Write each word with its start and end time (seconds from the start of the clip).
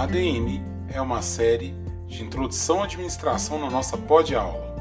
ADM 0.00 0.62
é 0.94 0.98
uma 0.98 1.20
série 1.20 1.74
de 2.06 2.22
introdução 2.22 2.80
à 2.80 2.84
administração 2.84 3.58
na 3.58 3.68
nossa 3.68 3.98
pod 3.98 4.34
aula. 4.34 4.74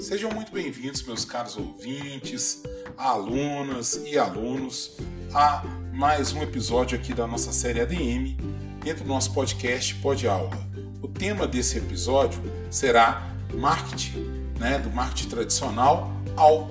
Sejam 0.00 0.30
muito 0.30 0.50
bem-vindos, 0.50 1.02
meus 1.02 1.26
caros 1.26 1.58
ouvintes, 1.58 2.62
alunas 2.96 4.00
e 4.06 4.16
alunos, 4.16 4.96
a 5.34 5.62
mais 5.92 6.32
um 6.32 6.42
episódio 6.42 6.98
aqui 6.98 7.12
da 7.12 7.26
nossa 7.26 7.52
série 7.52 7.78
ADM, 7.78 8.38
dentro 8.82 9.04
do 9.04 9.08
nosso 9.08 9.34
podcast 9.34 9.94
Pod 9.96 10.26
Aula. 10.26 10.75
O 11.06 11.08
tema 11.08 11.46
desse 11.46 11.78
episódio 11.78 12.42
será 12.68 13.30
marketing, 13.54 14.26
né, 14.58 14.76
do 14.76 14.90
marketing 14.90 15.28
tradicional 15.28 16.10
ao 16.34 16.68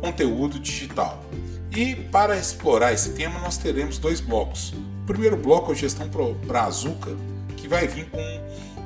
conteúdo 0.00 0.58
digital. 0.58 1.22
E 1.70 1.94
para 1.94 2.36
explorar 2.36 2.92
esse 2.92 3.12
tema, 3.12 3.38
nós 3.38 3.56
teremos 3.56 3.96
dois 3.96 4.20
blocos. 4.20 4.74
O 5.02 5.06
primeiro 5.06 5.36
bloco 5.36 5.70
é 5.70 5.76
a 5.76 5.78
gestão 5.78 6.10
Brazuca, 6.44 7.12
que 7.56 7.68
vai 7.68 7.86
vir 7.86 8.10
com 8.10 8.20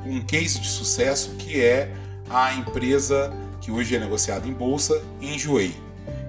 um 0.05 0.20
case 0.20 0.60
de 0.60 0.69
sucesso 0.69 1.36
que 1.36 1.59
é 1.59 1.91
a 2.28 2.52
empresa 2.52 3.33
que 3.62 3.70
hoje 3.70 3.97
é 3.97 3.98
negociada 3.98 4.47
em 4.47 4.52
bolsa, 4.52 5.02
Enjoei. 5.22 5.74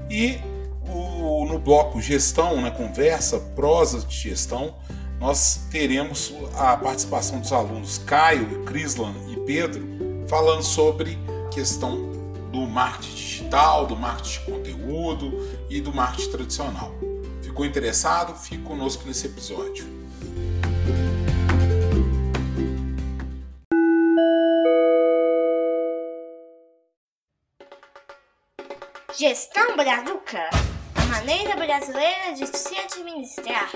E 0.09 0.40
o, 0.88 1.45
no 1.45 1.59
bloco 1.59 2.02
gestão, 2.02 2.62
né, 2.62 2.71
conversa, 2.71 3.40
prosa 3.40 3.99
de 3.99 4.16
gestão, 4.16 4.73
nós 5.23 5.62
teremos 5.72 6.34
a 6.54 6.76
participação 6.76 7.40
dos 7.40 7.54
alunos 7.54 7.98
Caio, 8.00 8.66
Crislan 8.66 9.13
e 9.30 9.38
Pedro 9.46 9.82
falando 10.27 10.62
sobre 10.62 11.18
questão 11.49 12.12
do 12.52 12.68
marketing 12.68 13.15
digital, 13.15 13.88
do 13.88 13.96
marketing 13.96 14.40
de 14.40 14.46
conteúdo 14.52 15.65
e 15.70 15.80
do 15.80 15.93
marketing 15.93 16.30
tradicional. 16.30 16.91
Ficou 17.41 17.65
interessado? 17.65 18.35
Fique 18.38 18.62
conosco 18.63 19.07
nesse 19.07 19.27
episódio. 19.27 19.85
Gestão 29.18 29.77
Brazuca, 29.77 30.49
a 30.96 31.05
maneira 31.05 31.55
brasileira 31.55 32.34
de 32.34 32.46
se 32.46 32.76
administrar. 32.76 33.71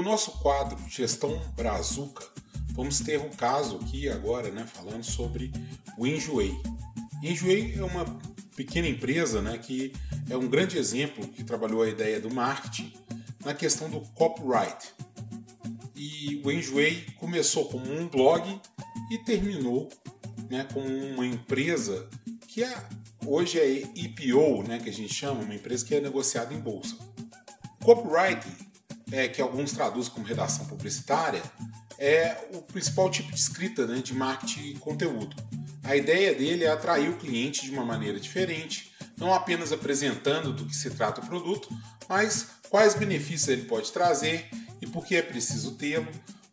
No 0.00 0.04
nosso 0.12 0.30
quadro 0.38 0.78
Gestão 0.88 1.38
Brazuca, 1.54 2.24
vamos 2.72 3.00
ter 3.00 3.20
um 3.20 3.28
caso 3.28 3.76
aqui 3.76 4.08
agora, 4.08 4.50
né, 4.50 4.66
falando 4.66 5.04
sobre 5.04 5.52
o 5.98 6.06
Enjoei. 6.06 6.58
Enjoei 7.22 7.74
é 7.78 7.84
uma 7.84 8.06
pequena 8.56 8.88
empresa, 8.88 9.42
né, 9.42 9.58
que 9.58 9.92
é 10.30 10.34
um 10.38 10.48
grande 10.48 10.78
exemplo 10.78 11.28
que 11.28 11.44
trabalhou 11.44 11.82
a 11.82 11.88
ideia 11.90 12.18
do 12.18 12.32
marketing 12.32 12.94
na 13.44 13.52
questão 13.52 13.90
do 13.90 14.00
copyright. 14.14 14.88
E 15.94 16.40
o 16.46 16.50
Enjoei 16.50 17.04
começou 17.18 17.66
como 17.66 17.84
um 17.92 18.08
blog 18.08 18.58
e 19.10 19.18
terminou 19.18 19.90
né, 20.48 20.66
com 20.72 20.80
uma 20.80 21.26
empresa 21.26 22.08
que 22.48 22.64
é, 22.64 22.88
hoje 23.26 23.60
é 23.60 23.82
IPO, 23.94 24.66
né, 24.66 24.78
que 24.78 24.88
a 24.88 24.94
gente 24.94 25.12
chama, 25.12 25.42
uma 25.42 25.54
empresa 25.54 25.84
que 25.84 25.94
é 25.94 26.00
negociada 26.00 26.54
em 26.54 26.58
bolsa. 26.58 26.96
Copyright 27.84 28.46
é, 29.12 29.28
que 29.28 29.40
alguns 29.40 29.72
traduzem 29.72 30.12
como 30.12 30.26
redação 30.26 30.66
publicitária, 30.66 31.42
é 31.98 32.48
o 32.54 32.62
principal 32.62 33.10
tipo 33.10 33.30
de 33.30 33.38
escrita 33.38 33.86
né, 33.86 34.00
de 34.02 34.14
marketing 34.14 34.70
e 34.70 34.74
conteúdo. 34.74 35.36
A 35.84 35.96
ideia 35.96 36.34
dele 36.34 36.64
é 36.64 36.70
atrair 36.70 37.10
o 37.10 37.16
cliente 37.16 37.64
de 37.64 37.70
uma 37.70 37.84
maneira 37.84 38.18
diferente, 38.18 38.90
não 39.16 39.34
apenas 39.34 39.70
apresentando 39.72 40.52
do 40.52 40.64
que 40.64 40.74
se 40.74 40.90
trata 40.90 41.20
o 41.20 41.26
produto, 41.26 41.68
mas 42.08 42.46
quais 42.70 42.94
benefícios 42.94 43.48
ele 43.48 43.62
pode 43.62 43.92
trazer 43.92 44.48
e 44.80 44.86
por 44.86 45.04
que 45.04 45.14
é 45.14 45.22
preciso 45.22 45.72
tê-lo, 45.72 46.08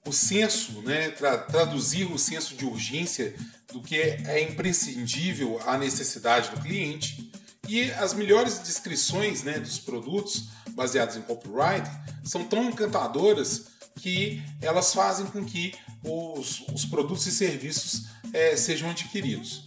o 0.06 0.12
senso, 0.12 0.82
né, 0.82 1.10
tra 1.12 1.38
traduzir 1.38 2.12
o 2.12 2.18
senso 2.18 2.56
de 2.56 2.66
urgência 2.66 3.36
do 3.72 3.82
que 3.82 3.96
é 3.96 4.42
imprescindível 4.42 5.60
à 5.66 5.78
necessidade 5.78 6.50
do 6.50 6.62
cliente 6.62 7.32
e 7.68 7.92
as 7.92 8.14
melhores 8.14 8.60
descrições 8.60 9.44
né, 9.44 9.60
dos 9.60 9.80
produtos 9.80 10.50
baseadas 10.78 11.18
em 11.18 11.22
copyright 11.22 11.90
são 12.24 12.46
tão 12.46 12.66
encantadoras 12.66 13.66
que 14.00 14.44
elas 14.62 14.94
fazem 14.94 15.26
com 15.26 15.44
que 15.44 15.74
os, 16.04 16.64
os 16.72 16.86
produtos 16.86 17.26
e 17.26 17.32
serviços 17.32 18.06
é, 18.32 18.56
sejam 18.56 18.92
adquiridos. 18.92 19.66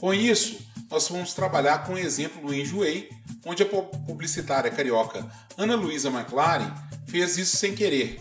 Com 0.00 0.12
isso, 0.12 0.58
nós 0.90 1.08
vamos 1.08 1.32
trabalhar 1.32 1.86
com 1.86 1.94
o 1.94 1.98
exemplo 1.98 2.44
do 2.44 2.52
Enjoei, 2.52 3.08
onde 3.46 3.62
a 3.62 3.66
publicitária 3.66 4.70
carioca 4.70 5.24
Ana 5.56 5.76
Luísa 5.76 6.08
McLaren 6.10 6.74
fez 7.06 7.38
isso 7.38 7.56
sem 7.56 7.72
querer. 7.72 8.20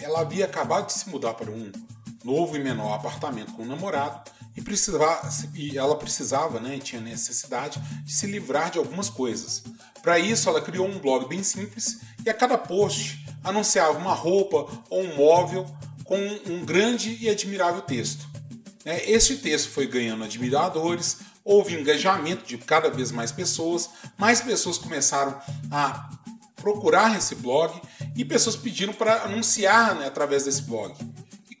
Ela 0.00 0.20
havia 0.20 0.46
acabado 0.46 0.86
de 0.86 0.94
se 0.94 1.10
mudar 1.10 1.34
para 1.34 1.50
um 1.50 1.70
novo 2.24 2.56
e 2.56 2.58
menor 2.58 2.94
apartamento 2.94 3.52
com 3.52 3.62
o 3.62 3.64
um 3.66 3.68
namorado 3.68 4.30
e, 4.56 4.60
precisava, 4.60 5.28
e 5.54 5.78
ela 5.78 5.96
precisava, 5.96 6.60
né, 6.60 6.78
tinha 6.78 7.00
necessidade 7.00 7.80
de 8.04 8.12
se 8.12 8.26
livrar 8.26 8.70
de 8.70 8.78
algumas 8.78 9.08
coisas. 9.08 9.62
Para 10.02 10.18
isso, 10.18 10.48
ela 10.48 10.60
criou 10.60 10.86
um 10.86 10.98
blog 10.98 11.28
bem 11.28 11.42
simples 11.42 12.00
e 12.24 12.30
a 12.30 12.34
cada 12.34 12.58
post 12.58 13.24
anunciava 13.44 13.98
uma 13.98 14.14
roupa 14.14 14.66
ou 14.88 15.02
um 15.02 15.16
móvel 15.16 15.66
com 16.04 16.18
um 16.46 16.64
grande 16.64 17.16
e 17.20 17.28
admirável 17.28 17.82
texto. 17.82 18.28
É, 18.84 19.10
este 19.10 19.36
texto 19.36 19.70
foi 19.70 19.86
ganhando 19.86 20.24
admiradores, 20.24 21.18
houve 21.44 21.78
engajamento 21.78 22.46
de 22.46 22.58
cada 22.58 22.90
vez 22.90 23.12
mais 23.12 23.30
pessoas, 23.30 23.90
mais 24.16 24.40
pessoas 24.40 24.78
começaram 24.78 25.38
a 25.70 26.10
procurar 26.56 27.16
esse 27.16 27.34
blog 27.34 27.80
e 28.16 28.24
pessoas 28.24 28.56
pediram 28.56 28.92
para 28.92 29.24
anunciar 29.24 29.94
né, 29.94 30.06
através 30.06 30.44
desse 30.44 30.62
blog. 30.62 30.94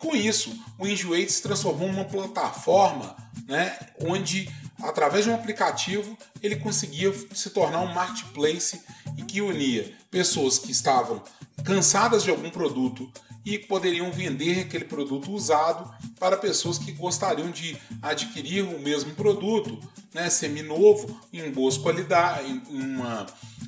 Com 0.00 0.16
isso, 0.16 0.58
o 0.78 0.86
Enjoei 0.86 1.28
se 1.28 1.42
transformou 1.42 1.86
em 1.86 1.92
uma 1.92 2.04
plataforma 2.06 3.14
né, 3.46 3.78
onde 4.00 4.48
através 4.82 5.24
de 5.24 5.30
um 5.30 5.34
aplicativo, 5.34 6.16
ele 6.42 6.56
conseguia 6.56 7.12
se 7.34 7.50
tornar 7.50 7.80
um 7.80 7.92
marketplace 7.92 8.80
e 9.16 9.22
que 9.22 9.42
unia 9.42 9.92
pessoas 10.10 10.58
que 10.58 10.72
estavam 10.72 11.22
cansadas 11.62 12.24
de 12.24 12.30
algum 12.30 12.48
produto 12.48 13.12
e 13.44 13.58
poderiam 13.58 14.10
vender 14.10 14.60
aquele 14.60 14.84
produto 14.84 15.30
usado 15.32 15.92
para 16.18 16.36
pessoas 16.36 16.78
que 16.78 16.92
gostariam 16.92 17.50
de 17.50 17.76
adquirir 18.00 18.64
o 18.64 18.78
mesmo 18.80 19.14
produto, 19.14 19.78
né, 20.14 20.28
seminovo, 20.30 21.20
em 21.32 21.50
boas 21.50 21.76
qualidades, 21.76 22.48
em, 22.48 22.80
uma, 22.80 23.26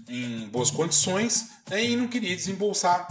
em 0.08 0.48
boas 0.48 0.70
condições, 0.70 1.50
né, 1.68 1.84
e 1.84 1.96
não 1.96 2.08
queria 2.08 2.34
desembolsar 2.34 3.06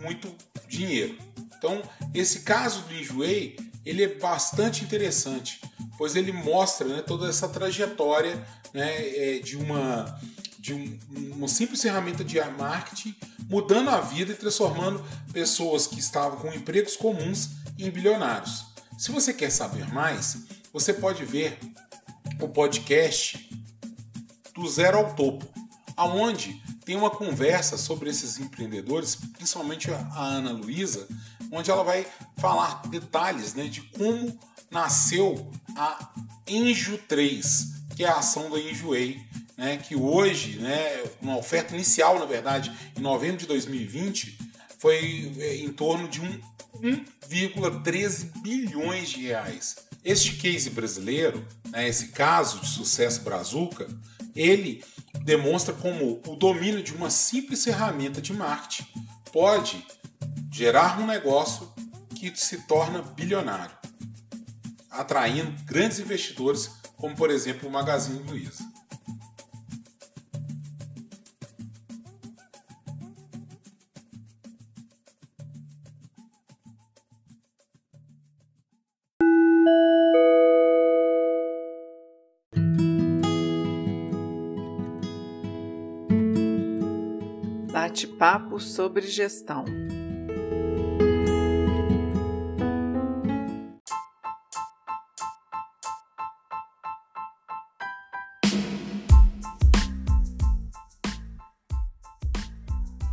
muito 0.00 0.32
dinheiro. 0.68 1.16
Então, 1.60 1.82
esse 2.14 2.40
caso 2.40 2.80
do 2.84 2.94
Enjoei, 2.94 3.54
ele 3.84 4.02
é 4.02 4.08
bastante 4.08 4.82
interessante, 4.82 5.60
pois 5.98 6.16
ele 6.16 6.32
mostra 6.32 6.88
né, 6.88 7.02
toda 7.02 7.28
essa 7.28 7.46
trajetória 7.50 8.42
né, 8.72 8.88
é, 8.88 9.38
de, 9.40 9.58
uma, 9.58 10.18
de 10.58 10.72
um, 10.72 10.98
uma 11.36 11.48
simples 11.48 11.82
ferramenta 11.82 12.24
de 12.24 12.40
marketing 12.58 13.14
mudando 13.46 13.90
a 13.90 14.00
vida 14.00 14.32
e 14.32 14.36
transformando 14.36 15.04
pessoas 15.34 15.86
que 15.86 16.00
estavam 16.00 16.38
com 16.38 16.50
empregos 16.50 16.96
comuns 16.96 17.50
em 17.78 17.90
bilionários. 17.90 18.64
Se 18.96 19.12
você 19.12 19.34
quer 19.34 19.50
saber 19.50 19.86
mais, 19.92 20.38
você 20.72 20.94
pode 20.94 21.26
ver 21.26 21.58
o 22.40 22.48
podcast 22.48 23.50
do 24.54 24.66
Zero 24.66 24.96
ao 24.96 25.14
Topo, 25.14 25.46
aonde 25.94 26.62
tem 26.86 26.96
uma 26.96 27.10
conversa 27.10 27.76
sobre 27.76 28.08
esses 28.08 28.38
empreendedores, 28.38 29.14
principalmente 29.14 29.90
a 29.90 30.24
Ana 30.24 30.52
Luísa, 30.52 31.06
onde 31.50 31.70
ela 31.70 31.82
vai 31.82 32.06
falar 32.38 32.82
detalhes 32.88 33.54
né, 33.54 33.64
de 33.64 33.80
como 33.82 34.38
nasceu 34.70 35.50
a 35.76 36.10
Enjo 36.46 36.96
3, 37.08 37.66
que 37.96 38.04
é 38.04 38.08
a 38.08 38.18
ação 38.18 38.48
da 38.50 38.58
Enjoei, 38.58 39.20
né, 39.56 39.76
que 39.76 39.96
hoje, 39.96 40.58
né, 40.58 41.02
uma 41.20 41.36
oferta 41.36 41.74
inicial, 41.74 42.18
na 42.18 42.24
verdade, 42.24 42.72
em 42.96 43.00
novembro 43.00 43.38
de 43.38 43.46
2020, 43.46 44.38
foi 44.78 45.32
é, 45.38 45.56
em 45.56 45.70
torno 45.70 46.08
de 46.08 46.20
1,13 46.20 48.40
bilhões 48.40 49.10
de 49.10 49.22
reais. 49.22 49.76
Este 50.02 50.36
case 50.36 50.70
brasileiro, 50.70 51.46
né, 51.68 51.86
esse 51.88 52.08
caso 52.08 52.60
de 52.60 52.68
sucesso 52.68 53.20
brazuca, 53.22 53.86
ele 54.34 54.82
demonstra 55.24 55.74
como 55.74 56.22
o 56.26 56.36
domínio 56.36 56.82
de 56.82 56.94
uma 56.94 57.10
simples 57.10 57.64
ferramenta 57.64 58.22
de 58.22 58.32
marketing 58.32 58.86
pode 59.32 59.84
gerar 60.50 61.00
um 61.00 61.06
negócio 61.06 61.72
que 62.14 62.34
se 62.36 62.58
torna 62.66 63.00
bilionário, 63.00 63.74
atraindo 64.90 65.52
grandes 65.64 65.98
investidores, 65.98 66.70
como 66.96 67.16
por 67.16 67.30
exemplo 67.30 67.68
o 67.68 67.72
Magazine 67.72 68.18
Luiza. 68.28 68.68
Bate-papo 87.72 88.60
sobre 88.60 89.06
gestão. 89.06 89.64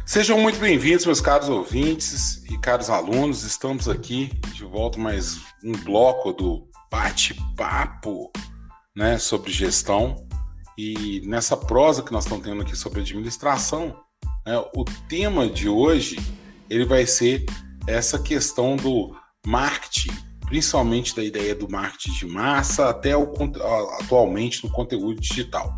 Sejam 0.07 0.39
muito 0.39 0.57
bem-vindos, 0.57 1.05
meus 1.05 1.19
caros 1.19 1.49
ouvintes 1.49 2.41
e 2.45 2.57
caros 2.57 2.89
alunos. 2.89 3.43
Estamos 3.43 3.89
aqui 3.89 4.31
de 4.53 4.63
volta 4.63 4.97
mais 4.97 5.37
um 5.61 5.73
bloco 5.73 6.31
do 6.31 6.65
bate-papo, 6.89 8.31
né, 8.95 9.17
sobre 9.17 9.51
gestão. 9.51 10.25
E 10.77 11.21
nessa 11.25 11.57
prosa 11.57 12.01
que 12.01 12.13
nós 12.13 12.23
estamos 12.23 12.45
tendo 12.45 12.61
aqui 12.61 12.73
sobre 12.73 13.01
administração, 13.01 13.99
né, 14.45 14.57
o 14.73 14.85
tema 15.09 15.45
de 15.45 15.67
hoje 15.67 16.15
ele 16.69 16.85
vai 16.85 17.05
ser 17.05 17.45
essa 17.85 18.17
questão 18.17 18.77
do 18.77 19.13
marketing, 19.45 20.15
principalmente 20.45 21.13
da 21.13 21.23
ideia 21.23 21.53
do 21.53 21.69
marketing 21.69 22.13
de 22.13 22.25
massa 22.27 22.87
até 22.87 23.15
o, 23.17 23.33
atualmente 23.99 24.63
no 24.63 24.71
conteúdo 24.71 25.19
digital. 25.19 25.77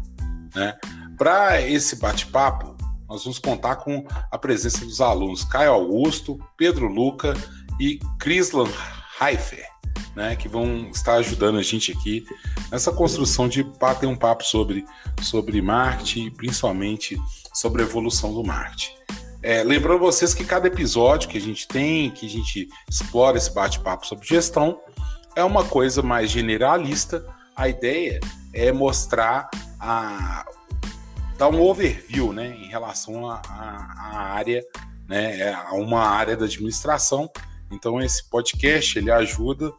Né? 0.53 0.77
Para 1.17 1.59
esse 1.59 1.95
bate-papo, 1.95 2.78
nós 3.09 3.23
vamos 3.23 3.39
contar 3.39 3.77
com 3.77 4.05
a 4.31 4.37
presença 4.37 4.85
dos 4.85 5.01
alunos 5.01 5.43
Caio 5.43 5.71
Augusto, 5.71 6.39
Pedro 6.55 6.87
Luca 6.87 7.33
e 7.79 7.99
Crislan 8.19 8.69
Heifer 9.19 9.69
né, 10.15 10.35
que 10.35 10.47
vão 10.47 10.89
estar 10.89 11.13
ajudando 11.15 11.57
a 11.57 11.63
gente 11.63 11.91
aqui 11.91 12.25
nessa 12.71 12.91
construção 12.91 13.47
de 13.47 13.63
bater 13.63 14.05
um 14.05 14.15
papo 14.15 14.43
sobre, 14.43 14.85
sobre 15.21 15.61
marketing, 15.61 16.31
principalmente 16.31 17.17
sobre 17.53 17.81
a 17.81 17.85
evolução 17.85 18.33
do 18.33 18.43
marketing. 18.43 18.91
É, 19.41 19.63
lembrando 19.63 19.99
vocês 19.99 20.33
que 20.33 20.43
cada 20.43 20.67
episódio 20.67 21.29
que 21.29 21.37
a 21.37 21.41
gente 21.41 21.65
tem, 21.67 22.11
que 22.11 22.25
a 22.25 22.29
gente 22.29 22.67
explora 22.89 23.37
esse 23.37 23.53
bate-papo 23.53 24.05
sobre 24.05 24.27
gestão, 24.27 24.79
é 25.35 25.43
uma 25.43 25.63
coisa 25.63 26.01
mais 26.01 26.29
generalista. 26.29 27.25
A 27.55 27.69
ideia 27.69 28.19
é 28.53 28.71
mostrar 28.73 29.49
a 29.79 30.45
dar 31.39 31.47
um 31.47 31.61
overview, 31.61 32.33
né, 32.33 32.49
em 32.49 32.67
relação 32.67 33.29
à 33.29 33.41
área, 34.33 34.61
né, 35.07 35.53
a 35.53 35.73
uma 35.73 36.01
área 36.01 36.35
da 36.35 36.43
administração. 36.43 37.31
Então 37.71 38.01
esse 38.01 38.29
podcast 38.29 38.99
ele 38.99 39.09
ajuda 39.09 39.71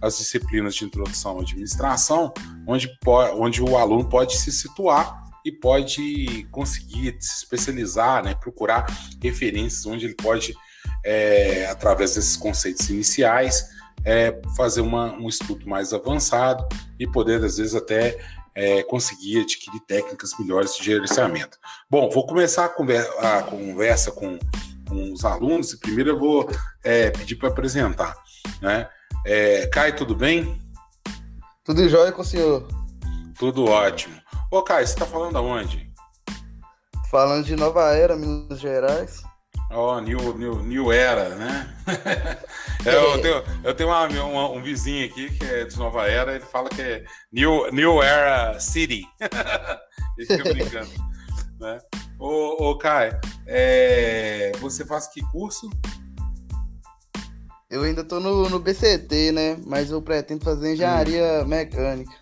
as 0.00 0.18
disciplinas 0.18 0.76
de 0.76 0.84
introdução 0.84 1.38
à 1.38 1.42
administração, 1.42 2.32
onde, 2.68 2.88
onde 3.36 3.60
o 3.60 3.76
aluno 3.76 4.08
pode 4.08 4.36
se 4.36 4.52
situar 4.52 5.24
e 5.44 5.50
pode 5.50 6.46
conseguir 6.52 7.16
se 7.18 7.42
especializar, 7.42 8.22
né, 8.22 8.34
procurar 8.36 8.86
referências 9.20 9.84
onde 9.86 10.04
ele 10.04 10.14
pode, 10.14 10.54
é, 11.04 11.66
através 11.66 12.14
desses 12.14 12.36
conceitos 12.36 12.88
iniciais, 12.90 13.70
é, 14.04 14.40
fazer 14.56 14.82
uma, 14.82 15.12
um 15.14 15.28
estudo 15.28 15.66
mais 15.68 15.92
avançado 15.92 16.64
e 16.96 17.10
poder, 17.10 17.42
às 17.42 17.56
vezes, 17.56 17.74
até 17.74 18.16
é, 18.58 18.82
conseguir 18.82 19.42
adquirir 19.42 19.80
técnicas 19.86 20.32
melhores 20.38 20.76
de 20.76 20.84
gerenciamento. 20.84 21.56
Bom, 21.88 22.10
vou 22.10 22.26
começar 22.26 22.64
a, 22.64 22.68
conver 22.68 23.08
a 23.20 23.42
conversa 23.42 24.10
com 24.10 24.36
com 24.88 25.12
os 25.12 25.24
alunos. 25.24 25.72
E 25.72 25.78
primeiro 25.78 26.10
eu 26.10 26.18
vou 26.18 26.48
é, 26.82 27.10
pedir 27.10 27.36
para 27.36 27.48
apresentar. 27.48 28.16
Né? 28.60 28.88
É, 29.24 29.66
Caio, 29.66 29.94
tudo 29.94 30.16
bem? 30.16 30.60
Tudo 31.62 31.88
jóia 31.88 32.10
com 32.10 32.22
o 32.22 32.24
senhor. 32.24 32.66
Tudo 33.38 33.66
ótimo. 33.66 34.18
Ô, 34.50 34.62
Caio, 34.62 34.86
você 34.86 34.94
está 34.94 35.06
falando 35.06 35.36
aonde? 35.36 35.92
Falando 37.10 37.44
de 37.44 37.54
Nova 37.54 37.94
Era, 37.94 38.16
Minas 38.16 38.58
Gerais. 38.58 39.22
Ó, 39.70 39.96
oh, 39.96 40.00
new, 40.00 40.36
new, 40.36 40.62
new 40.62 40.92
Era, 40.92 41.34
né? 41.34 41.76
É, 42.84 42.94
eu 42.94 43.20
tenho, 43.20 43.44
eu 43.64 43.74
tenho 43.74 43.88
uma, 43.88 44.06
uma, 44.06 44.50
um 44.50 44.62
vizinho 44.62 45.06
aqui 45.06 45.30
que 45.30 45.44
é 45.44 45.64
de 45.64 45.76
Nova 45.78 46.06
Era, 46.06 46.34
ele 46.34 46.44
fala 46.44 46.68
que 46.68 46.80
é 46.80 47.04
New, 47.32 47.70
new 47.72 48.02
Era 48.02 48.58
City. 48.60 49.04
ele 50.16 50.26
fica 50.26 50.52
brincando. 50.52 50.90
né? 51.60 51.78
Ô, 52.18 52.70
ô 52.70 52.78
Kai, 52.78 53.18
é... 53.46 54.52
você 54.60 54.84
faz 54.84 55.06
que 55.08 55.20
curso? 55.30 55.68
Eu 57.70 57.82
ainda 57.82 58.02
tô 58.02 58.18
no, 58.18 58.48
no 58.48 58.58
BCT, 58.58 59.32
né? 59.32 59.58
Mas 59.66 59.90
eu 59.90 60.00
pretendo 60.00 60.42
fazer 60.42 60.72
engenharia 60.72 61.42
hum. 61.42 61.48
mecânica. 61.48 62.12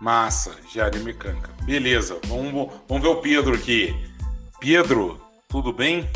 Massa, 0.00 0.54
engenharia 0.64 1.02
mecânica. 1.02 1.50
Beleza, 1.64 2.18
vamos, 2.26 2.72
vamos 2.88 3.02
ver 3.02 3.08
o 3.08 3.20
Pedro 3.20 3.54
aqui. 3.54 3.94
Pedro, 4.60 5.20
tudo 5.48 5.72
bem? 5.72 6.08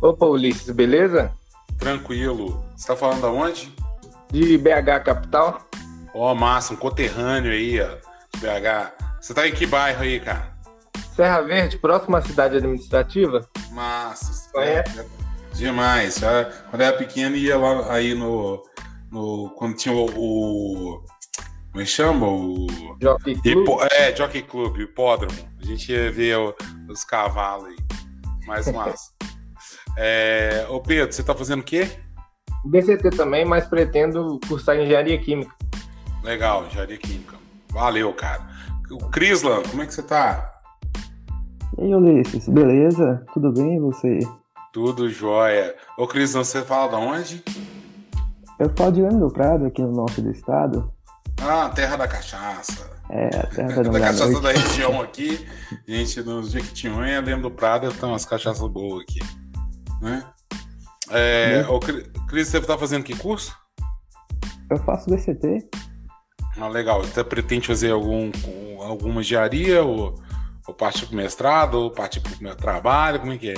Opa, 0.00 0.24
Ulisses, 0.24 0.70
beleza? 0.70 1.36
Tranquilo. 1.78 2.64
Você 2.80 2.86
tá 2.86 2.96
falando 2.96 3.26
aonde? 3.26 3.70
De 4.32 4.56
BH 4.56 5.04
Capital. 5.04 5.68
Ó, 6.14 6.32
oh, 6.32 6.34
massa, 6.34 6.72
um 6.72 6.76
conterrâneo 6.76 7.52
aí, 7.52 7.78
ó, 7.78 7.88
de 8.32 8.40
BH. 8.40 9.20
Você 9.20 9.34
tá 9.34 9.46
em 9.46 9.52
que 9.52 9.66
bairro 9.66 10.02
aí, 10.02 10.18
cara? 10.18 10.56
Serra 11.14 11.42
Verde, 11.42 11.76
próxima 11.76 12.16
à 12.16 12.22
cidade 12.22 12.56
administrativa. 12.56 13.46
Massa. 13.72 14.50
É. 14.56 14.82
Demais. 15.52 16.20
Quando 16.70 16.80
era 16.80 16.96
pequeno, 16.96 17.36
ia 17.36 17.58
lá 17.58 17.92
aí 17.92 18.14
no. 18.14 18.62
no 19.12 19.50
quando 19.58 19.76
tinha 19.76 19.94
o. 19.94 20.06
o 20.06 21.04
como 21.70 21.82
é 21.82 21.84
que 21.84 21.90
chama? 21.90 22.26
O. 22.28 22.66
Jockey 22.98 23.34
Club. 23.42 23.46
Hipo, 23.46 23.78
é, 23.90 24.16
Jockey 24.16 24.42
Club, 24.42 24.78
hipódromo. 24.78 25.36
A 25.60 25.66
gente 25.66 25.92
ia 25.92 26.10
ver 26.10 26.38
o, 26.38 26.54
os 26.88 27.04
cavalos 27.04 27.66
aí. 27.66 27.76
Mais 28.46 28.72
massa. 28.72 29.12
é, 29.98 30.66
ô 30.70 30.80
Pedro, 30.80 31.12
você 31.12 31.22
tá 31.22 31.34
fazendo 31.34 31.60
o 31.60 31.64
quê? 31.64 31.86
DCT 32.64 33.10
também, 33.10 33.44
mas 33.44 33.66
pretendo 33.66 34.38
cursar 34.46 34.76
engenharia 34.76 35.18
química. 35.18 35.54
Legal, 36.22 36.66
engenharia 36.66 36.98
química. 36.98 37.36
Valeu, 37.70 38.12
cara. 38.12 38.46
O 38.90 38.98
Crislan, 39.08 39.62
como 39.70 39.82
é 39.82 39.86
que 39.86 39.94
você 39.94 40.02
tá? 40.02 40.52
E 41.78 41.84
aí, 41.84 41.94
Ulisses, 41.94 42.48
beleza? 42.48 43.24
Tudo 43.32 43.52
bem 43.52 43.76
e 43.76 43.80
você? 43.80 44.18
Tudo 44.72 45.08
jóia. 45.08 45.74
Ô, 45.96 46.06
Cris, 46.06 46.32
você 46.32 46.62
fala 46.62 46.88
de 46.88 46.94
onde? 46.96 47.44
Eu 48.58 48.70
falo 48.76 48.92
de 48.92 49.02
Leme 49.02 49.18
do 49.18 49.30
Prado, 49.30 49.66
aqui 49.66 49.80
no 49.80 49.92
norte 49.92 50.20
do 50.20 50.30
estado. 50.30 50.92
Ah, 51.40 51.70
terra 51.70 51.96
da 51.96 52.06
cachaça. 52.06 52.90
É, 53.08 53.26
a 53.28 53.46
terra 53.46 53.82
da, 53.82 53.90
da 53.90 54.00
cachaça 54.00 54.30
noite. 54.30 54.42
da 54.42 54.52
região 54.52 55.00
aqui. 55.00 55.46
Gente, 55.88 56.22
nos 56.22 56.50
Jequitinhonha, 56.50 57.20
Leme 57.20 57.42
do 57.42 57.50
Prado, 57.50 57.92
tem 57.92 58.08
umas 58.08 58.24
cachaças 58.24 58.68
boas 58.68 59.02
aqui. 59.02 59.20
Né? 60.00 60.24
É, 61.10 61.66
ô, 61.68 61.80
Cris, 62.28 62.48
você 62.48 62.60
tá 62.60 62.78
fazendo 62.78 63.04
que 63.04 63.16
curso? 63.16 63.56
Eu 64.70 64.78
faço 64.78 65.10
DCT. 65.10 65.68
Ah, 66.58 66.68
legal. 66.68 67.02
Você 67.02 67.24
pretende 67.24 67.66
fazer 67.66 67.90
algum, 67.90 68.30
alguma 68.80 69.20
engenharia 69.20 69.82
ou 69.82 70.14
ou 70.70 70.74
partir 70.74 71.06
para 71.06 71.14
o 71.14 71.16
mestrado, 71.16 71.74
ou 71.74 71.90
partir 71.90 72.20
para 72.20 72.32
o 72.32 72.42
meu 72.42 72.54
trabalho, 72.54 73.20
como 73.20 73.32
é 73.32 73.38
que 73.38 73.50
é? 73.50 73.54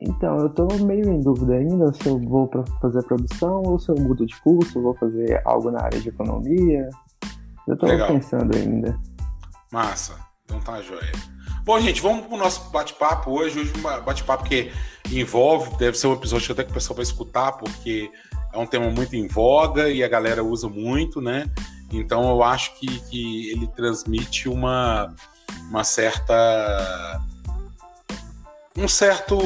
Então, 0.00 0.38
eu 0.38 0.46
estou 0.46 0.68
meio 0.80 1.08
em 1.10 1.20
dúvida 1.20 1.54
ainda 1.54 1.92
se 1.92 2.06
eu 2.06 2.18
vou 2.18 2.46
para 2.46 2.64
fazer 2.80 3.02
produção 3.02 3.62
ou 3.64 3.78
se 3.78 3.90
eu 3.90 3.96
mudo 3.96 4.26
de 4.26 4.38
curso, 4.40 4.82
vou 4.82 4.94
fazer 4.94 5.40
algo 5.44 5.70
na 5.70 5.82
área 5.82 6.00
de 6.00 6.08
economia. 6.08 6.88
Eu 7.66 7.74
estou 7.74 7.88
pensando 8.06 8.56
ainda. 8.56 8.98
Massa, 9.72 10.14
então 10.44 10.60
tá 10.60 10.80
joia. 10.82 11.12
Bom, 11.64 11.80
gente, 11.80 12.00
vamos 12.02 12.26
para 12.26 12.34
o 12.34 12.38
nosso 12.38 12.70
bate-papo 12.70 13.30
hoje. 13.30 13.60
Hoje 13.60 13.72
um 13.78 13.82
bate-papo 14.04 14.44
que 14.44 14.70
envolve, 15.10 15.76
deve 15.76 15.98
ser 15.98 16.06
um 16.06 16.14
episódio 16.14 16.46
que 16.46 16.52
até 16.52 16.64
que 16.64 16.70
o 16.70 16.74
pessoal 16.74 16.96
vai 16.96 17.02
escutar, 17.02 17.52
porque 17.52 18.10
é 18.52 18.58
um 18.58 18.66
tema 18.66 18.88
muito 18.88 19.14
em 19.16 19.26
voga 19.26 19.90
e 19.90 20.02
a 20.02 20.08
galera 20.08 20.42
usa 20.42 20.68
muito, 20.68 21.20
né? 21.20 21.50
Então 21.92 22.28
eu 22.30 22.42
acho 22.42 22.74
que, 22.78 23.00
que 23.10 23.50
ele 23.50 23.66
transmite 23.66 24.48
uma, 24.48 25.14
uma 25.68 25.84
certa 25.84 27.20
um 28.76 28.88
certo 28.88 29.36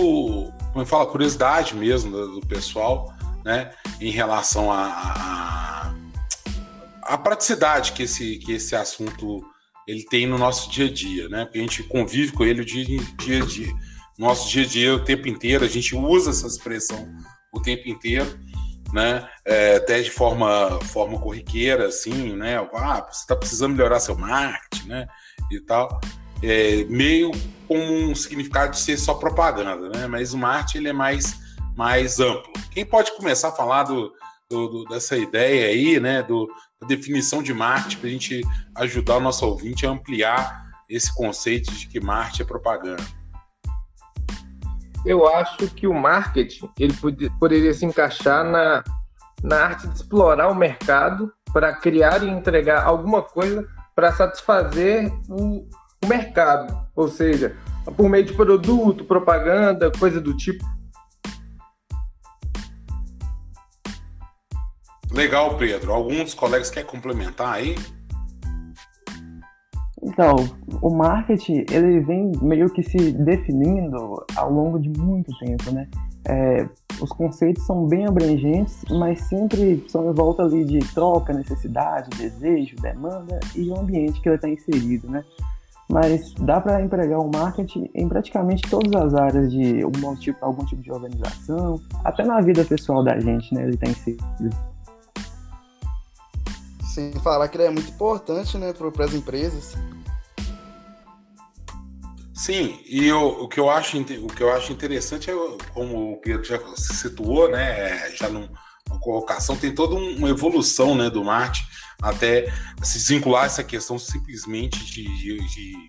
como 0.73 0.87
fala 0.87 1.07
curiosidade 1.07 1.75
mesmo 1.75 2.11
do, 2.11 2.41
do, 2.41 2.47
pessoal 2.47 3.13
né? 3.45 3.73
Em 4.01 4.11
relação 4.11 4.71
a, 4.71 4.85
a, 4.85 5.95
a, 7.03 7.19
praticidade 7.19 7.93
que 7.93 8.05
esse 8.05 8.37
que 8.39 8.53
esse 8.53 8.75
assunto 8.75 9.45
ele 9.87 10.05
tem 10.05 10.27
no 10.27 10.39
nosso 10.39 10.71
dia 10.71 10.87
a 10.87 10.93
dia 10.93 11.29
né? 11.29 11.45
Porque 11.45 11.59
a 11.59 11.63
gente 11.63 11.83
convive 11.83 12.33
com 12.33 12.45
ele 12.45 12.63
o 12.63 12.65
dia, 12.65 12.85
dia 13.19 13.43
a 13.43 13.47
dia 13.47 13.75
nosso 14.19 14.49
dia 14.51 14.65
a 14.65 14.67
dia 14.67 14.95
o 14.95 15.05
tempo 15.05 15.29
inteiro 15.29 15.65
a 15.65 15.69
gente 15.69 15.95
usa 15.95 16.31
essa 16.31 16.47
expressão 16.47 17.09
o 17.53 17.61
tempo 17.61 17.89
inteiro 17.89 18.39
né 18.93 19.29
é, 19.45 19.77
até 19.77 20.01
de 20.01 20.11
forma 20.11 20.79
forma 20.85 21.19
corriqueira 21.19 21.87
assim 21.87 22.35
né 22.35 22.57
ah 22.75 23.07
você 23.11 23.21
está 23.21 23.37
precisando 23.37 23.75
melhorar 23.75 24.01
seu 24.01 24.17
marketing 24.17 24.89
né 24.89 25.07
e 25.51 25.61
tal, 25.61 26.01
é, 26.43 26.85
meio 26.85 27.31
com 27.67 27.79
um 27.79 28.15
significado 28.15 28.73
de 28.73 28.79
ser 28.79 28.97
só 28.97 29.15
propaganda, 29.15 29.89
né? 29.91 30.07
Mas 30.07 30.33
o 30.33 30.39
marketing 30.39 30.79
ele 30.79 30.89
é 30.89 30.93
mais, 30.93 31.39
mais 31.77 32.21
amplo. 32.21 32.53
Quem 32.71 32.85
pode 32.85 33.15
começar 33.17 33.49
a 33.49 33.53
falar 33.53 33.85
do, 33.85 34.13
do, 34.49 34.69
do 34.69 34.85
dessa 34.85 35.17
ideia 35.17 35.69
aí, 35.69 35.99
né? 36.01 36.23
Do, 36.23 36.49
da 36.81 36.87
definição 36.87 37.43
de 37.43 37.53
marketing 37.53 37.99
para 37.99 38.09
a 38.09 38.13
gente 38.13 38.41
ajudar 38.77 39.17
o 39.17 39.21
nosso 39.21 39.45
ouvinte 39.47 39.87
a 39.87 39.91
ampliar 39.91 40.69
esse 40.89 41.15
conceito 41.15 41.73
de 41.73 41.87
que 41.87 42.01
marketing 42.01 42.43
é 42.43 42.47
propaganda. 42.47 43.18
Eu 45.05 45.27
acho 45.29 45.69
que 45.69 45.87
o 45.87 45.95
marketing 45.95 46.69
ele 46.79 46.95
poderia 47.39 47.73
se 47.73 47.85
encaixar 47.85 48.45
na, 48.45 48.85
na 49.43 49.57
arte 49.57 49.89
de 49.89 49.95
explorar 49.95 50.49
o 50.49 50.55
mercado 50.55 51.33
para 51.53 51.75
criar 51.75 52.23
e 52.23 52.29
entregar 52.29 52.85
alguma 52.85 53.23
coisa 53.23 53.67
para 53.95 54.13
satisfazer 54.13 55.11
o, 55.29 55.67
o 56.05 56.07
mercado, 56.07 56.87
ou 56.95 57.09
seja, 57.09 57.57
por 57.97 58.09
meio 58.09 58.25
de 58.25 58.35
produto, 58.35 59.05
propaganda, 59.05 59.91
coisa 59.99 60.21
do 60.21 60.37
tipo. 60.37 60.65
Legal, 65.11 65.57
Pedro. 65.57 65.93
Algum 65.93 66.23
dos 66.23 66.35
colegas 66.35 66.71
quer 66.71 66.85
complementar 66.85 67.55
aí? 67.55 67.77
Então, 70.03 70.37
o 70.81 70.91
marketing 70.91 71.65
ele 71.71 72.01
vem 72.01 72.33
meio 72.41 72.71
que 72.71 72.83
se 72.83 73.13
definindo 73.13 74.25
ao 74.37 74.53
longo 74.53 74.79
de 74.79 74.89
muito 74.89 75.37
tempo, 75.39 75.71
né? 75.73 75.89
É, 76.27 76.69
os 77.01 77.11
conceitos 77.11 77.65
são 77.65 77.87
bem 77.87 78.07
abrangentes, 78.07 78.85
mas 78.91 79.21
sempre 79.23 79.85
são 79.89 80.11
em 80.11 80.13
volta 80.13 80.43
ali 80.43 80.65
de 80.65 80.79
troca, 80.93 81.33
necessidade, 81.33 82.11
desejo, 82.17 82.77
demanda 82.77 83.39
e 83.55 83.69
o 83.69 83.79
ambiente 83.79 84.21
que 84.21 84.29
ele 84.29 84.37
está 84.37 84.49
inserido, 84.49 85.09
né? 85.09 85.25
Mas 85.91 86.35
dá 86.35 86.61
para 86.61 86.83
empregar 86.83 87.19
o 87.19 87.31
marketing 87.33 87.89
em 87.95 88.07
praticamente 88.07 88.69
todas 88.69 88.95
as 88.95 89.15
áreas 89.15 89.51
de 89.51 89.83
algum 89.83 90.15
tipo, 90.17 90.45
algum 90.45 90.65
tipo 90.67 90.83
de 90.83 90.93
organização, 90.93 91.81
até 92.05 92.25
na 92.25 92.41
vida 92.43 92.63
pessoal 92.63 93.03
da 93.03 93.19
gente, 93.19 93.55
né? 93.55 93.63
Ele 93.63 93.75
está 93.75 93.89
inserido. 93.89 94.55
Sem 96.99 97.13
falar 97.13 97.47
que 97.47 97.57
ele 97.57 97.63
é 97.63 97.71
muito 97.71 97.91
importante, 97.91 98.59
né, 98.59 98.73
para 98.73 99.05
as 99.05 99.15
empresas. 99.15 99.77
Sim, 102.35 102.81
e 102.85 103.07
eu, 103.07 103.25
o, 103.25 103.47
que 103.47 103.61
eu 103.61 103.71
acho, 103.71 103.97
o 104.01 104.27
que 104.27 104.43
eu 104.43 104.53
acho 104.53 104.73
interessante 104.73 105.31
é, 105.31 105.35
como 105.73 106.15
o 106.15 106.21
Pedro 106.21 106.43
já 106.43 106.59
se 106.75 106.97
situou, 106.97 107.49
né, 107.49 108.11
já 108.17 108.29
numa 108.29 108.51
colocação, 109.01 109.57
tem 109.57 109.73
toda 109.73 109.95
uma 109.95 110.29
evolução 110.29 110.97
né, 110.97 111.09
do 111.09 111.23
Marte 111.23 111.65
até 112.03 112.53
se 112.83 112.99
desvincular 112.99 113.45
essa 113.45 113.63
questão 113.63 113.97
simplesmente 113.97 114.85
de, 114.85 115.05
de, 115.05 115.89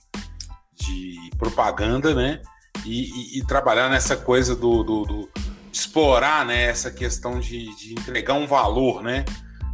de 0.76 1.32
propaganda, 1.40 2.14
né, 2.14 2.40
e, 2.86 3.38
e, 3.38 3.40
e, 3.40 3.46
trabalhar 3.48 3.90
nessa 3.90 4.16
coisa 4.16 4.56
do, 4.56 4.84
do, 4.84 5.06
do 5.06 5.30
explorar 5.74 6.46
né, 6.46 6.66
essa 6.66 6.92
questão 6.92 7.40
de, 7.40 7.76
de 7.78 7.94
entregar 7.94 8.36
um 8.36 8.46
valor, 8.46 9.02
né, 9.02 9.26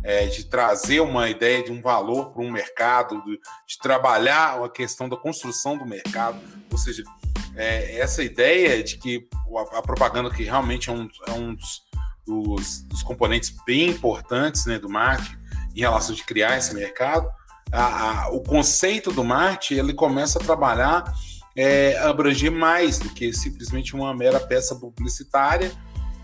é, 0.05 0.27
de 0.27 0.45
trazer 0.45 0.99
uma 0.99 1.27
ideia 1.27 1.63
de 1.63 1.71
um 1.71 1.81
valor 1.81 2.31
para 2.31 2.43
um 2.43 2.51
mercado, 2.51 3.23
de, 3.23 3.39
de, 3.67 3.79
trabalhar 3.81 4.63
a 4.63 4.69
questão 4.69 5.09
da 5.09 5.17
construção 5.17 5.75
do 5.75 5.83
mercado, 5.83 6.39
ou 6.71 6.77
seja, 6.77 7.03
é, 7.55 7.97
essa 7.97 8.23
ideia 8.23 8.83
de 8.83 8.97
que 8.97 9.27
a, 9.57 9.79
a, 9.79 9.81
propaganda 9.81 10.29
que 10.29 10.43
realmente 10.43 10.91
é 10.91 10.93
um, 10.93 11.09
é 11.27 11.31
um 11.31 11.55
dos, 11.55 11.81
dos, 12.23 12.81
dos, 12.83 13.01
componentes 13.01 13.51
bem 13.65 13.89
importantes 13.89 14.67
né, 14.67 14.77
do 14.77 14.87
marketing 14.87 15.37
em 15.75 15.79
relação 15.79 16.13
de 16.13 16.23
criar 16.23 16.55
esse 16.55 16.75
mercado, 16.75 17.27
a, 17.71 18.25
a, 18.25 18.29
o 18.29 18.41
conceito 18.41 19.11
do 19.11 19.23
marketing 19.23 19.79
ele 19.79 19.93
começa 19.93 20.37
a 20.37 20.43
trabalhar 20.43 21.11
é, 21.57 21.97
abranger 21.97 22.51
mais 22.51 22.99
do 22.99 23.09
que 23.09 23.33
simplesmente 23.33 23.95
uma 23.95 24.13
mera 24.13 24.39
peça 24.39 24.75
publicitária 24.75 25.71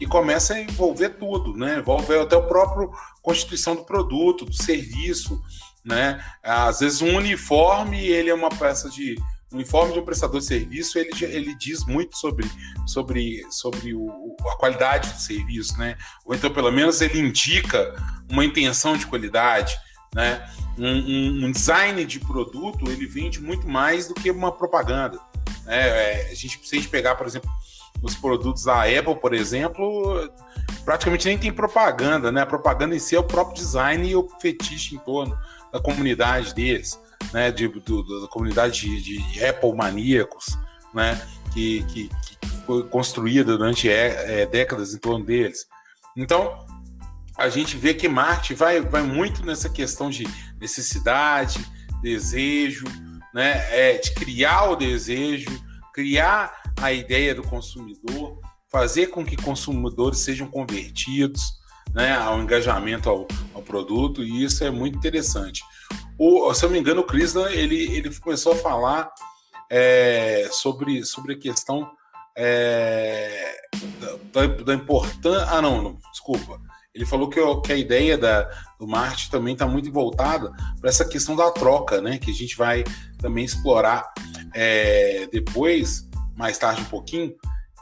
e 0.01 0.07
começa 0.07 0.55
a 0.55 0.59
envolver 0.59 1.09
tudo, 1.09 1.55
né? 1.55 1.77
Envolve 1.77 2.17
até 2.17 2.35
o 2.35 2.47
próprio 2.47 2.91
constituição 3.21 3.75
do 3.75 3.83
produto, 3.83 4.45
do 4.45 4.53
serviço, 4.53 5.39
né? 5.85 6.19
Às 6.41 6.79
vezes 6.79 7.03
um 7.03 7.15
uniforme, 7.15 8.03
ele 8.03 8.31
é 8.31 8.33
uma 8.33 8.49
peça 8.49 8.89
de 8.89 9.15
o 9.51 9.55
uniforme 9.55 9.93
de 9.93 9.99
um 9.99 10.05
prestador 10.05 10.39
de 10.39 10.45
serviço, 10.45 10.97
ele, 10.97 11.11
ele 11.25 11.53
diz 11.55 11.85
muito 11.85 12.17
sobre, 12.17 12.49
sobre, 12.87 13.45
sobre 13.51 13.93
o, 13.93 14.35
a 14.49 14.55
qualidade 14.55 15.11
do 15.11 15.19
serviço, 15.19 15.77
né? 15.77 15.97
Ou 16.25 16.33
então, 16.33 16.49
pelo 16.49 16.71
menos, 16.71 17.01
ele 17.01 17.19
indica 17.19 17.93
uma 18.29 18.45
intenção 18.45 18.95
de 18.95 19.05
qualidade, 19.05 19.77
né? 20.15 20.49
Um, 20.79 20.87
um, 20.87 21.45
um 21.45 21.51
design 21.51 22.03
de 22.05 22.19
produto, 22.21 22.89
ele 22.89 23.05
vende 23.05 23.39
muito 23.41 23.67
mais 23.67 24.07
do 24.07 24.13
que 24.13 24.31
uma 24.31 24.53
propaganda. 24.53 25.19
Né? 25.65 25.77
É, 25.77 26.29
a 26.31 26.33
gente, 26.33 26.59
se 26.63 26.75
a 26.75 26.79
gente 26.79 26.89
pegar, 26.89 27.15
por 27.15 27.27
exemplo, 27.27 27.51
os 28.01 28.15
produtos 28.15 28.63
da 28.63 28.83
Apple, 28.83 29.15
por 29.15 29.33
exemplo, 29.33 30.29
praticamente 30.83 31.27
nem 31.27 31.37
tem 31.37 31.53
propaganda, 31.53 32.31
né? 32.31 32.41
A 32.41 32.45
propaganda 32.45 32.95
em 32.95 32.99
si 32.99 33.15
é 33.15 33.19
o 33.19 33.23
próprio 33.23 33.55
design 33.55 34.09
e 34.09 34.15
o 34.15 34.27
fetiche 34.39 34.95
em 34.95 34.99
torno 34.99 35.37
da 35.71 35.79
comunidade 35.79 36.53
deles, 36.53 36.99
né? 37.31 37.51
De, 37.51 37.67
do, 37.67 38.21
da 38.21 38.27
comunidade 38.27 38.81
de, 39.01 39.21
de, 39.21 39.45
Apple 39.45 39.73
maníacos, 39.73 40.57
né? 40.93 41.21
Que, 41.53 41.83
que, 41.83 42.09
que 42.09 42.47
foi 42.65 42.83
construída 42.83 43.57
durante 43.57 43.89
é, 43.89 44.41
é, 44.41 44.45
décadas 44.45 44.93
em 44.93 44.97
torno 44.97 45.25
deles. 45.25 45.67
Então, 46.15 46.65
a 47.37 47.49
gente 47.49 47.77
vê 47.77 47.93
que 47.93 48.07
Marte 48.07 48.53
vai, 48.53 48.81
vai 48.81 49.03
muito 49.03 49.45
nessa 49.45 49.69
questão 49.69 50.09
de 50.09 50.27
necessidade, 50.59 51.65
desejo, 52.01 52.85
né? 53.33 53.63
É, 53.69 53.97
de 53.97 54.11
criar 54.13 54.71
o 54.71 54.75
desejo, 54.75 55.49
criar 55.93 56.60
a 56.79 56.91
ideia 56.91 57.33
do 57.35 57.43
consumidor, 57.43 58.39
fazer 58.69 59.07
com 59.07 59.25
que 59.25 59.35
consumidores 59.35 60.19
sejam 60.19 60.47
convertidos 60.47 61.41
né, 61.93 62.13
ao 62.13 62.41
engajamento 62.41 63.09
ao, 63.09 63.27
ao, 63.53 63.61
produto, 63.61 64.23
e 64.23 64.43
isso 64.43 64.63
é 64.63 64.71
muito 64.71 64.97
interessante. 64.97 65.61
O, 66.17 66.53
se 66.53 66.63
eu 66.63 66.69
não 66.69 66.75
me 66.75 66.79
engano, 66.79 67.01
o 67.01 67.05
Cris 67.05 67.35
ele, 67.35 67.95
ele 67.95 68.13
começou 68.15 68.53
a 68.53 68.57
falar 68.57 69.11
é, 69.69 70.47
sobre, 70.51 71.03
sobre 71.03 71.33
a 71.33 71.37
questão 71.37 71.89
é, 72.37 73.55
da, 74.31 74.47
da 74.47 74.73
importância. 74.73 75.47
Ah, 75.49 75.61
não, 75.61 75.81
não, 75.81 75.97
desculpa. 76.11 76.59
Ele 76.93 77.05
falou 77.05 77.29
que, 77.29 77.39
que 77.61 77.71
a 77.71 77.77
ideia 77.77 78.17
da, 78.17 78.49
do 78.77 78.85
marketing 78.85 79.31
também 79.31 79.53
está 79.53 79.65
muito 79.65 79.91
voltada 79.91 80.51
para 80.79 80.89
essa 80.89 81.05
questão 81.05 81.35
da 81.35 81.49
troca, 81.51 82.01
né? 82.01 82.17
Que 82.17 82.31
a 82.31 82.33
gente 82.33 82.55
vai 82.57 82.83
também 83.17 83.45
explorar 83.45 84.11
é, 84.53 85.27
depois, 85.31 86.09
mais 86.35 86.57
tarde 86.57 86.81
um 86.81 86.85
pouquinho, 86.85 87.33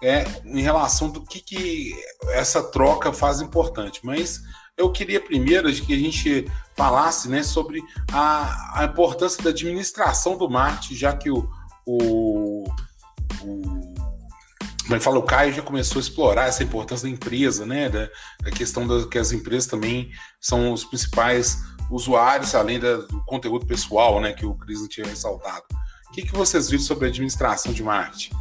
é, 0.02 0.26
em 0.46 0.62
relação 0.62 1.10
do 1.10 1.22
que, 1.22 1.42
que 1.42 1.94
essa 2.30 2.64
troca 2.64 3.12
faz 3.12 3.42
importante. 3.42 4.00
Mas 4.04 4.42
eu 4.78 4.92
queria 4.92 5.20
primeiro 5.20 5.72
que 5.74 5.94
a 5.94 5.98
gente 5.98 6.50
falasse 6.76 7.28
né, 7.28 7.44
sobre 7.44 7.82
a, 8.12 8.80
a 8.82 8.86
importância 8.86 9.44
da 9.44 9.50
administração 9.50 10.38
do 10.38 10.50
marketing, 10.50 10.96
já 10.96 11.14
que 11.14 11.30
o, 11.30 11.50
o, 11.86 12.64
o 13.44 13.90
como 14.90 14.98
é 14.98 15.00
fala, 15.00 15.20
o 15.20 15.24
Caio 15.24 15.54
já 15.54 15.62
começou 15.62 16.00
a 16.00 16.02
explorar 16.02 16.48
essa 16.48 16.64
importância 16.64 17.08
da 17.08 17.14
empresa, 17.14 17.64
né? 17.64 17.90
Da, 17.90 18.10
da 18.42 18.50
questão 18.50 18.88
da, 18.88 19.08
que 19.08 19.20
as 19.20 19.32
empresas 19.32 19.70
também 19.70 20.10
são 20.42 20.74
os 20.74 20.84
principais 20.84 21.60
usuários, 21.92 22.56
além 22.56 22.80
da, 22.80 22.96
do 22.98 23.24
conteúdo 23.26 23.68
pessoal, 23.68 24.20
né? 24.20 24.34
Que 24.34 24.48
o 24.48 24.56
Cris 24.56 24.80
tinha 24.88 25.06
ressaltado. 25.06 25.64
O 26.10 26.12
que, 26.12 26.24
que 26.24 26.36
vocês 26.36 26.70
viram 26.70 26.84
sobre 26.84 27.06
a 27.06 27.10
administração 27.10 27.72
de 27.72 27.84
marketing? 27.84 28.34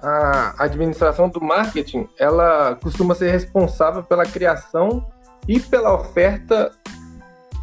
A 0.00 0.54
administração 0.58 1.28
do 1.28 1.40
marketing, 1.40 2.08
ela 2.16 2.76
costuma 2.76 3.14
ser 3.14 3.30
responsável 3.32 4.04
pela 4.04 4.24
criação 4.24 5.10
e 5.48 5.58
pela 5.58 5.92
oferta 5.94 6.70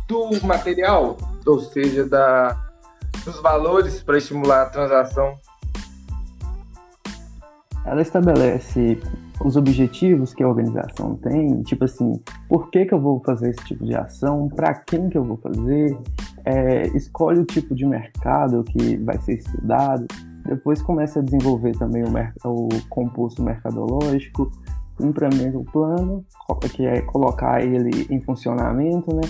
do 0.07 0.29
material, 0.45 1.17
ou 1.45 1.61
seja, 1.61 2.05
da, 2.05 2.57
dos 3.23 3.41
valores 3.41 4.03
para 4.03 4.17
estimular 4.17 4.63
a 4.63 4.65
transação. 4.65 5.39
Ela 7.85 8.01
estabelece 8.01 8.99
os 9.41 9.55
objetivos 9.55 10.33
que 10.33 10.43
a 10.43 10.47
organização 10.47 11.15
tem, 11.15 11.61
tipo 11.63 11.85
assim, 11.85 12.19
por 12.47 12.69
que, 12.69 12.85
que 12.85 12.93
eu 12.93 13.01
vou 13.01 13.21
fazer 13.25 13.49
esse 13.49 13.65
tipo 13.65 13.85
de 13.85 13.95
ação, 13.95 14.47
para 14.47 14.73
quem 14.73 15.09
que 15.09 15.17
eu 15.17 15.23
vou 15.23 15.37
fazer, 15.37 15.97
é, 16.45 16.87
escolhe 16.95 17.39
o 17.39 17.45
tipo 17.45 17.73
de 17.73 17.85
mercado 17.85 18.63
que 18.63 18.97
vai 18.97 19.17
ser 19.19 19.35
estudado, 19.35 20.05
depois 20.45 20.81
começa 20.81 21.19
a 21.19 21.23
desenvolver 21.23 21.71
também 21.77 22.03
o, 22.03 22.47
o 22.47 22.69
composto 22.89 23.41
mercadológico, 23.41 24.51
implementa 24.99 25.57
o 25.57 25.63
plano, 25.63 26.25
que 26.71 26.85
é 26.85 27.01
colocar 27.01 27.63
ele 27.63 28.07
em 28.09 28.21
funcionamento, 28.21 29.13
né? 29.15 29.21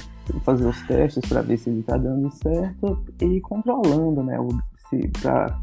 Fazer 0.43 0.65
os 0.65 0.81
testes 0.87 1.27
para 1.27 1.41
ver 1.41 1.57
se 1.57 1.69
ele 1.69 1.79
está 1.79 1.97
dando 1.97 2.29
certo 2.31 3.03
e 3.21 3.39
controlando, 3.41 4.23
né? 4.23 4.37
Para 5.21 5.57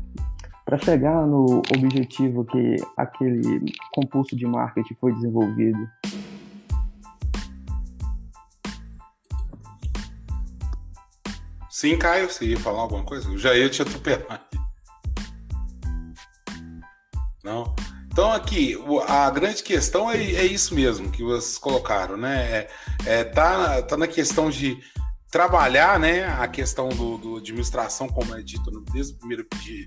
chegar 0.79 1.27
no 1.27 1.63
objetivo 1.77 2.45
que 2.45 2.77
aquele 2.97 3.65
composto 3.93 4.37
de 4.37 4.47
marketing 4.47 4.95
foi 5.01 5.13
desenvolvido. 5.13 5.89
Sim, 11.69 11.97
Caio, 11.97 12.31
você 12.31 12.45
ia 12.45 12.59
falar 12.59 12.83
alguma 12.83 13.05
coisa? 13.05 13.29
Eu 13.29 13.39
já 13.39 13.57
ia 13.57 13.69
te 13.71 13.81
atropelar. 13.81 14.47
Não? 17.43 17.75
Então, 18.13 18.31
aqui, 18.33 18.77
a 19.09 19.31
grande 19.31 19.63
questão 19.63 20.11
é, 20.11 20.19
é 20.19 20.45
isso 20.45 20.75
mesmo 20.75 21.11
que 21.11 21.23
vocês 21.23 21.57
colocaram, 21.57 22.17
né? 22.17 22.43
É, 22.43 22.71
é, 23.07 23.25
tá, 23.25 23.81
tá 23.83 23.97
na 23.97 24.07
questão 24.07 24.51
de 24.51 24.79
trabalhar 25.31 25.99
né, 25.99 26.27
a 26.27 26.49
questão 26.49 26.89
do, 26.89 27.17
do 27.17 27.37
administração, 27.37 28.09
como 28.09 28.35
é 28.35 28.43
dito 28.43 28.71
no, 28.71 28.83
desde 28.83 29.15
o 29.15 29.17
primeiro 29.17 29.47
de, 29.63 29.87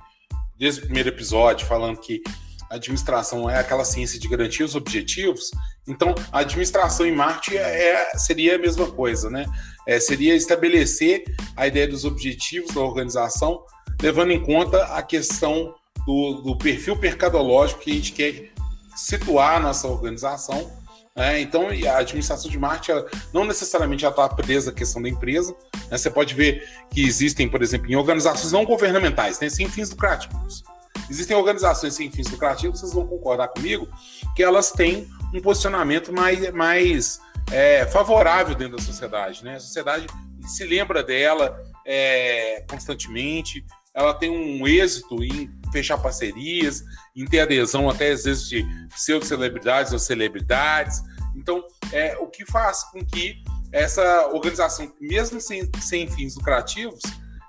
desde 0.58 0.82
o 0.82 0.84
primeiro 0.86 1.10
episódio, 1.10 1.66
falando 1.68 2.00
que 2.00 2.22
a 2.70 2.76
administração 2.76 3.50
é 3.50 3.60
aquela 3.60 3.86
ciência 3.86 4.20
de 4.20 4.28
garantir 4.28 4.64
os 4.64 4.76
objetivos, 4.76 5.52
então 5.88 6.16
a 6.32 6.40
administração 6.40 7.06
em 7.06 7.12
marketing 7.12 7.58
é, 7.58 8.18
seria 8.18 8.56
a 8.56 8.58
mesma 8.58 8.90
coisa, 8.90 9.30
né? 9.30 9.46
É, 9.88 10.00
seria 10.00 10.34
estabelecer 10.34 11.24
a 11.56 11.68
ideia 11.68 11.88
dos 11.88 12.06
objetivos 12.06 12.74
da 12.74 12.82
organização, 12.82 13.64
levando 14.02 14.32
em 14.32 14.42
conta 14.42 14.84
a 14.86 15.04
questão 15.04 15.76
do, 16.06 16.42
do 16.42 16.58
perfil 16.58 16.96
mercadológico 16.96 17.82
que 17.82 17.92
a 17.92 17.96
gente 17.96 18.12
quer 18.14 18.52
situar 18.96 19.58
a 19.58 19.60
nossa 19.60 19.88
organização. 19.88 20.72
Né? 21.16 21.42
Então, 21.42 21.68
a 21.68 21.98
administração 21.98 22.50
de 22.50 22.58
marketing 22.58 23.06
não 23.32 23.46
necessariamente 23.46 24.06
está 24.06 24.28
presa 24.30 24.72
à 24.72 24.74
questão 24.74 25.02
da 25.02 25.10
empresa. 25.10 25.56
Né? 25.90 25.98
Você 25.98 26.10
pode 26.10 26.34
ver 26.34 26.68
que 26.90 27.06
existem, 27.06 27.48
por 27.48 27.62
exemplo, 27.62 27.92
em 27.92 27.96
organizações 27.96 28.52
não 28.52 28.66
governamentais, 28.66 29.40
né? 29.40 29.50
sem 29.50 29.70
fins 29.70 29.90
lucrativos. 29.92 30.64
Existem 31.10 31.36
organizações 31.36 31.94
sem 31.94 32.10
fins 32.10 32.30
lucrativos, 32.32 32.80
vocês 32.80 32.94
vão 32.94 33.06
concordar 33.06 33.50
comigo, 33.50 33.88
que 34.36 34.42
elas 34.42 34.72
têm 34.72 35.08
um 35.34 35.42
posicionamento 35.42 36.12
mais, 36.14 36.52
mais 36.52 37.20
é, 37.52 37.86
favorável 37.86 38.56
dentro 38.56 38.78
da 38.78 38.84
sociedade. 38.84 39.44
Né? 39.44 39.56
A 39.56 39.60
sociedade 39.60 40.08
se 40.48 40.64
lembra 40.66 41.04
dela 41.04 41.60
é, 41.86 42.66
constantemente, 42.70 43.64
ela 43.94 44.14
tem 44.14 44.30
um 44.30 44.68
êxito 44.68 45.24
em 45.24 45.52
fechar 45.72 45.98
parcerias, 45.98 46.84
em 47.16 47.26
ter 47.26 47.42
adesão 47.42 47.90
até 47.90 48.12
às 48.12 48.24
vezes 48.24 48.48
de 48.48 48.66
pseudo-celebridades 48.90 49.94
ou 49.94 50.00
celebridades. 50.00 51.02
Então, 51.36 51.64
é 51.92 52.18
o 52.18 52.28
que 52.28 52.46
faz 52.46 52.84
com 52.92 53.04
que 53.06 53.44
essa 53.72 54.28
organização, 54.28 54.92
mesmo 55.00 55.40
sem, 55.40 55.70
sem 55.80 56.08
fins 56.08 56.36
lucrativos, 56.36 57.02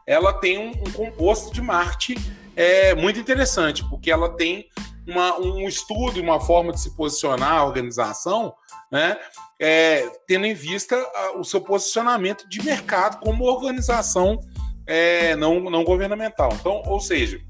ela 0.06 0.32
tem 0.32 0.58
um, 0.58 0.70
um 0.70 0.92
composto 0.92 1.52
de 1.52 1.60
marketing 1.60 2.20
é, 2.56 2.94
muito 2.94 3.18
interessante, 3.18 3.84
porque 3.88 4.10
ela 4.10 4.30
tem 4.36 4.68
uma, 5.06 5.38
um 5.38 5.66
estudo 5.68 6.20
uma 6.20 6.40
forma 6.40 6.72
de 6.72 6.80
se 6.80 6.96
posicionar 6.96 7.52
a 7.52 7.64
organização, 7.64 8.54
né, 8.90 9.18
é, 9.60 10.08
tendo 10.26 10.46
em 10.46 10.54
vista 10.54 10.96
a, 10.96 11.38
o 11.38 11.44
seu 11.44 11.60
posicionamento 11.60 12.48
de 12.48 12.62
mercado 12.62 13.18
como 13.20 13.44
organização 13.44 14.40
é, 14.86 15.34
não, 15.36 15.60
não 15.70 15.84
governamental. 15.84 16.50
Então, 16.58 16.82
ou 16.86 17.00
seja, 17.00 17.40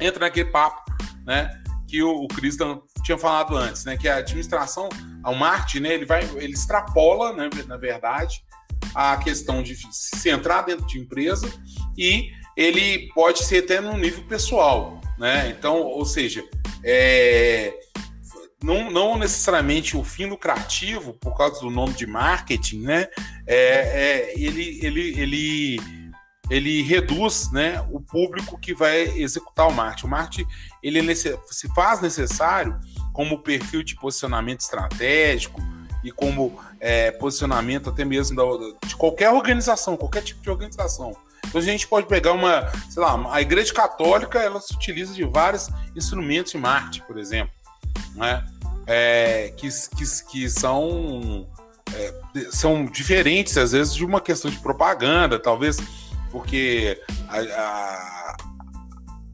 entra 0.00 0.20
naquele 0.20 0.50
papo 0.50 0.82
né, 1.24 1.62
que 1.88 2.02
o, 2.02 2.24
o 2.24 2.28
Cristian 2.28 2.80
tinha 3.04 3.18
falado 3.18 3.56
antes, 3.56 3.84
né, 3.84 3.96
que 3.96 4.08
a 4.08 4.16
administração, 4.16 4.88
ao 5.22 5.34
marketing, 5.34 5.80
né, 5.80 5.94
ele, 5.94 6.06
vai, 6.06 6.22
ele 6.36 6.52
extrapola, 6.52 7.32
né, 7.32 7.48
na 7.66 7.76
verdade, 7.76 8.42
a 8.94 9.16
questão 9.16 9.62
de 9.62 9.76
se 9.90 10.28
entrar 10.28 10.62
dentro 10.62 10.86
de 10.86 10.98
empresa 10.98 11.50
e 11.96 12.30
ele 12.56 13.08
pode 13.14 13.44
ser 13.44 13.64
até 13.64 13.80
no 13.80 13.96
nível 13.96 14.24
pessoal, 14.24 15.00
né? 15.18 15.48
Então, 15.48 15.80
ou 15.80 16.04
seja, 16.04 16.44
é, 16.84 17.74
não, 18.62 18.90
não, 18.90 19.18
necessariamente 19.18 19.96
o 19.96 20.04
fim 20.04 20.26
lucrativo, 20.26 21.14
por 21.14 21.36
causa 21.36 21.60
do 21.60 21.70
nome 21.70 21.94
de 21.94 22.06
marketing, 22.06 22.82
né? 22.82 23.08
É, 23.46 23.56
é, 23.56 24.32
ele, 24.36 24.78
ele, 24.82 25.20
ele, 25.20 25.80
ele 26.50 26.82
reduz 26.82 27.50
né, 27.52 27.84
o 27.90 28.00
público 28.00 28.58
que 28.58 28.74
vai 28.74 29.02
executar 29.18 29.68
o 29.68 29.72
marketing. 29.72 30.06
O 30.06 30.10
marketing 30.10 30.46
ele 30.82 31.10
é 31.10 31.14
se 31.14 31.68
faz 31.74 32.00
necessário 32.00 32.78
como 33.12 33.38
perfil 33.38 33.82
de 33.82 33.94
posicionamento 33.94 34.60
estratégico 34.60 35.60
e 36.02 36.10
como 36.10 36.58
é, 36.80 37.12
posicionamento 37.12 37.90
até 37.90 38.04
mesmo 38.04 38.36
da, 38.36 38.86
de 38.86 38.96
qualquer 38.96 39.30
organização, 39.30 39.96
qualquer 39.96 40.22
tipo 40.22 40.42
de 40.42 40.50
organização. 40.50 41.16
Então 41.46 41.60
a 41.60 41.64
gente 41.64 41.86
pode 41.86 42.06
pegar 42.06 42.32
uma, 42.32 42.70
sei 42.90 43.02
lá, 43.02 43.32
a 43.32 43.40
Igreja 43.40 43.72
Católica, 43.72 44.38
ela 44.38 44.60
se 44.60 44.74
utiliza 44.74 45.14
de 45.14 45.24
vários 45.24 45.68
instrumentos 45.94 46.52
de 46.52 46.58
marketing, 46.58 47.02
por 47.02 47.18
exemplo, 47.18 47.52
né? 48.14 48.44
É, 48.84 49.52
que, 49.56 49.68
que, 49.68 50.04
que 50.30 50.50
são, 50.50 51.46
é, 51.94 52.14
são 52.50 52.84
diferentes, 52.84 53.56
às 53.56 53.72
vezes, 53.72 53.94
de 53.94 54.04
uma 54.04 54.20
questão 54.20 54.50
de 54.50 54.58
propaganda, 54.58 55.38
talvez 55.38 55.78
porque 56.32 56.98
a, 57.28 57.38
a, 57.38 58.36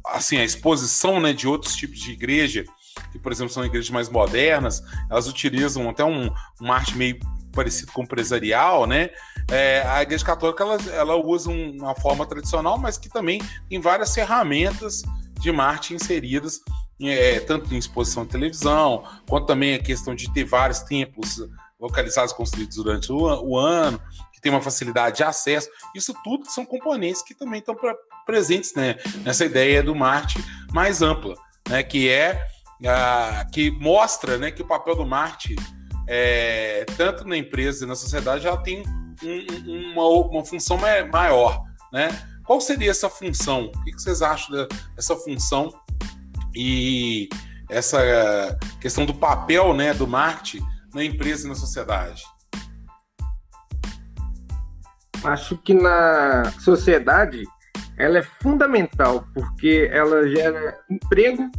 assim, 0.08 0.36
a 0.36 0.44
exposição 0.44 1.20
né, 1.20 1.32
de 1.32 1.46
outros 1.46 1.76
tipos 1.76 2.00
de 2.00 2.10
igreja, 2.10 2.64
que, 3.12 3.18
por 3.18 3.30
exemplo, 3.30 3.54
são 3.54 3.64
igrejas 3.64 3.88
mais 3.88 4.08
modernas, 4.08 4.82
elas 5.08 5.28
utilizam 5.28 5.88
até 5.88 6.04
um, 6.04 6.26
um 6.60 6.66
marketing 6.66 6.98
meio 6.98 7.18
parecido 7.52 7.92
com 7.92 8.02
empresarial, 8.02 8.86
né? 8.86 9.10
É, 9.50 9.82
a 9.86 10.02
Igreja 10.02 10.24
Católica 10.24 10.62
ela, 10.62 10.76
ela 10.92 11.16
usa 11.16 11.50
uma 11.50 11.94
forma 11.94 12.26
tradicional, 12.26 12.76
mas 12.78 12.98
que 12.98 13.08
também 13.08 13.40
tem 13.68 13.80
várias 13.80 14.14
ferramentas 14.14 15.02
de 15.40 15.50
marketing 15.50 15.94
inseridas, 15.94 16.60
é, 17.00 17.40
tanto 17.40 17.72
em 17.72 17.78
exposição 17.78 18.24
de 18.24 18.30
televisão, 18.30 19.04
quanto 19.26 19.46
também 19.46 19.74
a 19.74 19.78
questão 19.78 20.14
de 20.14 20.30
ter 20.32 20.44
vários 20.44 20.80
templos 20.80 21.40
localizados 21.80 22.32
construídos 22.32 22.76
durante 22.76 23.10
o, 23.10 23.18
o 23.18 23.56
ano, 23.56 24.00
que 24.38 24.42
tem 24.42 24.52
uma 24.52 24.62
facilidade 24.62 25.16
de 25.16 25.24
acesso. 25.24 25.68
Isso 25.94 26.14
tudo 26.22 26.48
são 26.48 26.64
componentes 26.64 27.22
que 27.22 27.34
também 27.34 27.58
estão 27.58 27.74
pra, 27.74 27.94
presentes 28.24 28.72
né, 28.74 28.96
nessa 29.24 29.44
ideia 29.44 29.82
do 29.82 29.94
marketing 29.94 30.46
mais 30.72 31.02
ampla, 31.02 31.34
né, 31.68 31.82
que 31.82 32.08
é 32.08 32.46
a, 32.86 33.44
que 33.52 33.70
mostra 33.72 34.38
né, 34.38 34.52
que 34.52 34.62
o 34.62 34.66
papel 34.66 34.94
do 34.94 35.04
marketing 35.04 35.56
é, 36.06 36.86
tanto 36.96 37.26
na 37.26 37.36
empresa 37.36 37.84
e 37.84 37.88
na 37.88 37.96
sociedade, 37.96 38.44
já 38.44 38.56
tem 38.56 38.82
um, 39.22 39.92
uma, 39.92 40.08
uma 40.08 40.44
função 40.44 40.78
maior. 41.12 41.64
Né? 41.92 42.08
Qual 42.46 42.60
seria 42.60 42.92
essa 42.92 43.10
função? 43.10 43.72
O 43.74 43.84
que 43.84 43.92
vocês 43.92 44.22
acham 44.22 44.66
dessa 44.94 45.16
função 45.16 45.72
e 46.54 47.28
essa 47.68 48.56
questão 48.80 49.04
do 49.04 49.12
papel 49.12 49.74
né, 49.74 49.92
do 49.92 50.06
marketing 50.06 50.64
na 50.94 51.04
empresa 51.04 51.44
e 51.44 51.48
na 51.48 51.56
sociedade? 51.56 52.22
Acho 55.24 55.56
que 55.58 55.74
na 55.74 56.50
sociedade 56.60 57.42
ela 57.96 58.18
é 58.18 58.22
fundamental 58.22 59.24
porque 59.34 59.90
ela 59.92 60.28
gera 60.28 60.78
emprego 60.88 61.50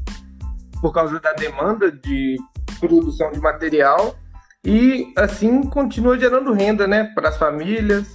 por 0.81 0.93
causa 0.93 1.19
da 1.19 1.33
demanda 1.33 1.91
de 1.91 2.37
produção 2.79 3.31
de 3.31 3.39
material 3.39 4.15
e 4.63 5.13
assim 5.17 5.63
continua 5.63 6.17
gerando 6.17 6.53
renda, 6.53 6.87
né, 6.87 7.05
para 7.15 7.29
as 7.29 7.37
famílias. 7.37 8.07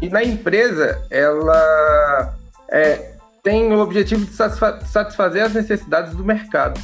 E 0.00 0.08
na 0.08 0.22
empresa, 0.22 1.00
ela 1.10 2.36
é, 2.70 3.14
tem 3.42 3.72
o 3.72 3.80
objetivo 3.80 4.24
de 4.24 4.32
satisfazer 4.32 5.44
as 5.44 5.54
necessidades 5.54 6.14
do 6.14 6.24
mercado. 6.24 6.80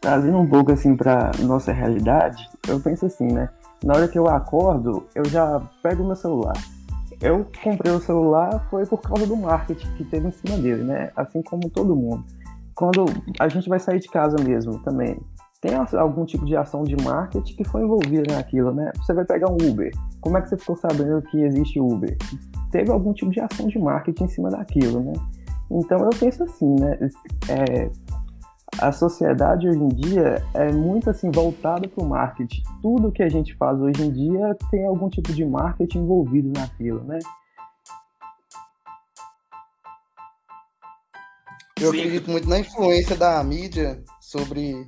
Trazendo 0.00 0.38
um 0.38 0.48
pouco 0.48 0.72
assim 0.72 0.96
para 0.96 1.30
nossa 1.40 1.72
realidade, 1.72 2.48
eu 2.66 2.80
penso 2.80 3.06
assim, 3.06 3.26
né? 3.26 3.48
Na 3.82 3.94
hora 3.94 4.08
que 4.08 4.18
eu 4.18 4.28
acordo, 4.28 5.06
eu 5.14 5.24
já 5.24 5.60
pego 5.82 6.04
meu 6.04 6.16
celular. 6.16 6.56
Eu 7.20 7.46
comprei 7.62 7.92
o 7.92 8.00
celular 8.00 8.66
foi 8.70 8.86
por 8.86 9.00
causa 9.00 9.26
do 9.26 9.36
marketing 9.36 9.92
que 9.94 10.04
teve 10.04 10.28
em 10.28 10.32
cima 10.32 10.56
dele, 10.56 10.84
né? 10.84 11.10
Assim 11.16 11.42
como 11.42 11.68
todo 11.68 11.96
mundo 11.96 12.24
quando 12.78 13.06
a 13.40 13.48
gente 13.48 13.68
vai 13.68 13.80
sair 13.80 13.98
de 13.98 14.06
casa 14.06 14.36
mesmo 14.40 14.78
também, 14.84 15.18
tem 15.60 15.74
algum 15.74 16.24
tipo 16.24 16.46
de 16.46 16.56
ação 16.56 16.84
de 16.84 16.94
marketing 17.02 17.56
que 17.56 17.64
foi 17.64 17.82
envolvida 17.82 18.32
naquilo, 18.32 18.72
né? 18.72 18.92
Você 18.98 19.12
vai 19.12 19.24
pegar 19.24 19.50
um 19.50 19.56
Uber. 19.56 19.90
Como 20.20 20.38
é 20.38 20.40
que 20.40 20.48
você 20.48 20.56
ficou 20.56 20.76
sabendo 20.76 21.20
que 21.22 21.42
existe 21.42 21.80
Uber? 21.80 22.16
Teve 22.70 22.92
algum 22.92 23.12
tipo 23.12 23.32
de 23.32 23.40
ação 23.40 23.66
de 23.66 23.80
marketing 23.80 24.22
em 24.22 24.28
cima 24.28 24.48
daquilo, 24.48 25.00
né? 25.02 25.12
Então 25.68 25.98
eu 25.98 26.10
penso 26.10 26.44
assim, 26.44 26.72
né? 26.78 26.96
É, 27.48 27.90
a 28.76 28.92
sociedade 28.92 29.68
hoje 29.68 29.78
em 29.78 29.88
dia 29.88 30.44
é 30.54 30.70
muito 30.70 31.10
assim 31.10 31.30
voltada 31.30 31.88
para 31.88 32.04
o 32.04 32.08
marketing. 32.08 32.62
Tudo 32.82 33.10
que 33.10 33.22
a 33.22 33.28
gente 33.28 33.54
faz 33.56 33.80
hoje 33.80 34.02
em 34.02 34.12
dia 34.12 34.56
tem 34.70 34.86
algum 34.86 35.08
tipo 35.08 35.32
de 35.32 35.44
marketing 35.44 35.98
envolvido 36.00 36.52
naquilo, 36.54 37.02
né? 37.04 37.18
Eu 41.80 41.92
Sim. 41.92 41.98
acredito 41.98 42.30
muito 42.30 42.48
na 42.48 42.58
influência 42.58 43.16
da 43.16 43.42
mídia 43.42 44.02
sobre. 44.20 44.86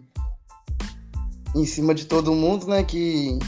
em 1.55 1.65
cima 1.65 1.95
de 1.95 2.07
todo 2.07 2.35
mundo, 2.35 2.67
né? 2.67 2.83
Que 2.83 3.39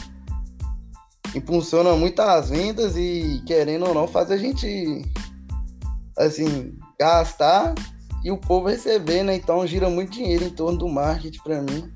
impulsiona 1.35 1.95
muito 1.95 2.21
as 2.21 2.49
vendas 2.49 2.95
e, 2.95 3.41
querendo 3.45 3.85
ou 3.85 3.93
não, 3.93 4.07
faz 4.07 4.31
a 4.31 4.37
gente. 4.37 5.03
assim, 6.17 6.77
gastar 6.99 7.73
e 8.23 8.31
o 8.31 8.37
povo 8.37 8.67
receber, 8.67 9.23
né? 9.23 9.35
Então 9.35 9.65
gira 9.67 9.89
muito 9.89 10.11
dinheiro 10.11 10.45
em 10.45 10.49
torno 10.49 10.77
do 10.77 10.87
marketing 10.87 11.41
para 11.43 11.61
mim. 11.61 11.91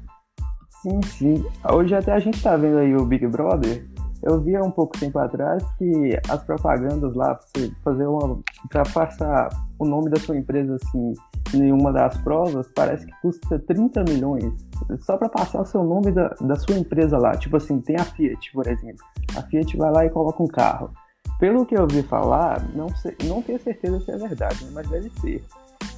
Sim, 0.81 1.01
sim. 1.03 1.45
Hoje 1.71 1.95
até 1.95 2.11
a 2.11 2.19
gente 2.19 2.41
tá 2.41 2.55
vendo 2.55 2.77
aí 2.77 2.95
o 2.95 3.05
Big 3.05 3.25
Brother. 3.27 3.87
Eu 4.23 4.41
vi 4.41 4.55
há 4.55 4.61
um 4.61 4.71
pouco 4.71 4.97
tempo 4.99 5.17
atrás 5.19 5.63
que 5.77 6.19
as 6.27 6.43
propagandas 6.43 7.13
lá, 7.15 7.35
pra 7.35 7.45
você 7.55 7.71
fazer 7.83 8.07
uma. 8.07 8.39
pra 8.69 8.83
passar 8.83 9.49
o 9.79 9.85
nome 9.85 10.09
da 10.09 10.19
sua 10.19 10.35
empresa 10.35 10.75
assim 10.75 11.13
em 11.53 11.71
uma 11.71 11.93
das 11.93 12.17
provas, 12.17 12.67
parece 12.75 13.05
que 13.05 13.11
custa 13.21 13.59
30 13.59 14.03
milhões 14.03 14.53
só 14.99 15.17
para 15.17 15.29
passar 15.29 15.61
o 15.61 15.65
seu 15.65 15.83
nome 15.83 16.11
da, 16.11 16.29
da 16.41 16.55
sua 16.55 16.77
empresa 16.77 17.17
lá. 17.17 17.35
Tipo 17.37 17.57
assim, 17.57 17.79
tem 17.79 17.95
a 17.95 18.03
Fiat, 18.03 18.51
por 18.51 18.67
exemplo. 18.67 19.03
A 19.35 19.41
Fiat 19.43 19.77
vai 19.77 19.91
lá 19.91 20.05
e 20.05 20.09
coloca 20.09 20.43
um 20.43 20.47
carro. 20.47 20.91
pelo 21.39 21.65
que 21.65 21.75
eu 21.75 21.81
ouvi 21.81 22.03
falar, 22.03 22.63
não, 22.75 22.89
sei, 22.97 23.15
não 23.25 23.41
tenho 23.41 23.59
certeza 23.59 23.99
se 23.99 24.11
é 24.11 24.17
verdade, 24.17 24.67
mas 24.73 24.87
deve 24.89 25.09
ser. 25.21 25.43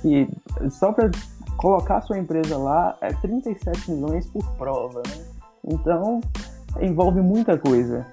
E 0.03 0.27
só 0.69 0.91
para 0.91 1.11
colocar 1.57 1.97
a 1.97 2.01
sua 2.01 2.17
empresa 2.17 2.57
lá 2.57 2.97
é 3.01 3.13
37 3.13 3.91
milhões 3.91 4.25
por 4.27 4.45
prova, 4.51 5.01
né? 5.07 5.25
Então 5.65 6.21
envolve 6.79 7.21
muita 7.21 7.57
coisa. 7.57 8.05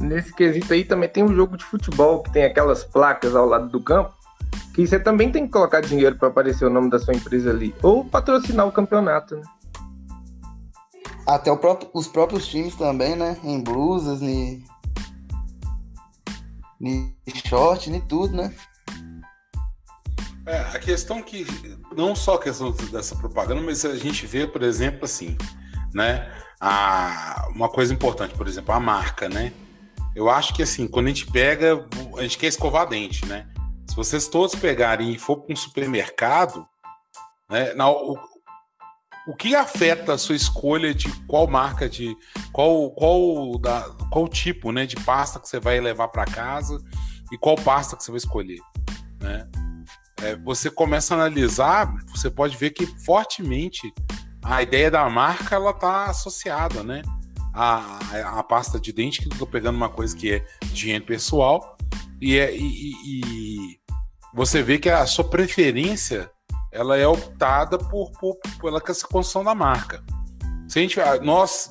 Nesse 0.00 0.34
quesito 0.34 0.72
aí 0.72 0.84
também 0.84 1.08
tem 1.08 1.22
um 1.22 1.34
jogo 1.34 1.56
de 1.56 1.64
futebol 1.64 2.22
que 2.22 2.32
tem 2.32 2.44
aquelas 2.44 2.82
placas 2.84 3.36
ao 3.36 3.46
lado 3.46 3.68
do 3.68 3.80
campo 3.80 4.12
que 4.74 4.84
você 4.84 4.98
também 4.98 5.30
tem 5.30 5.46
que 5.46 5.52
colocar 5.52 5.80
dinheiro 5.80 6.16
para 6.16 6.28
aparecer 6.28 6.64
o 6.64 6.70
nome 6.70 6.90
da 6.90 6.98
sua 6.98 7.14
empresa 7.14 7.50
ali 7.50 7.72
ou 7.80 8.04
patrocinar 8.04 8.66
o 8.66 8.72
campeonato, 8.72 9.36
né? 9.36 9.42
Até 11.24 11.54
próprio, 11.56 11.88
os 11.94 12.08
próprios 12.08 12.46
times 12.46 12.74
também, 12.74 13.14
né? 13.14 13.38
Em 13.44 13.62
blusas, 13.62 14.20
em 14.20 14.64
ni 16.78 17.14
short, 17.46 17.88
nem 17.88 18.00
tudo, 18.00 18.36
né? 18.36 18.52
É, 20.46 20.58
a 20.58 20.78
questão 20.78 21.22
que 21.22 21.46
não 21.96 22.14
só 22.14 22.34
a 22.34 22.42
questão 22.42 22.70
dessa 22.92 23.16
propaganda, 23.16 23.62
mas 23.62 23.84
a 23.84 23.96
gente 23.96 24.26
vê, 24.26 24.46
por 24.46 24.62
exemplo, 24.62 25.04
assim, 25.04 25.36
né? 25.94 26.30
A, 26.60 27.48
uma 27.54 27.68
coisa 27.68 27.94
importante, 27.94 28.34
por 28.34 28.46
exemplo, 28.46 28.74
a 28.74 28.80
marca, 28.80 29.28
né? 29.28 29.52
Eu 30.14 30.28
acho 30.28 30.54
que 30.54 30.62
assim, 30.62 30.86
quando 30.86 31.06
a 31.06 31.08
gente 31.08 31.26
pega, 31.26 31.86
a 32.18 32.22
gente 32.22 32.38
quer 32.38 32.48
escovar 32.48 32.88
dente, 32.88 33.24
né? 33.26 33.48
Se 33.88 33.96
vocês 33.96 34.28
todos 34.28 34.54
pegarem 34.54 35.12
e 35.12 35.18
for 35.18 35.38
para 35.38 35.52
um 35.52 35.56
supermercado, 35.56 36.66
né? 37.50 37.72
Na, 37.72 37.88
o, 37.90 38.18
o 39.26 39.34
que 39.34 39.54
afeta 39.54 40.12
a 40.12 40.18
sua 40.18 40.36
escolha 40.36 40.94
de 40.94 41.10
qual 41.26 41.46
marca 41.46 41.88
de 41.88 42.14
qual 42.52 42.90
qual 42.90 43.58
da, 43.58 43.80
qual 44.10 44.28
tipo 44.28 44.70
né 44.70 44.84
de 44.84 44.96
pasta 44.96 45.40
que 45.40 45.48
você 45.48 45.58
vai 45.58 45.80
levar 45.80 46.08
para 46.08 46.26
casa 46.26 46.78
e 47.32 47.38
qual 47.38 47.56
pasta 47.56 47.96
que 47.96 48.04
você 48.04 48.10
vai 48.10 48.18
escolher 48.18 48.60
né 49.20 49.48
é, 50.24 50.36
você 50.36 50.70
começa 50.70 51.14
a 51.14 51.18
analisar 51.18 51.94
você 52.08 52.30
pode 52.30 52.56
ver 52.56 52.70
que 52.70 52.86
fortemente 53.04 53.92
a 54.42 54.62
ideia 54.62 54.90
da 54.90 55.08
marca 55.08 55.54
ela 55.54 55.72
tá 55.72 56.06
associada 56.06 56.82
né 56.82 57.02
a, 57.52 58.38
a, 58.38 58.42
pasta 58.42 58.80
de 58.80 58.92
dente 58.92 59.20
que 59.20 59.32
eu 59.32 59.38
tô 59.38 59.46
pegando 59.46 59.76
uma 59.76 59.88
coisa 59.88 60.16
que 60.16 60.32
é 60.32 60.46
dinheiro 60.72 61.04
pessoal 61.04 61.76
e, 62.20 62.38
é, 62.38 62.54
e, 62.56 62.92
e 63.04 63.78
você 64.34 64.62
vê 64.62 64.78
que 64.78 64.90
a 64.90 65.06
sua 65.06 65.24
preferência 65.24 66.30
ela 66.72 66.96
é 66.96 67.06
optada 67.06 67.78
por, 67.78 68.10
por 68.12 68.36
pela 68.60 68.82
essa 68.88 69.06
construção 69.06 69.44
da 69.44 69.54
marca. 69.54 70.02
Se 70.66 70.80
a 70.80 70.82
gente, 70.82 70.98
nós 71.22 71.70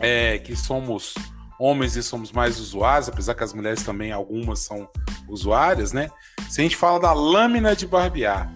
é, 0.00 0.38
que 0.38 0.56
somos 0.56 1.14
homens 1.58 1.96
e 1.96 2.02
somos 2.02 2.32
mais 2.32 2.58
usuários, 2.58 3.08
apesar 3.08 3.34
que 3.34 3.44
as 3.44 3.52
mulheres 3.52 3.82
também 3.82 4.12
algumas 4.12 4.60
são 4.60 4.88
usuárias, 5.28 5.92
né? 5.92 6.10
Se 6.48 6.60
a 6.60 6.64
gente 6.64 6.76
fala 6.76 7.00
da 7.00 7.12
lâmina 7.12 7.74
de 7.74 7.86
barbear, 7.86 8.52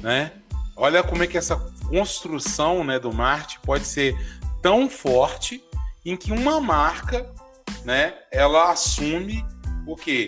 né? 0.00 0.32
Olha 0.76 1.02
como 1.02 1.22
é 1.22 1.26
que 1.26 1.36
essa 1.36 1.56
construção, 1.88 2.82
né, 2.82 2.98
do 2.98 3.12
marketing 3.12 3.60
pode 3.62 3.84
ser 3.84 4.16
tão 4.62 4.88
forte 4.88 5.62
em 6.04 6.16
que 6.16 6.32
uma 6.32 6.60
marca, 6.60 7.30
né, 7.84 8.14
ela 8.32 8.70
assume 8.70 9.44
o 9.86 9.96
que 9.96 10.26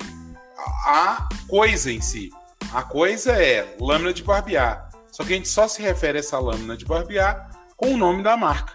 a 0.87 1.29
coisa 1.49 1.91
em 1.91 2.01
si. 2.01 2.31
A 2.73 2.83
coisa 2.83 3.33
é 3.33 3.77
lâmina 3.81 4.13
de 4.13 4.23
barbear. 4.23 4.91
Só 5.11 5.25
que 5.25 5.33
a 5.33 5.37
gente 5.37 5.49
só 5.49 5.69
se 5.69 5.83
refere 5.83 6.19
a 6.19 6.21
essa 6.21 6.39
lâmina 6.39 6.77
de 6.77 6.85
barbear 6.85 7.51
com 7.77 7.95
o 7.95 7.97
nome 7.97 8.23
da 8.23 8.37
marca. 8.37 8.75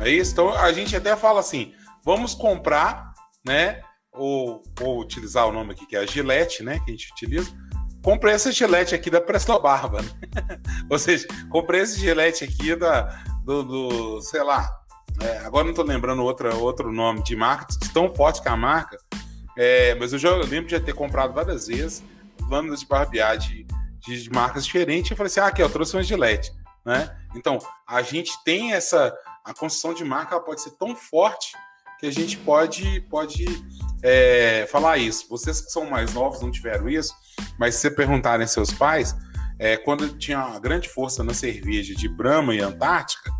É 0.00 0.08
isso? 0.08 0.32
Então 0.32 0.52
a 0.52 0.72
gente 0.72 0.96
até 0.96 1.14
fala 1.16 1.40
assim: 1.40 1.72
vamos 2.04 2.34
comprar, 2.34 3.12
né? 3.44 3.80
Ou, 4.12 4.62
utilizar 5.00 5.48
o 5.48 5.52
nome 5.52 5.72
aqui 5.72 5.86
que 5.86 5.96
é 5.96 6.00
a 6.00 6.06
Gillette, 6.06 6.62
né? 6.62 6.78
Que 6.80 6.90
a 6.90 6.94
gente 6.94 7.10
utiliza. 7.12 7.50
Comprei 8.02 8.34
essa 8.34 8.52
Gillette 8.52 8.94
aqui 8.94 9.10
da 9.10 9.20
Presto 9.20 9.58
Barba. 9.58 10.02
Né? 10.02 10.08
ou 10.90 10.98
seja, 10.98 11.26
comprei 11.50 11.80
esse 11.80 11.98
Gillette 11.98 12.44
aqui 12.44 12.76
da, 12.76 13.02
do, 13.44 13.62
do 13.62 14.20
sei 14.20 14.42
lá. 14.42 14.70
É, 15.22 15.38
agora 15.38 15.64
não 15.64 15.70
estou 15.70 15.84
lembrando 15.84 16.22
outra, 16.22 16.54
outro 16.54 16.92
nome 16.92 17.22
de 17.22 17.34
marca, 17.34 17.66
tão 17.92 18.14
forte 18.14 18.42
que 18.42 18.48
a 18.48 18.56
marca. 18.56 18.98
É, 19.56 19.94
mas 19.94 20.12
eu 20.12 20.18
já 20.18 20.34
lembro 20.36 20.68
de 20.68 20.78
ter 20.80 20.92
comprado 20.92 21.32
várias 21.32 21.66
vezes 21.68 22.02
lâminas 22.48 22.80
de 22.80 22.86
barbear 22.86 23.38
de, 23.38 23.66
de, 24.00 24.30
marcas 24.30 24.64
diferentes. 24.66 25.10
Eu 25.10 25.16
falei 25.16 25.28
assim: 25.28 25.40
ah, 25.40 25.46
aqui, 25.46 25.62
eu 25.62 25.70
trouxe 25.70 25.96
uma 25.96 26.02
Gillette. 26.02 26.52
Né? 26.84 27.16
Então, 27.34 27.58
a 27.86 28.02
gente 28.02 28.32
tem 28.44 28.72
essa. 28.72 29.16
A 29.44 29.52
construção 29.52 29.92
de 29.92 30.04
marca 30.04 30.40
pode 30.40 30.62
ser 30.62 30.70
tão 30.72 30.96
forte 30.96 31.54
que 32.04 32.08
a 32.08 32.12
gente 32.12 32.36
pode, 32.36 33.00
pode 33.08 33.46
é, 34.02 34.66
falar 34.70 34.98
isso. 34.98 35.26
Vocês 35.30 35.62
que 35.62 35.70
são 35.70 35.88
mais 35.88 36.12
novos 36.12 36.42
não 36.42 36.50
tiveram 36.50 36.86
isso, 36.86 37.14
mas 37.58 37.76
se 37.76 37.90
perguntarem 37.90 38.46
seus 38.46 38.70
pais, 38.70 39.16
é, 39.58 39.78
quando 39.78 40.18
tinha 40.18 40.38
uma 40.44 40.60
grande 40.60 40.86
força 40.86 41.24
na 41.24 41.32
cerveja 41.32 41.94
de 41.94 42.06
Brahma 42.06 42.54
e 42.54 42.60
Antártica, 42.60 43.30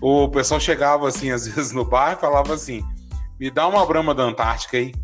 o 0.00 0.28
pessoal 0.28 0.60
chegava 0.60 1.08
assim, 1.08 1.32
às 1.32 1.46
vezes 1.48 1.72
no 1.72 1.84
bar 1.84 2.12
e 2.12 2.20
falava 2.20 2.54
assim: 2.54 2.84
me 3.38 3.50
dá 3.50 3.66
uma 3.66 3.84
Brahma 3.84 4.14
da 4.14 4.22
Antártica 4.22 4.76
aí. 4.76 4.94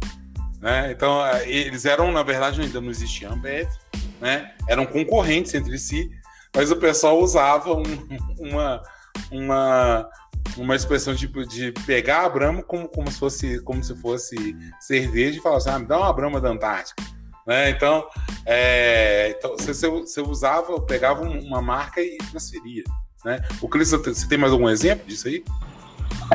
Né? 0.60 0.92
Então, 0.92 1.24
é, 1.26 1.48
eles 1.50 1.84
eram, 1.84 2.12
na 2.12 2.22
verdade, 2.22 2.60
ainda 2.60 2.80
não 2.80 2.90
existia 2.90 3.28
Ambev, 3.28 3.68
né? 4.20 4.54
eram 4.68 4.86
concorrentes 4.86 5.52
entre 5.52 5.76
si, 5.78 6.08
mas 6.54 6.70
o 6.70 6.76
pessoal 6.76 7.18
usava 7.18 7.74
um, 7.74 7.82
uma, 8.38 8.80
uma, 9.32 10.08
uma 10.56 10.76
expressão 10.76 11.14
tipo 11.14 11.46
de 11.46 11.72
pegar 11.86 12.24
a 12.24 12.28
Brahma 12.28 12.62
como, 12.62 12.88
como, 12.88 13.10
se 13.10 13.18
fosse, 13.18 13.60
como 13.62 13.82
se 13.82 13.94
fosse 13.96 14.56
cerveja 14.80 15.38
e 15.38 15.42
falar 15.42 15.56
assim: 15.56 15.70
ah, 15.70 15.78
me 15.78 15.86
dá 15.86 15.98
uma 15.98 16.12
Brahma 16.12 16.40
da 16.40 16.50
Antártica. 16.50 17.02
Né? 17.46 17.70
Então, 17.70 18.06
é, 18.46 19.34
então 19.36 19.56
você, 19.56 19.88
você 19.88 20.20
usava, 20.20 20.80
pegava 20.80 21.22
uma 21.22 21.60
marca 21.60 22.00
e 22.00 22.16
transferia. 22.30 22.84
Né? 23.24 23.40
O 23.60 23.68
Cris, 23.68 23.90
você 23.90 24.28
tem 24.28 24.38
mais 24.38 24.52
algum 24.52 24.68
exemplo 24.68 25.06
disso 25.06 25.28
aí? 25.28 25.44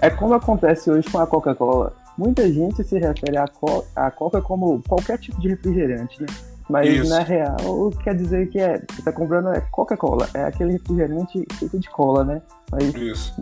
É 0.01 0.09
como 0.09 0.33
acontece 0.33 0.89
hoje 0.89 1.09
com 1.09 1.19
a 1.19 1.27
Coca-Cola. 1.27 1.95
Muita 2.17 2.51
gente 2.51 2.83
se 2.83 2.97
refere 2.99 3.37
à, 3.37 3.47
co 3.47 3.85
à 3.95 4.11
Coca 4.11 4.41
como 4.41 4.83
qualquer 4.87 5.17
tipo 5.17 5.39
de 5.39 5.49
refrigerante, 5.49 6.21
né? 6.21 6.27
Mas 6.69 6.87
Isso. 6.87 7.09
na 7.09 7.21
real 7.21 7.91
quer 8.03 8.15
dizer 8.15 8.47
que 8.49 8.59
é, 8.59 8.79
você 8.91 9.01
tá 9.01 9.11
comprando 9.11 9.49
é 9.49 9.61
Coca-Cola, 9.71 10.29
é 10.35 10.43
aquele 10.43 10.73
refrigerante 10.73 11.43
feito 11.53 11.79
de 11.79 11.89
cola, 11.89 12.23
né? 12.23 12.41
Mas, 12.71 12.93
Isso. 12.93 13.33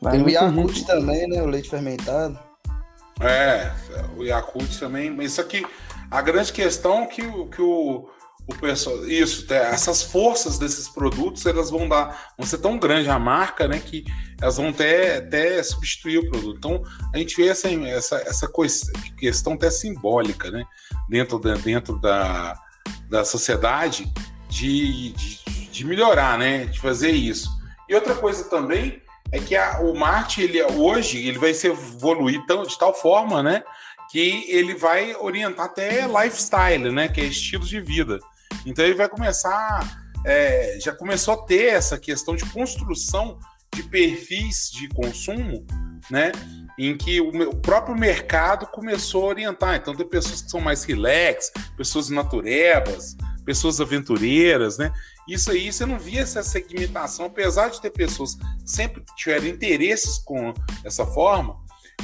Mas 0.00 0.12
Tem 0.12 0.22
o 0.22 0.28
Yakult 0.28 0.74
gente... 0.74 0.86
também, 0.86 1.28
né? 1.28 1.42
O 1.42 1.46
leite 1.46 1.70
fermentado. 1.70 2.38
É, 3.20 3.72
o 4.16 4.22
Yakult 4.22 4.78
também. 4.78 5.16
Isso 5.22 5.40
aqui, 5.40 5.66
a 6.10 6.20
grande 6.20 6.52
questão 6.52 7.04
é 7.04 7.06
que, 7.06 7.22
que 7.22 7.62
o, 7.62 8.08
o 8.46 8.54
pessoal, 8.60 9.06
isso, 9.06 9.52
essas 9.52 10.02
forças 10.02 10.58
desses 10.58 10.88
produtos, 10.88 11.46
elas 11.46 11.70
vão 11.70 11.88
dar, 11.88 12.32
vão 12.36 12.46
ser 12.46 12.58
tão 12.58 12.78
grande 12.78 13.08
a 13.08 13.18
marca, 13.18 13.66
né, 13.66 13.80
que 13.80 14.04
elas 14.40 14.56
vão 14.56 14.68
até, 14.68 15.16
até 15.16 15.62
substituir 15.62 16.18
o 16.18 16.30
produto. 16.30 16.56
Então, 16.58 16.82
a 17.12 17.18
gente 17.18 17.34
vê 17.36 17.48
essa, 17.48 17.68
essa, 17.68 18.16
essa 18.18 18.48
questão 19.18 19.54
até 19.54 19.70
simbólica, 19.70 20.50
né, 20.50 20.64
dentro 21.08 21.38
da, 21.38 21.54
dentro 21.54 21.98
da, 21.98 22.56
da 23.08 23.24
sociedade 23.24 24.12
de, 24.48 25.12
de, 25.12 25.68
de 25.70 25.84
melhorar, 25.84 26.38
né, 26.38 26.66
de 26.66 26.78
fazer 26.78 27.10
isso. 27.10 27.50
E 27.88 27.94
outra 27.94 28.14
coisa 28.14 28.44
também 28.44 29.02
é 29.36 29.40
que 29.40 29.56
a, 29.56 29.80
o 29.80 29.94
Marte, 29.94 30.42
ele 30.42 30.62
hoje, 30.62 31.26
ele 31.26 31.38
vai 31.38 31.54
se 31.54 31.68
evoluir 31.68 32.44
tão, 32.46 32.62
de 32.62 32.78
tal 32.78 32.94
forma, 32.94 33.42
né, 33.42 33.62
que 34.10 34.44
ele 34.48 34.74
vai 34.74 35.14
orientar 35.16 35.66
até 35.66 36.06
lifestyle, 36.06 36.90
né, 36.90 37.08
que 37.08 37.20
é 37.20 37.24
estilo 37.24 37.64
de 37.64 37.80
vida. 37.80 38.18
Então 38.64 38.84
ele 38.84 38.94
vai 38.94 39.08
começar, 39.08 40.02
é, 40.24 40.78
já 40.80 40.92
começou 40.92 41.34
a 41.34 41.42
ter 41.44 41.66
essa 41.66 41.98
questão 41.98 42.34
de 42.34 42.44
construção 42.46 43.38
de 43.74 43.82
perfis 43.82 44.70
de 44.72 44.88
consumo, 44.88 45.66
né? 46.10 46.32
Em 46.78 46.96
que 46.96 47.20
o, 47.20 47.28
o 47.28 47.56
próprio 47.56 47.96
mercado 47.96 48.66
começou 48.66 49.24
a 49.24 49.28
orientar. 49.28 49.76
Então 49.76 49.94
tem 49.94 50.08
pessoas 50.08 50.42
que 50.42 50.50
são 50.50 50.60
mais 50.60 50.84
relax, 50.84 51.52
pessoas 51.76 52.08
naturebas, 52.08 53.16
pessoas 53.44 53.80
aventureiras, 53.80 54.78
né? 54.78 54.92
Isso 55.28 55.50
aí 55.50 55.72
você 55.72 55.84
não 55.84 55.98
via 55.98 56.20
essa 56.20 56.42
segmentação, 56.42 57.26
apesar 57.26 57.68
de 57.68 57.80
ter 57.80 57.90
pessoas 57.90 58.34
que 58.34 58.44
sempre 58.64 59.02
tiveram 59.16 59.46
interesses 59.46 60.18
com 60.18 60.54
essa 60.84 61.04
forma, 61.04 61.56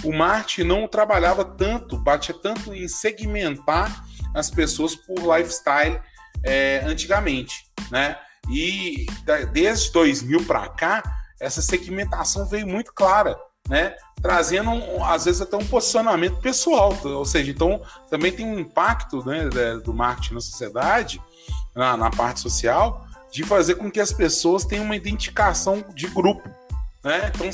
o 0.03 0.13
Marte 0.13 0.65
não 0.65 0.89
trabalhava 0.89 1.45
tanto, 1.45 1.97
batia 1.97 2.35
tanto 2.35 2.75
em 2.75 2.89
segmentar 2.89 4.05
as 4.35 4.51
pessoas 4.51 4.97
por 4.97 5.19
lifestyle 5.19 6.01
é, 6.43 6.83
antigamente, 6.85 7.67
né? 7.91 8.19
E 8.51 9.07
desde 9.53 9.93
2000 9.93 10.45
para 10.45 10.69
cá, 10.69 11.03
essa 11.39 11.63
segmentação 11.63 12.47
veio 12.47 12.67
muito 12.67 12.93
clara, 12.93 13.39
né? 13.69 13.95
Trazendo, 14.21 14.71
às 15.05 15.25
vezes, 15.25 15.41
até 15.41 15.57
um 15.57 15.67
posicionamento 15.67 16.41
pessoal, 16.41 16.97
ou 17.05 17.25
seja, 17.25 17.51
então 17.51 17.83
também 18.11 18.33
tem 18.33 18.47
um 18.47 18.59
impacto 18.59 19.25
né, 19.25 19.49
do 19.85 19.93
marketing 19.93 20.35
na 20.35 20.41
sociedade, 20.41 21.21
na, 21.75 21.97
na 21.97 22.11
parte 22.11 22.41
social, 22.41 23.07
de 23.33 23.43
fazer 23.43 23.77
com 23.77 23.91
que 23.91 23.99
as 23.99 24.13
pessoas 24.13 24.65
tenham 24.65 24.85
uma 24.85 24.95
identificação 24.95 25.83
de 25.95 26.07
grupo, 26.09 26.49
né? 27.03 27.33
Então 27.35 27.51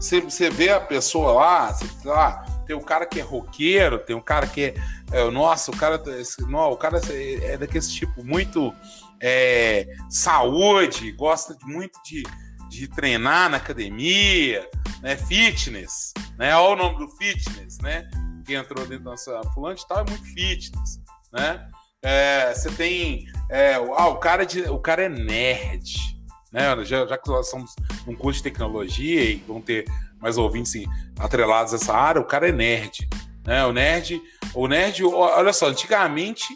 você, 0.00 0.48
vê 0.48 0.70
a 0.70 0.80
pessoa 0.80 1.32
lá, 1.32 1.76
lá 2.04 2.46
tem 2.64 2.76
o 2.76 2.80
cara 2.80 3.04
que 3.04 3.18
é 3.18 3.22
roqueiro, 3.22 3.98
tem 3.98 4.14
o 4.14 4.22
cara 4.22 4.46
que 4.46 4.62
é. 4.62 4.74
é 5.10 5.30
nossa, 5.30 5.72
o 5.72 5.76
cara, 5.76 6.00
não, 6.48 6.70
o 6.70 6.76
cara 6.76 7.00
é 7.42 7.56
daquele 7.56 7.84
tipo 7.84 8.22
muito 8.22 8.72
é, 9.20 9.88
saúde, 10.08 11.10
gosta 11.12 11.56
muito 11.64 11.98
de, 12.04 12.22
de 12.68 12.86
treinar 12.86 13.50
na 13.50 13.56
academia, 13.56 14.68
né? 15.02 15.16
Fitness, 15.16 16.12
né? 16.38 16.54
Olha 16.54 16.74
o 16.74 16.76
nome 16.76 16.98
do 16.98 17.08
fitness, 17.16 17.78
né? 17.78 18.08
Que 18.46 18.54
entrou 18.54 18.86
dentro 18.86 19.04
da 19.04 19.10
nossa 19.10 19.42
fulano 19.52 19.74
de 19.74 19.86
tal 19.86 19.98
é 19.98 20.10
muito 20.10 20.24
fitness, 20.24 21.00
né? 21.32 21.68
É, 22.02 22.54
você 22.54 22.70
tem. 22.70 23.26
É, 23.50 23.74
ah, 23.74 24.08
o 24.08 24.16
cara, 24.16 24.44
de, 24.44 24.62
o 24.62 24.78
cara 24.78 25.04
é 25.04 25.08
nerd. 25.08 26.16
Né? 26.52 26.84
Já, 26.84 27.06
já 27.06 27.18
que 27.18 27.28
nós 27.28 27.50
somos 27.50 27.74
um 28.06 28.14
curso 28.14 28.38
de 28.38 28.44
tecnologia 28.44 29.22
e 29.22 29.36
vão 29.46 29.60
ter 29.60 29.84
mais 30.20 30.38
ouvintes 30.38 30.84
atrelados 31.18 31.72
a 31.72 31.76
essa 31.76 31.94
área, 31.94 32.20
o 32.20 32.24
cara 32.24 32.48
é 32.48 32.52
nerd. 32.52 33.08
Né? 33.44 33.64
O 33.64 33.72
nerd, 33.72 34.20
o 34.54 34.68
nerd, 34.68 35.04
olha 35.04 35.52
só, 35.52 35.68
antigamente, 35.68 36.46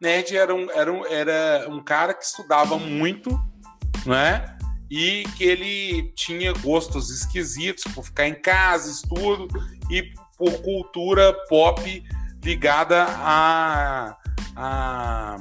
nerd 0.00 0.36
era 0.36 0.54
um, 0.54 0.70
era 0.70 0.92
um, 0.92 1.06
era 1.06 1.66
um 1.68 1.82
cara 1.82 2.14
que 2.14 2.24
estudava 2.24 2.78
muito, 2.78 3.30
né? 4.06 4.56
E 4.90 5.24
que 5.36 5.44
ele 5.44 6.12
tinha 6.14 6.52
gostos 6.54 7.10
esquisitos 7.10 7.84
por 7.92 8.04
ficar 8.04 8.26
em 8.26 8.34
casa, 8.34 8.90
estudo, 8.90 9.46
e 9.90 10.02
por 10.38 10.52
cultura 10.62 11.34
pop 11.48 12.02
ligada 12.42 13.04
a, 13.08 14.16
a 14.58 15.36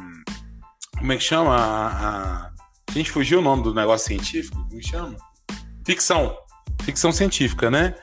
como 0.97 1.13
é 1.13 1.17
que 1.17 1.23
chama? 1.23 1.56
A, 1.56 1.88
a, 1.88 2.51
a 2.88 2.91
gente 2.91 3.12
fugiu 3.12 3.39
o 3.39 3.41
nome 3.41 3.63
do 3.63 3.73
negócio 3.73 4.08
científico, 4.08 4.65
como 4.67 4.84
chama? 4.84 5.15
Ficção. 5.86 6.36
Ficção 6.84 7.12
científica, 7.12 7.69
né? 7.69 7.95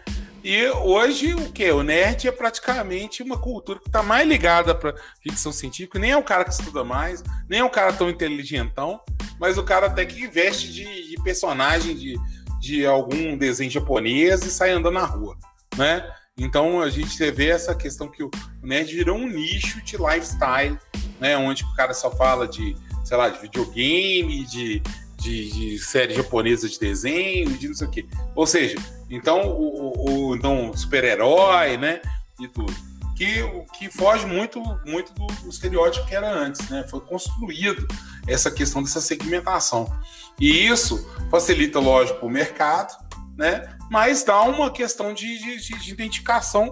E 0.43 0.69
hoje 0.69 1.35
o 1.35 1.51
que? 1.51 1.71
O 1.71 1.83
nerd 1.83 2.29
é 2.29 2.33
praticamente 2.33 3.23
uma 3.23 3.39
cultura 3.39 3.81
que 3.81 3.89
está 3.89 4.03
mais 4.03 4.29
ligada 4.29 4.75
para 4.75 4.95
ficção 5.23 5.51
científica. 5.51 5.99
Nem 5.99 6.11
é 6.11 6.17
um 6.17 6.23
cara 6.23 6.45
que 6.45 6.51
estuda 6.51 6.85
mais, 6.85 7.23
nem 7.49 7.61
é 7.61 7.65
um 7.65 7.71
cara 7.71 7.93
tão 7.93 8.11
inteligentão, 8.11 9.01
mas 9.41 9.57
o 9.57 9.65
cara 9.65 9.87
até 9.87 10.05
que 10.05 10.27
veste 10.27 10.71
de, 10.71 11.09
de 11.09 11.17
personagem 11.23 11.97
de, 11.97 12.15
de 12.61 12.87
algum 12.87 13.37
desenho 13.37 13.71
japonês 13.71 14.45
e 14.45 14.51
sai 14.51 14.71
andando 14.71 14.95
na 14.95 15.05
rua, 15.05 15.37
né? 15.77 16.07
Então 16.37 16.83
a 16.83 16.91
gente 16.91 17.19
vê 17.31 17.49
essa 17.49 17.75
questão 17.75 18.09
que 18.09 18.23
o 18.23 18.31
nerd 18.63 18.95
virou 18.95 19.17
um 19.17 19.29
nicho 19.29 19.83
de 19.83 19.97
lifestyle, 19.97 20.79
né? 21.25 21.39
Onde 21.39 21.65
o 21.65 21.75
cara 21.75 21.95
só 21.95 22.11
fala 22.11 22.47
de, 22.47 22.77
sei 23.03 23.17
lá, 23.17 23.31
de 23.31 23.41
videogame, 23.41 24.45
de, 24.45 24.83
de, 25.17 25.51
de 25.51 25.79
série 25.79 26.13
japonesa 26.13 26.69
de 26.69 26.79
desenho, 26.79 27.57
de 27.57 27.69
não 27.69 27.75
sei 27.75 27.87
o 27.87 27.91
quê. 27.91 28.07
Ou 28.35 28.47
seja, 28.47 28.77
então 29.09 29.49
o, 29.49 30.29
o 30.31 30.37
então, 30.37 30.77
super-herói, 30.77 31.79
né? 31.79 32.03
E 32.39 32.47
tudo. 32.47 32.75
Que, 33.17 33.43
que 33.79 33.89
foge 33.89 34.27
muito, 34.27 34.61
muito 34.85 35.15
do, 35.15 35.27
do 35.27 35.49
estereótipo 35.49 36.07
que 36.07 36.15
era 36.15 36.31
antes, 36.31 36.69
né? 36.69 36.85
Foi 36.91 37.01
construído 37.01 37.87
essa 38.27 38.51
questão 38.51 38.83
dessa 38.83 39.01
segmentação. 39.01 39.91
E 40.39 40.67
isso 40.67 41.09
facilita, 41.31 41.79
lógico, 41.79 42.27
o 42.27 42.29
mercado, 42.29 42.93
né? 43.35 43.75
Mas 43.91 44.25
dá 44.25 44.43
uma 44.43 44.71
questão 44.71 45.15
de, 45.15 45.39
de, 45.39 45.79
de 45.79 45.91
identificação 45.93 46.71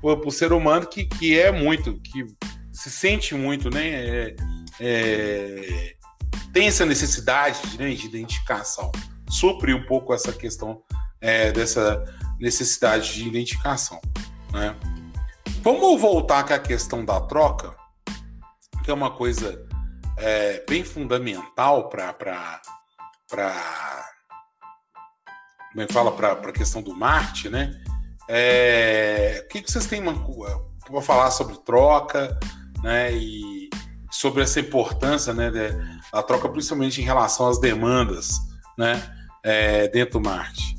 para 0.00 0.28
o 0.28 0.30
ser 0.32 0.52
humano 0.52 0.86
que, 0.86 1.04
que 1.04 1.38
é 1.38 1.52
muito, 1.52 2.00
que 2.00 2.26
se 2.82 2.90
sente 2.90 3.32
muito, 3.36 3.70
né? 3.70 3.90
É, 3.90 4.36
é, 4.80 5.94
tem 6.52 6.66
essa 6.66 6.84
necessidade 6.84 7.78
né, 7.78 7.94
de 7.94 8.06
identificação. 8.06 8.90
Supre 9.30 9.72
um 9.72 9.86
pouco 9.86 10.12
essa 10.12 10.32
questão 10.32 10.82
é, 11.20 11.52
dessa 11.52 12.04
necessidade 12.40 13.14
de 13.14 13.28
identificação. 13.28 14.00
Né? 14.50 14.74
Vamos 15.62 16.00
voltar 16.00 16.42
com 16.42 16.54
a 16.54 16.58
questão 16.58 17.04
da 17.04 17.20
troca, 17.20 17.72
que 18.82 18.90
é 18.90 18.94
uma 18.94 19.12
coisa 19.12 19.64
é, 20.16 20.64
bem 20.68 20.82
fundamental 20.82 21.88
para 21.88 22.12
como 25.70 25.82
é 25.82 25.86
que 25.86 25.92
fala 25.92 26.10
para 26.10 26.32
a 26.32 26.52
questão 26.52 26.82
do 26.82 26.96
marketing, 26.96 27.48
né? 27.48 27.84
É, 28.28 29.42
o 29.44 29.48
que, 29.48 29.62
que 29.62 29.70
vocês 29.70 29.86
têm 29.86 30.02
para 30.02 31.00
falar 31.00 31.30
sobre 31.30 31.56
troca, 31.58 32.38
né? 32.82 33.12
E 33.12 33.70
sobre 34.10 34.42
essa 34.42 34.60
importância, 34.60 35.32
né, 35.32 35.50
da 36.12 36.22
troca, 36.22 36.48
principalmente 36.48 37.00
em 37.00 37.04
relação 37.04 37.48
às 37.48 37.58
demandas, 37.58 38.28
né, 38.78 39.02
é, 39.42 39.88
dentro 39.88 40.20
do 40.20 40.28
marketing. 40.28 40.76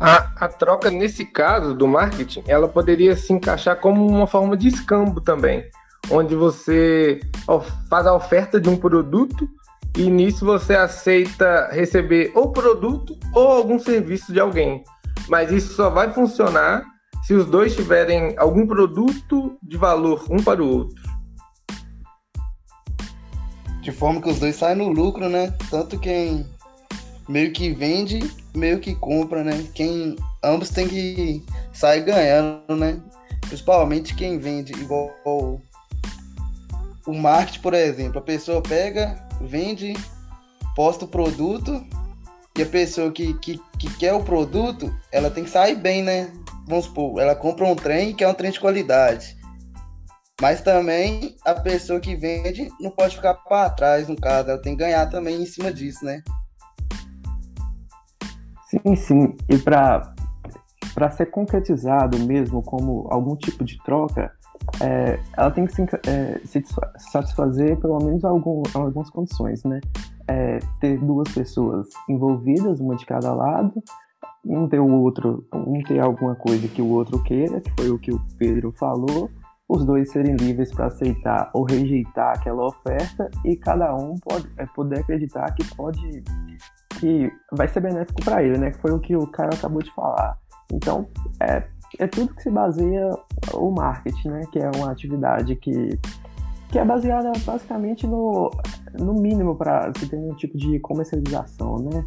A, 0.00 0.44
a 0.44 0.48
troca, 0.48 0.90
nesse 0.90 1.24
caso 1.24 1.74
do 1.74 1.88
marketing, 1.88 2.44
ela 2.46 2.68
poderia 2.68 3.16
se 3.16 3.32
encaixar 3.32 3.76
como 3.80 4.06
uma 4.06 4.28
forma 4.28 4.56
de 4.56 4.68
escambo 4.68 5.20
também, 5.20 5.68
onde 6.08 6.36
você 6.36 7.18
faz 7.90 8.06
a 8.06 8.14
oferta 8.14 8.60
de 8.60 8.68
um 8.68 8.76
produto 8.76 9.48
e 9.96 10.08
nisso 10.08 10.44
você 10.44 10.76
aceita 10.76 11.68
receber 11.72 12.30
ou 12.36 12.52
produto 12.52 13.18
ou 13.34 13.48
algum 13.48 13.80
serviço 13.80 14.32
de 14.32 14.38
alguém. 14.38 14.84
Mas 15.28 15.50
isso 15.50 15.74
só 15.74 15.90
vai 15.90 16.12
funcionar 16.12 16.84
se 17.24 17.34
os 17.34 17.46
dois 17.46 17.74
tiverem 17.74 18.34
algum 18.38 18.66
produto 18.66 19.58
de 19.62 19.76
valor 19.76 20.24
um 20.30 20.42
para 20.42 20.62
o 20.62 20.68
outro. 20.68 21.02
De 23.82 23.92
forma 23.92 24.20
que 24.20 24.28
os 24.28 24.38
dois 24.38 24.56
saem 24.56 24.76
no 24.76 24.88
lucro, 24.88 25.28
né? 25.28 25.52
Tanto 25.70 25.98
quem 25.98 26.46
meio 27.28 27.52
que 27.52 27.70
vende, 27.70 28.20
meio 28.54 28.80
que 28.80 28.94
compra, 28.94 29.44
né? 29.44 29.66
Quem 29.74 30.16
ambos 30.42 30.70
tem 30.70 30.88
que 30.88 31.44
sair 31.72 32.02
ganhando, 32.02 32.76
né? 32.76 33.00
Principalmente 33.40 34.14
quem 34.14 34.38
vende 34.38 34.72
igual 34.72 35.10
o 37.08 37.14
marketing, 37.14 37.60
por 37.60 37.72
exemplo, 37.72 38.18
a 38.18 38.22
pessoa 38.22 38.60
pega, 38.60 39.26
vende, 39.40 39.94
posta 40.76 41.06
o 41.06 41.08
produto 41.08 41.82
e 42.56 42.62
a 42.62 42.66
pessoa 42.66 43.10
que, 43.10 43.32
que, 43.34 43.58
que 43.78 43.90
quer 43.96 44.12
o 44.12 44.22
produto, 44.22 44.94
ela 45.10 45.30
tem 45.30 45.44
que 45.44 45.50
sair 45.50 45.76
bem, 45.76 46.02
né? 46.02 46.30
Vamos 46.68 46.84
supor, 46.84 47.18
ela 47.18 47.34
compra 47.34 47.64
um 47.64 47.74
trem 47.74 48.14
que 48.14 48.22
é 48.22 48.28
um 48.28 48.34
trem 48.34 48.50
de 48.50 48.60
qualidade. 48.60 49.38
Mas 50.40 50.60
também 50.60 51.34
a 51.44 51.54
pessoa 51.54 51.98
que 51.98 52.14
vende 52.14 52.68
não 52.78 52.90
pode 52.90 53.16
ficar 53.16 53.34
para 53.34 53.70
trás, 53.70 54.06
no 54.06 54.14
caso, 54.14 54.50
ela 54.50 54.60
tem 54.60 54.76
que 54.76 54.84
ganhar 54.84 55.06
também 55.06 55.42
em 55.42 55.46
cima 55.46 55.72
disso, 55.72 56.04
né? 56.04 56.22
Sim, 58.68 58.96
sim. 58.96 59.36
E 59.48 59.56
para 59.58 61.10
ser 61.10 61.26
concretizado 61.30 62.18
mesmo 62.18 62.62
como 62.62 63.08
algum 63.10 63.34
tipo 63.34 63.64
de 63.64 63.82
troca, 63.82 64.30
é, 64.82 65.18
ela 65.36 65.50
tem 65.50 65.64
que 65.64 65.74
se, 65.74 65.82
é, 65.82 66.38
se, 66.44 66.62
satisfazer 67.10 67.80
pelo 67.80 67.98
menos 67.98 68.24
algum, 68.26 68.62
algumas 68.74 69.08
condições, 69.08 69.64
né? 69.64 69.80
É, 70.28 70.58
ter 70.80 70.98
duas 70.98 71.32
pessoas 71.32 71.88
envolvidas, 72.06 72.78
uma 72.78 72.94
de 72.94 73.06
cada 73.06 73.32
lado, 73.32 73.82
um 74.48 74.66
ter 74.66 74.80
o 74.80 74.90
outro, 74.90 75.46
um 75.52 75.82
ter 75.82 76.00
alguma 76.00 76.34
coisa 76.34 76.66
que 76.66 76.80
o 76.80 76.88
outro 76.88 77.22
queira, 77.22 77.60
que 77.60 77.70
foi 77.78 77.90
o 77.90 77.98
que 77.98 78.10
o 78.10 78.20
Pedro 78.38 78.72
falou, 78.72 79.30
os 79.68 79.84
dois 79.84 80.10
serem 80.10 80.34
livres 80.34 80.72
para 80.72 80.86
aceitar 80.86 81.50
ou 81.52 81.64
rejeitar 81.64 82.34
aquela 82.34 82.66
oferta 82.66 83.30
e 83.44 83.54
cada 83.54 83.94
um 83.94 84.14
pode 84.14 84.48
é, 84.56 84.64
poder 84.66 85.00
acreditar 85.00 85.54
que 85.54 85.62
pode 85.76 86.24
que 86.98 87.30
vai 87.52 87.68
ser 87.68 87.80
benéfico 87.80 88.24
para 88.24 88.42
ele, 88.42 88.58
né? 88.58 88.70
Que 88.70 88.78
foi 88.78 88.90
o 88.90 88.98
que 88.98 89.14
o 89.14 89.26
cara 89.26 89.54
acabou 89.54 89.82
de 89.82 89.92
falar. 89.94 90.36
Então, 90.72 91.06
é, 91.40 91.62
é 91.98 92.06
tudo 92.06 92.34
que 92.34 92.42
se 92.42 92.50
baseia 92.50 93.10
o 93.52 93.70
marketing, 93.70 94.28
né? 94.28 94.40
Que 94.50 94.58
é 94.58 94.70
uma 94.74 94.90
atividade 94.90 95.54
que, 95.56 96.00
que 96.70 96.78
é 96.78 96.84
baseada 96.84 97.30
basicamente 97.44 98.06
no, 98.06 98.50
no 98.98 99.14
mínimo 99.14 99.54
para 99.54 99.92
se 99.96 100.08
ter 100.08 100.16
um 100.16 100.34
tipo 100.34 100.56
de 100.56 100.80
comercialização, 100.80 101.76
né? 101.76 102.04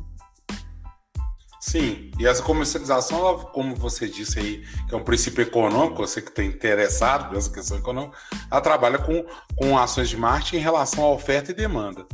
Sim, 1.71 2.12
e 2.19 2.27
essa 2.27 2.43
comercialização, 2.43 3.19
ela, 3.19 3.38
como 3.45 3.73
você 3.73 4.05
disse 4.05 4.38
aí, 4.38 4.62
que 4.89 4.93
é 4.93 4.97
um 4.97 5.05
princípio 5.05 5.41
econômico, 5.41 6.05
você 6.05 6.21
que 6.21 6.27
está 6.27 6.43
interessado 6.43 7.34
nessa 7.34 7.49
questão 7.49 7.77
econômica, 7.77 8.17
ela 8.51 8.60
trabalha 8.60 8.97
com, 8.97 9.25
com 9.55 9.77
ações 9.77 10.10
de 10.10 10.17
marketing 10.17 10.57
em 10.57 10.60
relação 10.60 11.05
à 11.05 11.10
oferta 11.10 11.51
e 11.51 11.53
demanda. 11.53 12.05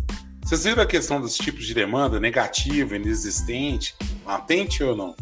Vocês 0.46 0.64
viram 0.64 0.84
a 0.84 0.86
questão 0.86 1.20
dos 1.20 1.36
tipos 1.36 1.66
de 1.66 1.74
demanda, 1.74 2.20
negativa, 2.20 2.96
inexistente, 2.96 3.96
latente 4.24 4.84
ou 4.84 4.96
não? 4.96 5.16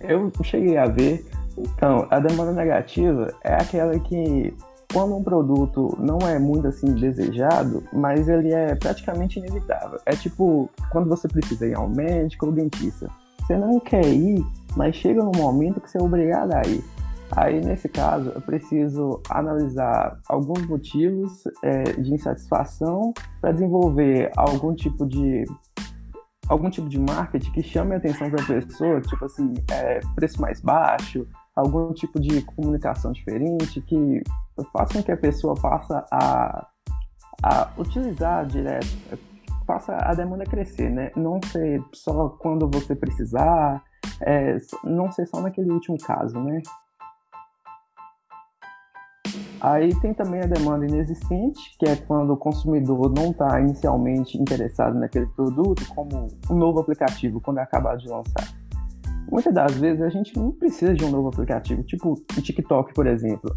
Eu 0.00 0.32
cheguei 0.42 0.78
a 0.78 0.86
ver. 0.86 1.22
Então, 1.58 2.08
a 2.10 2.18
demanda 2.18 2.52
negativa 2.52 3.30
é 3.44 3.56
aquela 3.56 4.00
que, 4.00 4.54
quando 4.94 5.16
um 5.16 5.24
produto 5.24 5.98
não 5.98 6.18
é 6.20 6.38
muito 6.38 6.68
assim 6.68 6.94
desejado, 6.94 7.82
mas 7.92 8.28
ele 8.28 8.52
é 8.52 8.76
praticamente 8.76 9.40
inevitável. 9.40 9.98
É 10.06 10.14
tipo 10.14 10.70
quando 10.92 11.08
você 11.08 11.26
precisa 11.26 11.66
ir 11.66 11.74
ao 11.74 11.88
médico 11.88 12.46
ou 12.46 12.52
dentista. 12.52 13.10
Você 13.40 13.56
não 13.56 13.80
quer 13.80 14.06
ir, 14.06 14.40
mas 14.76 14.94
chega 14.94 15.22
num 15.22 15.36
momento 15.36 15.80
que 15.80 15.90
você 15.90 15.98
é 15.98 16.00
obrigado 16.02 16.52
a 16.52 16.62
ir. 16.62 16.82
Aí, 17.32 17.60
nesse 17.60 17.88
caso, 17.88 18.30
eu 18.32 18.40
preciso 18.40 19.20
analisar 19.28 20.20
alguns 20.28 20.64
motivos 20.68 21.42
é, 21.64 21.82
de 21.82 22.14
insatisfação 22.14 23.12
para 23.40 23.50
desenvolver 23.50 24.30
algum 24.36 24.74
tipo 24.74 25.04
de 25.04 25.44
algum 26.48 26.70
tipo 26.70 26.88
de 26.88 27.00
marketing 27.00 27.50
que 27.50 27.62
chame 27.62 27.94
a 27.94 27.96
atenção 27.96 28.30
da 28.30 28.42
pessoa, 28.42 29.00
tipo 29.00 29.24
assim, 29.24 29.54
é, 29.72 29.98
preço 30.14 30.40
mais 30.40 30.60
baixo, 30.60 31.26
algum 31.54 31.92
tipo 31.92 32.20
de 32.20 32.42
comunicação 32.42 33.12
diferente 33.12 33.80
que 33.80 34.22
faça 34.72 34.94
com 34.94 35.02
que 35.02 35.12
a 35.12 35.16
pessoa 35.16 35.54
passe 35.54 35.92
a, 36.10 36.66
a 37.42 37.70
utilizar 37.78 38.46
direto, 38.46 38.86
faça 39.66 39.96
a 39.96 40.14
demanda 40.14 40.44
crescer, 40.44 40.90
né? 40.90 41.10
Não 41.16 41.40
ser 41.42 41.82
só 41.92 42.28
quando 42.28 42.68
você 42.68 42.94
precisar, 42.94 43.82
é, 44.20 44.56
não 44.82 45.10
ser 45.10 45.26
só 45.26 45.40
naquele 45.40 45.70
último 45.70 45.96
caso, 45.98 46.38
né? 46.40 46.60
Aí 49.60 49.98
tem 50.00 50.12
também 50.12 50.42
a 50.42 50.46
demanda 50.46 50.86
inexistente, 50.86 51.74
que 51.78 51.86
é 51.86 51.96
quando 51.96 52.34
o 52.34 52.36
consumidor 52.36 53.10
não 53.10 53.30
está 53.30 53.58
inicialmente 53.60 54.36
interessado 54.36 54.94
naquele 54.98 55.26
produto, 55.28 55.82
como 55.94 56.28
um 56.50 56.54
novo 56.54 56.80
aplicativo 56.80 57.40
quando 57.40 57.58
é 57.58 57.62
acabado 57.62 57.98
de 58.00 58.08
lançar. 58.08 58.63
Muitas 59.30 59.52
das 59.52 59.74
vezes 59.74 60.02
a 60.02 60.08
gente 60.08 60.36
não 60.36 60.50
precisa 60.52 60.94
de 60.94 61.04
um 61.04 61.10
novo 61.10 61.28
aplicativo, 61.28 61.82
tipo 61.82 62.12
o 62.12 62.42
TikTok, 62.42 62.94
por 62.94 63.06
exemplo. 63.06 63.54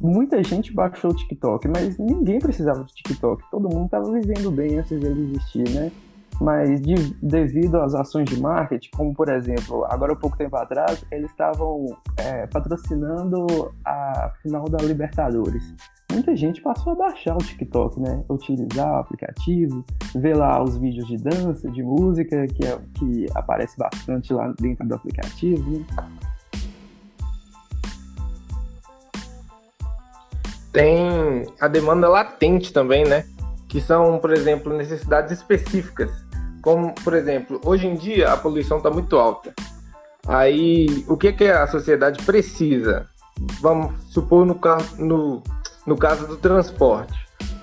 Muita 0.00 0.42
gente 0.42 0.72
baixou 0.72 1.10
o 1.10 1.14
TikTok, 1.14 1.68
mas 1.68 1.98
ninguém 1.98 2.38
precisava 2.38 2.84
de 2.84 2.94
TikTok. 2.94 3.42
Todo 3.50 3.68
mundo 3.68 3.86
estava 3.86 4.10
vivendo 4.10 4.50
bem 4.50 4.78
antes 4.78 4.98
dele 4.98 5.30
existir, 5.30 5.68
né? 5.70 5.92
Mas 6.40 6.80
de, 6.80 6.94
devido 7.20 7.80
às 7.80 7.94
ações 7.94 8.28
de 8.28 8.40
marketing, 8.40 8.90
como 8.96 9.14
por 9.14 9.28
exemplo, 9.28 9.84
agora 9.88 10.12
há 10.12 10.16
pouco 10.16 10.36
tempo 10.36 10.56
atrás, 10.56 11.04
eles 11.10 11.30
estavam 11.30 11.86
é, 12.16 12.46
patrocinando 12.46 13.74
a 13.84 14.32
final 14.42 14.68
da 14.68 14.78
Libertadores. 14.78 15.74
Muita 16.12 16.34
gente 16.36 16.62
passou 16.62 16.92
a 16.92 16.96
baixar 16.96 17.34
o 17.34 17.38
TikTok, 17.38 18.00
né? 18.00 18.24
Utilizar 18.30 18.90
o 18.92 18.96
aplicativo, 18.96 19.84
ver 20.14 20.36
lá 20.36 20.62
os 20.62 20.76
vídeos 20.78 21.06
de 21.06 21.18
dança, 21.18 21.70
de 21.70 21.82
música, 21.82 22.46
que, 22.46 22.64
é, 22.64 22.78
que 22.94 23.26
aparece 23.34 23.76
bastante 23.76 24.32
lá 24.32 24.52
dentro 24.58 24.86
do 24.86 24.94
aplicativo, 24.94 25.70
né? 25.70 25.84
Tem 30.72 31.44
a 31.60 31.66
demanda 31.66 32.08
latente 32.08 32.72
também, 32.72 33.04
né? 33.04 33.24
Que 33.68 33.80
são, 33.80 34.18
por 34.18 34.32
exemplo, 34.32 34.74
necessidades 34.74 35.32
específicas 35.32 36.27
como, 36.62 36.94
por 37.02 37.14
exemplo, 37.14 37.60
hoje 37.64 37.86
em 37.86 37.94
dia 37.94 38.32
a 38.32 38.36
poluição 38.36 38.78
está 38.78 38.90
muito 38.90 39.16
alta. 39.16 39.52
Aí, 40.26 41.04
o 41.08 41.16
que, 41.16 41.32
que 41.32 41.44
a 41.44 41.66
sociedade 41.66 42.22
precisa? 42.24 43.08
Vamos 43.60 43.94
supor 44.12 44.44
no, 44.44 44.58
no, 44.98 45.42
no 45.86 45.96
caso 45.96 46.26
do 46.26 46.36
transporte. 46.36 47.14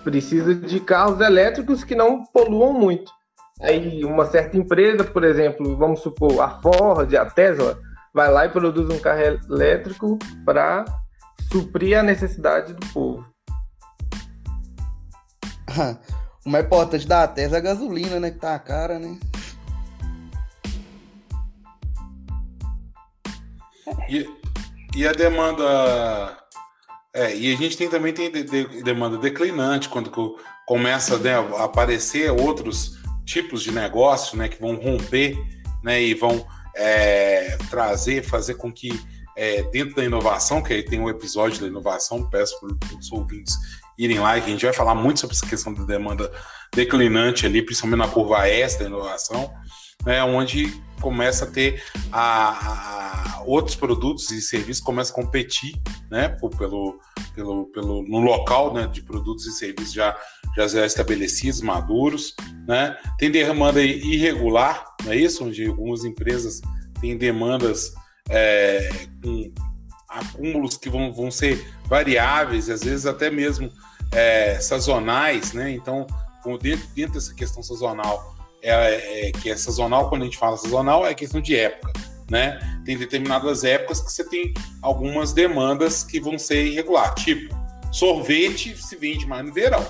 Precisa 0.03 0.55
de 0.55 0.79
carros 0.79 1.19
elétricos 1.19 1.83
que 1.83 1.95
não 1.95 2.23
poluam 2.25 2.73
muito. 2.73 3.11
Aí, 3.61 4.03
uma 4.03 4.25
certa 4.25 4.57
empresa, 4.57 5.03
por 5.03 5.23
exemplo, 5.23 5.77
vamos 5.77 6.01
supor 6.01 6.41
a 6.41 6.61
Ford, 6.61 7.13
a 7.15 7.25
Tesla, 7.25 7.77
vai 8.13 8.31
lá 8.31 8.45
e 8.45 8.49
produz 8.49 8.89
um 8.89 8.99
carro 8.99 9.21
elétrico 9.49 10.17
para 10.43 10.85
suprir 11.51 11.99
a 11.99 12.03
necessidade 12.03 12.73
do 12.73 12.85
povo. 12.87 13.25
O 16.45 16.49
mais 16.49 16.63
importante 16.63 17.07
da 17.07 17.27
Tesla 17.27 17.57
é 17.57 17.59
a 17.59 17.63
gasolina, 17.63 18.19
né? 18.19 18.29
Que 18.29 18.37
tá 18.37 18.59
cara, 18.59 18.99
né? 18.99 19.17
E, 24.07 24.29
e 24.95 25.07
a 25.07 25.11
demanda. 25.11 26.37
É, 27.11 27.35
e 27.35 27.51
a 27.51 27.57
gente 27.57 27.75
tem 27.75 27.89
também 27.89 28.13
tem 28.13 28.31
de, 28.31 28.43
de, 28.43 28.83
demanda 28.83 29.17
declinante, 29.17 29.89
quando 29.89 30.11
começa 30.67 31.17
né, 31.17 31.33
a 31.33 31.63
aparecer 31.63 32.29
outros 32.29 32.99
tipos 33.25 33.63
de 33.63 33.71
negócio 33.71 34.37
né, 34.37 34.49
que 34.49 34.59
vão 34.59 34.75
romper 34.75 35.35
né, 35.81 36.01
e 36.01 36.13
vão 36.13 36.45
é, 36.75 37.57
trazer, 37.69 38.21
fazer 38.21 38.55
com 38.55 38.71
que 38.71 38.99
é, 39.35 39.63
dentro 39.63 39.95
da 39.95 40.03
inovação, 40.03 40.61
que 40.61 40.73
aí 40.73 40.83
tem 40.83 40.99
um 40.99 41.09
episódio 41.09 41.61
da 41.61 41.67
inovação, 41.67 42.29
peço 42.29 42.59
para 42.59 42.97
os 42.97 43.11
ouvintes 43.11 43.55
irem 43.97 44.19
lá, 44.19 44.39
que 44.39 44.47
a 44.47 44.49
gente 44.49 44.65
vai 44.65 44.73
falar 44.73 44.95
muito 44.95 45.19
sobre 45.19 45.35
essa 45.35 45.45
questão 45.45 45.73
da 45.73 45.83
demanda 45.83 46.31
declinante 46.73 47.45
ali, 47.45 47.61
principalmente 47.61 47.99
na 47.99 48.07
curva 48.07 48.47
S 48.47 48.77
da 48.77 48.85
inovação, 48.85 49.53
né, 50.05 50.23
onde 50.23 50.71
começa 51.01 51.45
a 51.45 51.47
ter 51.47 51.83
a, 52.11 53.39
a, 53.39 53.43
outros 53.45 53.75
produtos 53.75 54.29
e 54.31 54.41
serviços 54.41 54.83
começam 54.83 55.13
a 55.13 55.23
competir 55.23 55.79
né, 56.09 56.29
pelo, 56.57 56.99
pelo, 57.33 57.65
pelo, 57.67 58.03
no 58.03 58.19
local 58.19 58.73
né, 58.73 58.87
de 58.87 59.01
produtos 59.01 59.45
e 59.45 59.51
serviços 59.51 59.93
já, 59.93 60.15
já 60.55 60.85
estabelecidos, 60.85 61.61
maduros. 61.61 62.35
Né? 62.67 62.97
Tem 63.17 63.31
demanda 63.31 63.81
irregular, 63.81 64.85
não 65.03 65.11
é 65.11 65.17
isso? 65.17 65.43
Onde 65.43 65.65
algumas 65.65 66.03
empresas 66.03 66.61
têm 66.99 67.17
demandas 67.17 67.93
é, 68.29 68.89
com 69.23 69.51
acúmulos 70.19 70.77
que 70.77 70.89
vão, 70.89 71.13
vão 71.13 71.29
ser 71.29 71.65
variáveis, 71.85 72.69
às 72.69 72.83
vezes 72.83 73.05
até 73.05 73.29
mesmo 73.29 73.71
é, 74.11 74.59
sazonais, 74.59 75.53
né? 75.53 75.71
Então, 75.71 76.07
dentro, 76.61 76.87
dentro 76.95 77.13
dessa 77.13 77.33
questão 77.33 77.61
sazonal, 77.61 78.35
é, 78.61 79.27
é, 79.27 79.31
que 79.31 79.49
é 79.49 79.57
sazonal, 79.57 80.09
quando 80.09 80.23
a 80.23 80.25
gente 80.25 80.37
fala 80.37 80.57
sazonal, 80.57 81.05
é 81.05 81.13
questão 81.13 81.41
de 81.41 81.55
época, 81.55 81.93
né? 82.29 82.59
Tem 82.85 82.97
determinadas 82.97 83.63
épocas 83.63 84.01
que 84.01 84.11
você 84.11 84.23
tem 84.23 84.53
algumas 84.81 85.33
demandas 85.33 86.03
que 86.03 86.19
vão 86.19 86.37
ser 86.39 86.65
irregular, 86.65 87.13
tipo 87.15 87.65
sorvete 87.95 88.75
se 88.75 88.97
vende 88.97 89.25
mais 89.25 89.45
no 89.45 89.53
verão, 89.53 89.83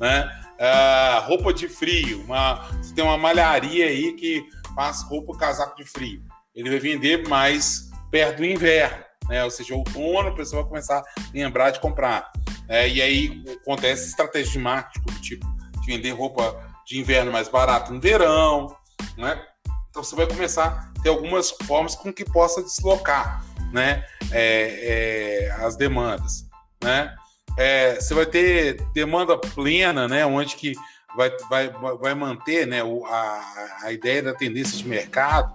né? 0.00 0.30
Uh, 0.58 1.26
roupa 1.26 1.52
de 1.52 1.68
frio, 1.68 2.22
uma, 2.22 2.68
você 2.82 2.94
tem 2.94 3.04
uma 3.04 3.16
malharia 3.16 3.86
aí 3.86 4.12
que 4.12 4.44
faz 4.74 5.02
roupa 5.02 5.36
casaco 5.36 5.76
de 5.76 5.84
frio, 5.84 6.22
ele 6.54 6.70
vai 6.70 6.78
vender 6.78 7.28
mais 7.28 7.90
perto 8.10 8.38
do 8.38 8.44
inverno, 8.44 9.04
né? 9.30 9.44
Ou 9.44 9.50
seja, 9.50 9.74
outono, 9.74 10.28
a 10.28 10.34
pessoa 10.34 10.62
vai 10.62 10.68
começar 10.68 10.98
a 10.98 11.04
lembrar 11.32 11.70
de 11.70 11.78
comprar. 11.80 12.30
É, 12.68 12.88
e 12.88 13.00
aí 13.00 13.44
acontece 13.62 14.08
estratégia 14.08 14.52
de 14.52 14.58
marketing, 14.58 15.20
tipo, 15.20 15.46
de 15.80 15.86
vender 15.86 16.10
roupa 16.10 16.60
de 16.84 16.98
inverno 16.98 17.30
mais 17.32 17.48
barato 17.48 17.92
no 17.92 18.00
verão, 18.00 18.76
né? 19.16 19.40
Então 19.88 20.02
você 20.02 20.16
vai 20.16 20.26
começar 20.26 20.66
a 20.66 21.02
ter 21.02 21.08
algumas 21.08 21.50
formas 21.50 21.94
com 21.94 22.12
que 22.12 22.24
possa 22.24 22.62
deslocar, 22.62 23.44
né? 23.72 24.04
É, 24.32 25.46
é, 25.46 25.50
as 25.64 25.76
demandas, 25.76 26.44
né? 26.82 27.14
É, 27.56 27.94
você 27.96 28.14
vai 28.14 28.26
ter 28.26 28.82
demanda 28.92 29.38
plena, 29.38 30.08
né? 30.08 30.26
Onde 30.26 30.56
que 30.56 30.72
vai, 31.16 31.30
vai, 31.48 31.68
vai 31.96 32.14
manter, 32.14 32.66
né? 32.66 32.80
A, 32.82 33.84
a 33.84 33.92
ideia 33.92 34.22
da 34.22 34.34
tendência 34.34 34.76
de 34.76 34.86
mercado. 34.88 35.54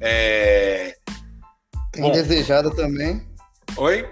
É, 0.00 0.96
a 1.96 2.00
indesejada 2.00 2.70
Bom, 2.70 2.76
também. 2.76 3.22
Oi? 3.76 4.08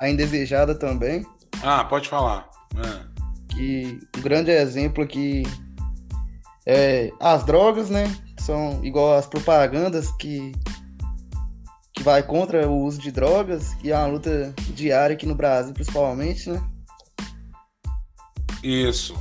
A 0.00 0.08
indesejada 0.08 0.74
também. 0.74 1.24
Ah, 1.62 1.84
pode 1.84 2.08
falar. 2.08 2.48
É. 2.76 3.54
Que 3.54 4.00
um 4.16 4.20
grande 4.20 4.50
exemplo 4.50 5.02
aqui 5.02 5.44
é 6.66 7.10
as 7.20 7.44
drogas, 7.44 7.88
né? 7.88 8.04
São 8.38 8.84
igual 8.84 9.16
as 9.16 9.26
propagandas 9.26 10.10
que, 10.12 10.52
que 11.94 12.02
vai 12.02 12.22
contra 12.22 12.68
o 12.68 12.84
uso 12.84 13.00
de 13.00 13.10
drogas, 13.10 13.74
e 13.82 13.90
é 13.90 13.96
uma 13.96 14.06
luta 14.06 14.54
diária 14.74 15.14
aqui 15.14 15.26
no 15.26 15.34
Brasil, 15.34 15.72
principalmente, 15.72 16.50
né? 16.50 16.62
Isso. 18.62 19.16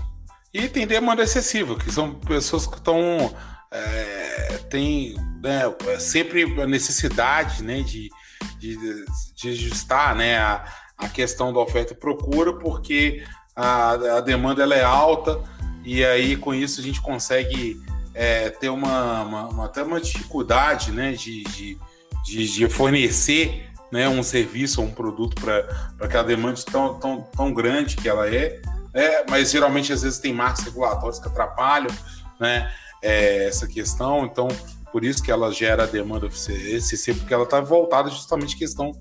E 0.53 0.67
tem 0.67 0.87
demanda 0.87 1.23
excessiva, 1.23 1.77
que 1.77 1.91
são 1.91 2.15
pessoas 2.15 2.65
que 2.65 2.75
estão. 2.75 3.33
É, 3.71 4.57
tem 4.69 5.15
né, 5.45 5.61
sempre 5.99 6.43
a 6.59 6.65
necessidade 6.65 7.63
né, 7.63 7.81
de, 7.83 8.09
de, 8.57 9.05
de 9.35 9.49
ajustar 9.49 10.15
né, 10.15 10.39
a, 10.39 10.65
a 10.97 11.07
questão 11.07 11.53
da 11.53 11.59
oferta 11.59 11.93
e 11.93 11.95
procura, 11.95 12.53
porque 12.53 13.23
a, 13.55 13.91
a 13.91 14.21
demanda 14.21 14.63
ela 14.63 14.73
é 14.73 14.83
alta 14.83 15.39
e 15.83 16.03
aí 16.03 16.35
com 16.35 16.51
isso 16.51 16.81
a 16.81 16.83
gente 16.83 16.99
consegue 16.99 17.79
é, 18.15 18.49
ter 18.49 18.69
uma, 18.69 19.21
uma, 19.21 19.47
uma, 19.49 19.65
até 19.65 19.83
uma 19.83 20.01
dificuldade 20.01 20.91
né, 20.91 21.11
de, 21.11 21.43
de, 21.43 21.77
de, 22.25 22.51
de 22.51 22.67
fornecer 22.67 23.69
né, 23.91 24.09
um 24.09 24.23
serviço 24.23 24.81
ou 24.81 24.87
um 24.87 24.91
produto 24.91 25.39
para 25.39 25.59
aquela 26.01 26.23
demanda 26.23 26.59
tão, 26.63 26.99
tão, 26.99 27.21
tão 27.21 27.53
grande 27.53 27.97
que 27.97 28.09
ela 28.09 28.27
é, 28.27 28.59
é, 28.95 29.23
mas 29.29 29.51
geralmente 29.51 29.93
às 29.93 30.01
vezes 30.01 30.17
tem 30.17 30.33
marcos 30.33 30.63
regulatórios 30.63 31.19
que 31.19 31.27
atrapalham 31.27 31.91
né, 32.39 32.73
é, 33.03 33.47
essa 33.47 33.67
questão, 33.67 34.25
então 34.25 34.47
por 34.95 35.03
isso 35.03 35.21
que 35.21 35.29
ela 35.29 35.51
gera 35.51 35.85
demanda 35.85 36.25
excessiva, 36.25 37.19
porque 37.19 37.33
ela 37.33 37.43
está 37.43 37.59
voltada 37.59 38.09
justamente 38.09 38.55
à 38.55 38.57
questão 38.57 38.93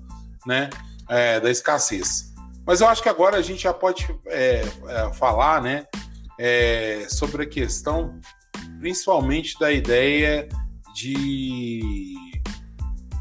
né, 0.45 0.69
é, 1.07 1.39
da 1.39 1.49
escassez. 1.49 2.33
Mas 2.67 2.81
eu 2.81 2.87
acho 2.89 3.01
que 3.01 3.07
agora 3.07 3.37
a 3.37 3.41
gente 3.41 3.63
já 3.63 3.73
pode 3.73 4.05
é, 4.25 4.65
é, 4.89 5.13
falar 5.13 5.61
né, 5.61 5.85
é, 6.37 7.07
sobre 7.09 7.43
a 7.43 7.45
questão, 7.45 8.19
principalmente 8.77 9.57
da 9.57 9.71
ideia 9.71 10.49
de 10.93 12.13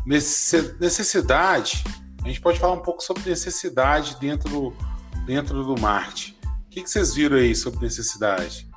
necessidade. 0.05 1.85
A 2.25 2.27
gente 2.27 2.41
pode 2.41 2.59
falar 2.59 2.73
um 2.73 2.83
pouco 2.83 3.05
sobre 3.05 3.23
necessidade 3.31 4.19
dentro 4.19 4.49
do, 4.49 4.77
dentro 5.25 5.63
do 5.63 5.81
marketing. 5.81 6.35
O 6.67 6.71
que, 6.71 6.83
que 6.83 6.91
vocês 6.91 7.15
viram 7.15 7.37
aí 7.37 7.55
sobre 7.55 7.85
necessidade? 7.85 8.69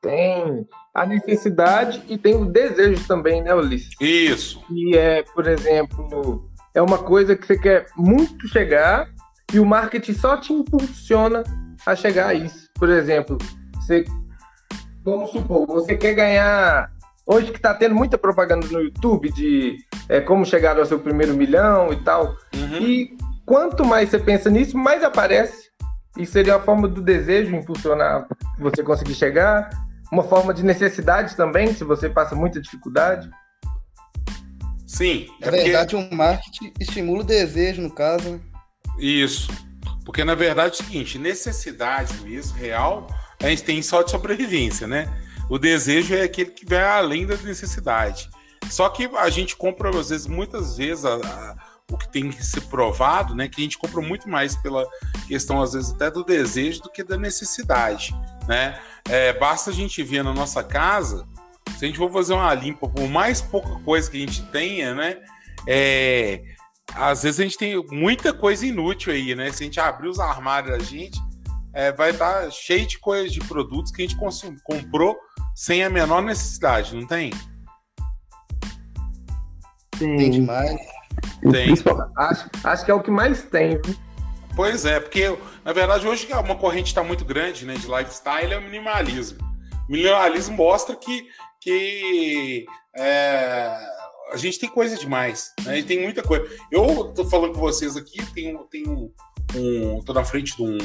Tem 0.00 0.66
a 0.94 1.04
necessidade 1.04 2.02
e 2.08 2.16
tem 2.16 2.34
o 2.34 2.46
desejo 2.46 3.06
também, 3.06 3.42
né, 3.42 3.54
Ulisses? 3.54 3.90
Isso. 4.00 4.64
E 4.70 4.96
é, 4.96 5.22
por 5.34 5.46
exemplo, 5.46 6.50
é 6.74 6.80
uma 6.80 6.98
coisa 6.98 7.36
que 7.36 7.46
você 7.46 7.58
quer 7.58 7.86
muito 7.96 8.48
chegar 8.48 9.08
e 9.52 9.58
o 9.58 9.66
marketing 9.66 10.14
só 10.14 10.36
te 10.36 10.52
impulsiona 10.52 11.42
a 11.84 11.94
chegar 11.94 12.28
a 12.28 12.34
isso. 12.34 12.68
Por 12.74 12.88
exemplo, 12.88 13.36
você, 13.74 14.04
vamos 15.04 15.30
supor, 15.30 15.66
você 15.66 15.96
quer 15.96 16.14
ganhar. 16.14 16.90
Hoje 17.26 17.50
que 17.50 17.58
está 17.58 17.74
tendo 17.74 17.94
muita 17.94 18.16
propaganda 18.16 18.66
no 18.66 18.80
YouTube 18.80 19.30
de 19.32 19.76
é, 20.08 20.20
como 20.20 20.44
chegar 20.44 20.78
ao 20.78 20.86
seu 20.86 20.98
primeiro 20.98 21.34
milhão 21.34 21.92
e 21.92 21.96
tal. 22.02 22.36
Uhum. 22.54 22.78
E 22.80 23.16
quanto 23.44 23.84
mais 23.84 24.08
você 24.08 24.18
pensa 24.18 24.48
nisso, 24.48 24.76
mais 24.76 25.04
aparece. 25.04 25.70
E 26.16 26.26
seria 26.26 26.56
a 26.56 26.60
forma 26.60 26.88
do 26.88 27.00
desejo 27.00 27.54
impulsionar 27.54 28.26
você 28.58 28.82
conseguir 28.82 29.14
chegar. 29.14 29.70
Uma 30.10 30.24
forma 30.24 30.52
de 30.52 30.64
necessidade 30.64 31.36
também, 31.36 31.72
se 31.72 31.84
você 31.84 32.08
passa 32.08 32.34
muita 32.34 32.60
dificuldade. 32.60 33.30
Sim. 34.86 35.28
Na 35.40 35.46
É 35.46 35.50
porque... 35.50 35.64
verdade, 35.64 35.96
o 35.96 36.14
marketing 36.14 36.72
estimula 36.80 37.20
o 37.20 37.24
desejo, 37.24 37.80
no 37.80 37.90
caso, 37.90 38.30
né? 38.30 38.40
Isso. 38.98 39.48
Porque 40.04 40.24
na 40.24 40.34
verdade 40.34 40.70
é 40.70 40.82
o 40.82 40.84
seguinte, 40.84 41.18
necessidade 41.18 42.12
mesmo, 42.22 42.56
real, 42.56 43.06
a 43.40 43.48
gente 43.48 43.62
tem 43.62 43.80
só 43.82 44.02
de 44.02 44.10
sobrevivência, 44.10 44.86
né? 44.86 45.08
O 45.48 45.58
desejo 45.58 46.14
é 46.14 46.22
aquele 46.22 46.50
que 46.50 46.66
vai 46.66 46.82
além 46.82 47.26
da 47.26 47.36
necessidade. 47.36 48.28
Só 48.68 48.88
que 48.88 49.08
a 49.16 49.30
gente 49.30 49.56
compra, 49.56 49.90
às 49.90 50.10
vezes, 50.10 50.26
muitas 50.26 50.76
vezes, 50.76 51.04
a, 51.04 51.14
a, 51.14 51.56
o 51.90 51.98
que 51.98 52.08
tem 52.08 52.30
que 52.30 52.44
ser 52.44 52.62
provado, 52.62 53.34
né? 53.34 53.48
Que 53.48 53.60
a 53.60 53.64
gente 53.64 53.78
compra 53.78 54.00
muito 54.00 54.28
mais 54.28 54.56
pela 54.56 54.86
questão, 55.26 55.60
às 55.60 55.72
vezes, 55.72 55.92
até 55.92 56.10
do 56.10 56.24
desejo 56.24 56.82
do 56.82 56.90
que 56.90 57.02
da 57.02 57.16
necessidade, 57.16 58.14
né? 58.48 58.80
É, 59.08 59.32
basta 59.32 59.70
a 59.70 59.72
gente 59.72 60.02
ver 60.02 60.22
na 60.22 60.32
nossa 60.32 60.62
casa, 60.62 61.26
se 61.76 61.84
a 61.84 61.88
gente 61.88 61.98
for 61.98 62.12
fazer 62.12 62.34
uma 62.34 62.52
limpa, 62.54 62.88
por 62.88 63.08
mais 63.08 63.40
pouca 63.40 63.78
coisa 63.84 64.10
que 64.10 64.16
a 64.16 64.20
gente 64.20 64.42
tenha, 64.46 64.94
né? 64.94 65.18
É, 65.66 66.42
às 66.94 67.22
vezes 67.22 67.40
a 67.40 67.42
gente 67.44 67.58
tem 67.58 67.84
muita 67.90 68.32
coisa 68.32 68.66
inútil 68.66 69.12
aí, 69.12 69.34
né? 69.34 69.52
Se 69.52 69.62
a 69.62 69.66
gente 69.66 69.80
abrir 69.80 70.08
os 70.08 70.18
armários 70.18 70.76
da 70.76 70.84
gente, 70.84 71.20
é, 71.72 71.92
vai 71.92 72.10
estar 72.10 72.42
tá 72.42 72.50
cheio 72.50 72.86
de 72.86 72.98
coisas, 72.98 73.32
de 73.32 73.40
produtos 73.40 73.92
que 73.92 74.02
a 74.02 74.06
gente 74.06 74.18
consum, 74.18 74.56
comprou 74.64 75.16
sem 75.54 75.84
a 75.84 75.90
menor 75.90 76.22
necessidade, 76.22 76.94
não 76.94 77.06
tem? 77.06 77.30
Tem 79.98 80.16
Tem. 80.16 80.30
demais. 80.30 80.80
Tem. 81.50 81.74
Acho, 82.16 82.50
acho 82.64 82.84
que 82.84 82.90
é 82.90 82.94
o 82.94 83.02
que 83.02 83.10
mais 83.10 83.42
tem, 83.44 83.80
viu? 83.80 83.96
Pois 84.54 84.84
é, 84.84 85.00
porque 85.00 85.36
na 85.64 85.72
verdade 85.72 86.06
hoje 86.06 86.28
uma 86.32 86.56
corrente 86.56 86.88
está 86.88 87.02
muito 87.02 87.24
grande 87.24 87.64
né, 87.64 87.74
de 87.74 87.86
lifestyle 87.86 88.52
é 88.52 88.58
o 88.58 88.62
minimalismo. 88.62 89.38
O 89.88 89.92
minimalismo 89.92 90.56
mostra 90.56 90.94
que, 90.96 91.28
que 91.60 92.66
é, 92.96 93.76
a 94.32 94.36
gente 94.36 94.58
tem 94.58 94.68
coisa 94.68 94.96
demais, 94.96 95.52
né? 95.64 95.78
E 95.78 95.82
tem 95.82 96.02
muita 96.02 96.22
coisa. 96.22 96.46
Eu 96.70 97.12
tô 97.14 97.24
falando 97.24 97.54
com 97.54 97.60
vocês 97.60 97.96
aqui, 97.96 98.24
tenho, 98.34 98.58
tenho 98.70 99.12
um, 99.54 100.02
tô 100.04 100.12
na 100.12 100.24
frente 100.24 100.56
de 100.56 100.62
um, 100.62 100.78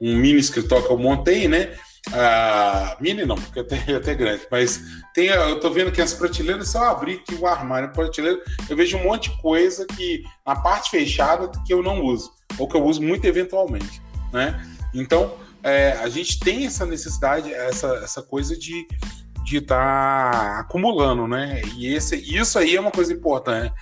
um 0.00 0.16
mini 0.16 0.38
escritório 0.38 0.86
que 0.86 0.92
eu 0.92 0.98
montei, 0.98 1.48
né? 1.48 1.76
Ah, 2.12 2.96
mini 3.00 3.24
não, 3.24 3.34
porque 3.36 3.60
até, 3.60 3.76
até 3.96 4.14
grande, 4.14 4.46
mas 4.50 4.80
tem, 5.12 5.26
eu 5.26 5.58
tô 5.58 5.70
vendo 5.70 5.90
que 5.90 6.00
as 6.00 6.14
prateleiras, 6.14 6.68
se 6.68 6.76
eu 6.76 6.84
abrir 6.84 7.14
aqui 7.14 7.34
o 7.34 7.46
armário, 7.46 7.88
a 7.88 7.92
prateleira, 7.92 8.40
eu 8.68 8.76
vejo 8.76 8.96
um 8.96 9.04
monte 9.04 9.30
de 9.30 9.42
coisa 9.42 9.84
que 9.86 10.22
na 10.46 10.54
parte 10.54 10.90
fechada 10.90 11.50
que 11.66 11.72
eu 11.72 11.82
não 11.82 12.02
uso, 12.02 12.32
ou 12.58 12.68
que 12.68 12.76
eu 12.76 12.84
uso 12.84 13.02
muito 13.02 13.24
eventualmente, 13.24 14.00
né? 14.32 14.64
Então, 14.94 15.34
é, 15.62 15.92
a 15.92 16.08
gente 16.08 16.38
tem 16.38 16.64
essa 16.64 16.86
necessidade, 16.86 17.52
essa, 17.52 17.88
essa 17.96 18.22
coisa 18.22 18.56
de 18.56 18.86
de 19.46 19.58
estar 19.58 20.32
tá 20.32 20.58
acumulando, 20.58 21.28
né? 21.28 21.62
E 21.76 21.94
esse, 21.94 22.16
isso 22.16 22.58
aí 22.58 22.74
é 22.74 22.80
uma 22.80 22.90
coisa 22.90 23.12
importante 23.12 23.72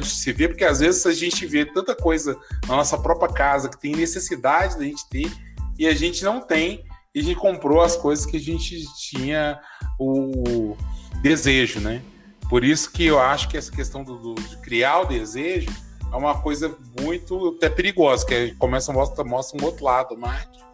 de 0.00 0.06
se 0.06 0.30
ver, 0.32 0.48
porque 0.48 0.64
às 0.64 0.80
vezes 0.80 1.06
a 1.06 1.12
gente 1.14 1.46
vê 1.46 1.64
tanta 1.64 1.94
coisa 1.94 2.36
na 2.68 2.76
nossa 2.76 2.98
própria 2.98 3.32
casa 3.32 3.70
que 3.70 3.80
tem 3.80 3.96
necessidade 3.96 4.76
da 4.76 4.84
gente 4.84 5.08
ter 5.08 5.32
e 5.78 5.86
a 5.86 5.94
gente 5.94 6.22
não 6.22 6.42
tem 6.42 6.84
e 7.14 7.20
a 7.20 7.22
gente 7.22 7.36
comprou 7.36 7.80
as 7.80 7.96
coisas 7.96 8.26
que 8.26 8.36
a 8.36 8.40
gente 8.40 8.84
tinha 8.96 9.60
o 9.98 10.76
desejo, 11.22 11.80
né? 11.80 12.02
Por 12.48 12.64
isso 12.64 12.90
que 12.90 13.04
eu 13.04 13.18
acho 13.18 13.48
que 13.48 13.56
essa 13.56 13.70
questão 13.70 14.02
do, 14.02 14.18
do 14.18 14.34
de 14.34 14.56
criar 14.58 15.00
o 15.00 15.06
desejo 15.06 15.70
é 16.12 16.16
uma 16.16 16.40
coisa 16.40 16.76
muito 17.00 17.56
até 17.56 17.70
perigosa, 17.70 18.26
que 18.26 18.54
começa 18.56 18.90
a 18.90 18.94
mostrar 18.94 19.24
mostra 19.24 19.60
um 19.60 19.64
outro 19.64 19.84
lado, 19.84 20.16
marketing, 20.16 20.64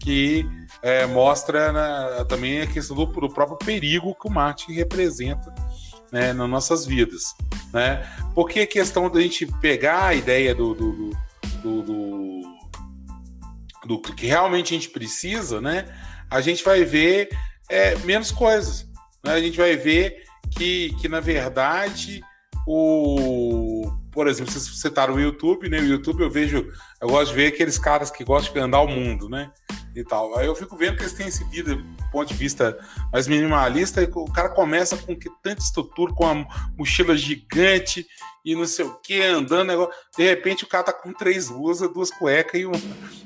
que 0.00 0.46
é, 0.82 1.06
mostra 1.06 1.72
né, 1.72 2.24
também 2.28 2.60
a 2.60 2.66
questão 2.66 2.96
do, 2.96 3.06
do, 3.06 3.30
próprio 3.30 3.56
perigo 3.56 4.14
que 4.14 4.28
o 4.28 4.30
marketing 4.30 4.74
representa 4.74 5.54
né, 6.12 6.32
nas 6.32 6.48
nossas 6.48 6.84
vidas. 6.84 7.34
Né? 7.72 8.06
Porque 8.34 8.60
a 8.60 8.66
questão 8.66 9.08
da 9.08 9.20
gente 9.20 9.46
pegar 9.60 10.06
a 10.06 10.14
ideia 10.14 10.54
do, 10.54 10.74
do, 10.74 11.10
do, 11.62 11.82
do, 13.86 14.00
que 14.00 14.26
realmente 14.26 14.74
a 14.74 14.78
gente 14.78 14.90
precisa, 14.90 15.60
né, 15.60 15.86
a 16.30 16.40
gente 16.40 16.64
vai 16.64 16.84
ver 16.84 17.28
é, 17.68 17.96
menos 17.98 18.30
coisas. 18.30 18.86
Né? 19.24 19.32
A 19.32 19.40
gente 19.40 19.56
vai 19.56 19.76
ver 19.76 20.24
que, 20.50 20.94
que, 21.00 21.08
na 21.08 21.20
verdade, 21.20 22.20
o 22.66 23.90
por 24.14 24.28
exemplo, 24.28 24.52
vocês 24.52 24.64
citaram 24.80 25.14
o 25.14 25.20
YouTube, 25.20 25.68
né? 25.68 25.80
O 25.80 25.84
YouTube 25.84 26.22
eu 26.22 26.30
vejo, 26.30 26.72
eu 27.00 27.08
gosto 27.08 27.30
de 27.30 27.34
ver 27.34 27.48
aqueles 27.48 27.76
caras 27.76 28.12
que 28.12 28.22
gostam 28.22 28.54
de 28.54 28.60
andar 28.60 28.80
o 28.80 28.86
mundo, 28.86 29.28
né? 29.28 29.50
E 29.94 30.04
tal. 30.04 30.38
Aí 30.38 30.46
eu 30.46 30.54
fico 30.54 30.76
vendo 30.76 30.96
que 30.96 31.02
eles 31.02 31.12
têm 31.12 31.26
esse 31.26 31.44
vida 31.44 31.74
do 31.74 32.10
ponto 32.12 32.28
de 32.28 32.34
vista 32.34 32.78
mais 33.12 33.26
minimalista, 33.26 34.00
e 34.02 34.04
o 34.04 34.24
cara 34.26 34.48
começa 34.48 34.96
com 34.96 35.16
que 35.16 35.28
tanta 35.42 35.60
estrutura, 35.60 36.14
com 36.14 36.24
uma 36.24 36.46
mochila 36.78 37.16
gigante 37.16 38.06
e 38.44 38.54
não 38.54 38.66
sei 38.66 38.84
o 38.84 38.94
que, 38.94 39.20
andando, 39.20 39.68
negócio. 39.68 39.92
de 40.16 40.22
repente 40.22 40.62
o 40.62 40.68
cara 40.68 40.84
tá 40.84 40.92
com 40.92 41.12
três 41.12 41.48
blusas, 41.48 41.92
duas 41.92 42.10
cuecas 42.10 42.60
e, 42.60 42.66
um, 42.66 42.72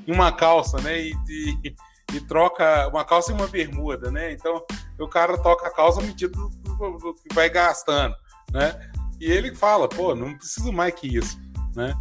e 0.07 0.11
uma 0.11 0.33
calça, 0.33 0.81
né? 0.81 0.99
E, 0.99 1.13
e, 1.29 1.75
e, 2.15 2.21
troca 2.23 2.89
uma 2.89 3.05
calça 3.05 3.31
e 3.31 3.35
uma 3.35 3.47
bermuda, 3.47 4.11
né? 4.11 4.33
Então 4.33 4.65
o 4.99 5.07
cara 5.07 5.37
toca 5.37 5.67
a 5.67 5.71
calça 5.71 6.01
à 6.01 6.03
medida 6.03 6.33
do, 6.33 6.49
do, 6.49 6.97
do 6.97 7.15
que 7.15 7.35
vai 7.35 7.51
gastando, 7.51 8.15
né? 8.51 8.91
E 9.21 9.31
ele 9.31 9.55
fala, 9.55 9.89
pô, 9.89 10.15
não 10.15 10.37
preciso 10.37 10.73
mais 10.73 10.95
que 10.95 11.17
isso, 11.17 11.39
né? 11.75 11.95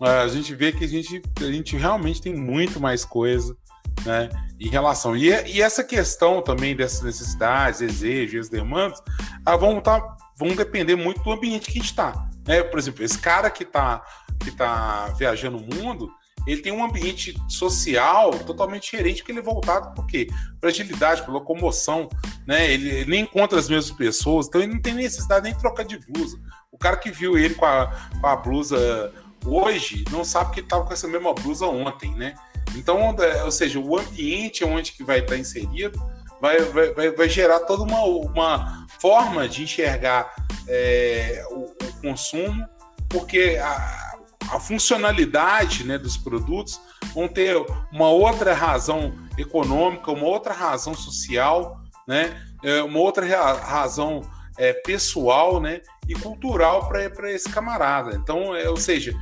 A 0.00 0.26
gente 0.26 0.54
vê 0.54 0.72
que 0.72 0.84
a 0.84 0.88
gente, 0.88 1.22
a 1.40 1.44
gente 1.44 1.76
realmente 1.76 2.20
tem 2.20 2.34
muito 2.34 2.80
mais 2.80 3.04
coisa, 3.04 3.56
né? 4.04 4.28
Em 4.58 4.68
relação. 4.68 5.16
E, 5.16 5.28
e 5.28 5.62
essa 5.62 5.84
questão 5.84 6.42
também 6.42 6.74
dessas 6.74 7.02
necessidades, 7.02 7.80
desejos, 7.80 8.48
demandas, 8.48 9.00
ah, 9.46 9.56
vão, 9.56 9.80
tá, 9.80 10.16
vão 10.36 10.56
depender 10.56 10.96
muito 10.96 11.22
do 11.22 11.30
ambiente 11.30 11.66
que 11.66 11.78
a 11.78 11.80
gente 11.80 11.90
está. 11.90 12.28
Né? 12.46 12.62
Por 12.62 12.78
exemplo, 12.78 13.04
esse 13.04 13.18
cara 13.18 13.50
que 13.50 13.62
está 13.62 14.02
que 14.42 14.50
tá 14.50 15.14
viajando 15.16 15.56
o 15.56 15.74
mundo, 15.74 16.10
ele 16.46 16.60
tem 16.60 16.72
um 16.72 16.84
ambiente 16.84 17.34
social 17.48 18.36
totalmente 18.40 18.90
diferente, 18.90 19.18
porque 19.18 19.32
ele 19.32 19.38
é 19.38 19.42
voltado 19.42 19.94
por 19.94 20.06
quê? 20.06 20.28
Para 20.60 20.70
agilidade, 20.70 21.22
para 21.22 21.32
locomoção, 21.32 22.08
né? 22.46 22.72
Ele, 22.72 22.88
ele, 22.88 23.10
nem 23.10 23.22
encontra 23.22 23.58
as 23.58 23.68
mesmas 23.68 23.96
pessoas, 23.96 24.48
então 24.48 24.60
ele 24.60 24.74
não 24.74 24.82
tem 24.82 24.94
necessidade 24.94 25.44
nem 25.44 25.52
de 25.52 25.60
trocar 25.60 25.84
de 25.84 25.98
blusa. 25.98 26.40
O 26.72 26.78
cara 26.78 26.96
que 26.96 27.10
viu 27.10 27.36
ele 27.36 27.54
com 27.54 27.66
a, 27.66 27.86
com 28.18 28.26
a 28.26 28.34
blusa 28.34 29.12
hoje 29.44 30.04
não 30.10 30.24
sabe 30.24 30.52
que 30.52 30.60
ele 30.60 30.66
estava 30.66 30.86
com 30.86 30.92
essa 30.92 31.06
mesma 31.06 31.34
blusa 31.34 31.66
ontem, 31.66 32.14
né? 32.14 32.34
Então, 32.74 33.14
ou 33.44 33.50
seja, 33.50 33.78
o 33.78 33.98
ambiente 33.98 34.64
onde 34.64 34.92
que 34.92 35.04
vai 35.04 35.18
estar 35.18 35.36
inserido 35.36 36.02
vai, 36.40 36.58
vai, 36.60 37.10
vai 37.10 37.28
gerar 37.28 37.60
toda 37.60 37.82
uma, 37.82 38.02
uma 38.02 38.86
forma 38.98 39.46
de 39.46 39.64
enxergar 39.64 40.34
é, 40.66 41.44
o, 41.50 41.66
o, 41.66 42.00
consumo, 42.00 42.66
porque 43.08 43.60
a, 43.62 44.16
a 44.50 44.58
funcionalidade 44.58 45.84
né, 45.84 45.98
dos 45.98 46.16
produtos 46.16 46.80
vão 47.14 47.28
ter 47.28 47.54
uma 47.92 48.08
outra 48.08 48.54
razão 48.54 49.12
econômica, 49.36 50.10
uma 50.10 50.26
outra 50.26 50.54
razão 50.54 50.94
social, 50.94 51.80
né, 52.08 52.42
uma 52.86 52.98
outra 52.98 53.26
razão 53.54 54.22
é, 54.56 54.72
pessoal 54.72 55.60
né, 55.60 55.80
e 56.12 56.20
cultural 56.20 56.88
para 56.88 57.32
esse 57.32 57.48
camarada. 57.48 58.14
Então, 58.14 58.54
é, 58.54 58.68
ou 58.68 58.76
seja, 58.76 59.14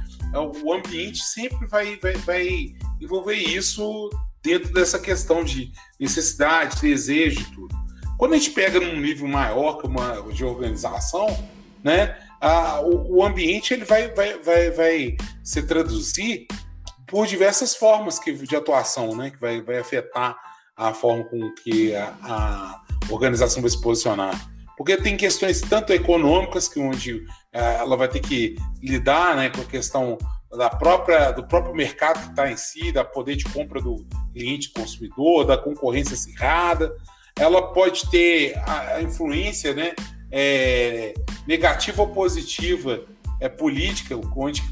o 0.63 0.73
ambiente 0.73 1.23
sempre 1.23 1.67
vai, 1.67 1.97
vai, 1.97 2.13
vai 2.15 2.75
envolver 3.01 3.35
isso 3.35 4.11
dentro 4.43 4.73
dessa 4.73 4.99
questão 4.99 5.45
de 5.45 5.73
necessidade, 5.99 6.81
desejo, 6.81 7.45
tudo. 7.53 7.75
Quando 8.19 8.35
a 8.35 8.37
gente 8.37 8.51
pega 8.51 8.79
num 8.79 9.01
nível 9.01 9.27
maior 9.27 9.79
que 9.79 9.87
uma 9.87 10.21
de 10.33 10.45
organização, 10.45 11.27
né, 11.83 12.19
a, 12.41 12.81
o, 12.81 13.17
o, 13.17 13.25
ambiente 13.25 13.73
ele 13.73 13.85
vai, 13.85 14.09
vai, 14.13 14.39
vai, 14.39 14.71
vai 14.71 15.17
se 15.43 15.63
traduzir 15.63 16.47
por 17.07 17.27
diversas 17.27 17.75
formas 17.75 18.19
que, 18.19 18.33
de 18.33 18.55
atuação, 18.55 19.17
né, 19.17 19.31
que 19.31 19.39
vai, 19.39 19.63
vai 19.63 19.79
afetar 19.79 20.37
a 20.77 20.95
forma 20.95 21.25
com 21.25 21.51
que 21.55 21.95
a, 21.95 22.15
a 22.23 22.83
organização 23.11 23.61
vai 23.61 23.71
se 23.71 23.81
posicionar. 23.81 24.35
Porque 24.81 24.97
tem 24.97 25.15
questões 25.15 25.61
tanto 25.61 25.93
econômicas, 25.93 26.67
que 26.67 26.81
onde 26.81 27.23
é, 27.53 27.75
ela 27.75 27.99
vai 27.99 28.09
ter 28.09 28.21
que 28.21 28.57
lidar 28.83 29.37
né, 29.37 29.51
com 29.51 29.61
a 29.61 29.65
questão 29.67 30.17
da 30.51 30.71
própria, 30.71 31.33
do 31.33 31.47
próprio 31.47 31.75
mercado 31.75 32.19
que 32.19 32.31
está 32.31 32.51
em 32.51 32.57
si, 32.57 32.91
da 32.91 33.05
poder 33.05 33.37
de 33.37 33.45
compra 33.45 33.79
do 33.79 34.07
cliente 34.33 34.71
consumidor, 34.71 35.45
da 35.45 35.59
concorrência 35.59 36.15
acirrada. 36.15 36.97
ela 37.39 37.75
pode 37.75 38.11
ter 38.11 38.59
a, 38.67 39.03
influência 39.03 39.75
né, 39.75 39.93
é, 40.33 41.13
negativa 41.47 42.01
ou 42.01 42.09
positiva 42.09 43.05
é, 43.39 43.51
política, 43.51 44.19
onde 44.35 44.63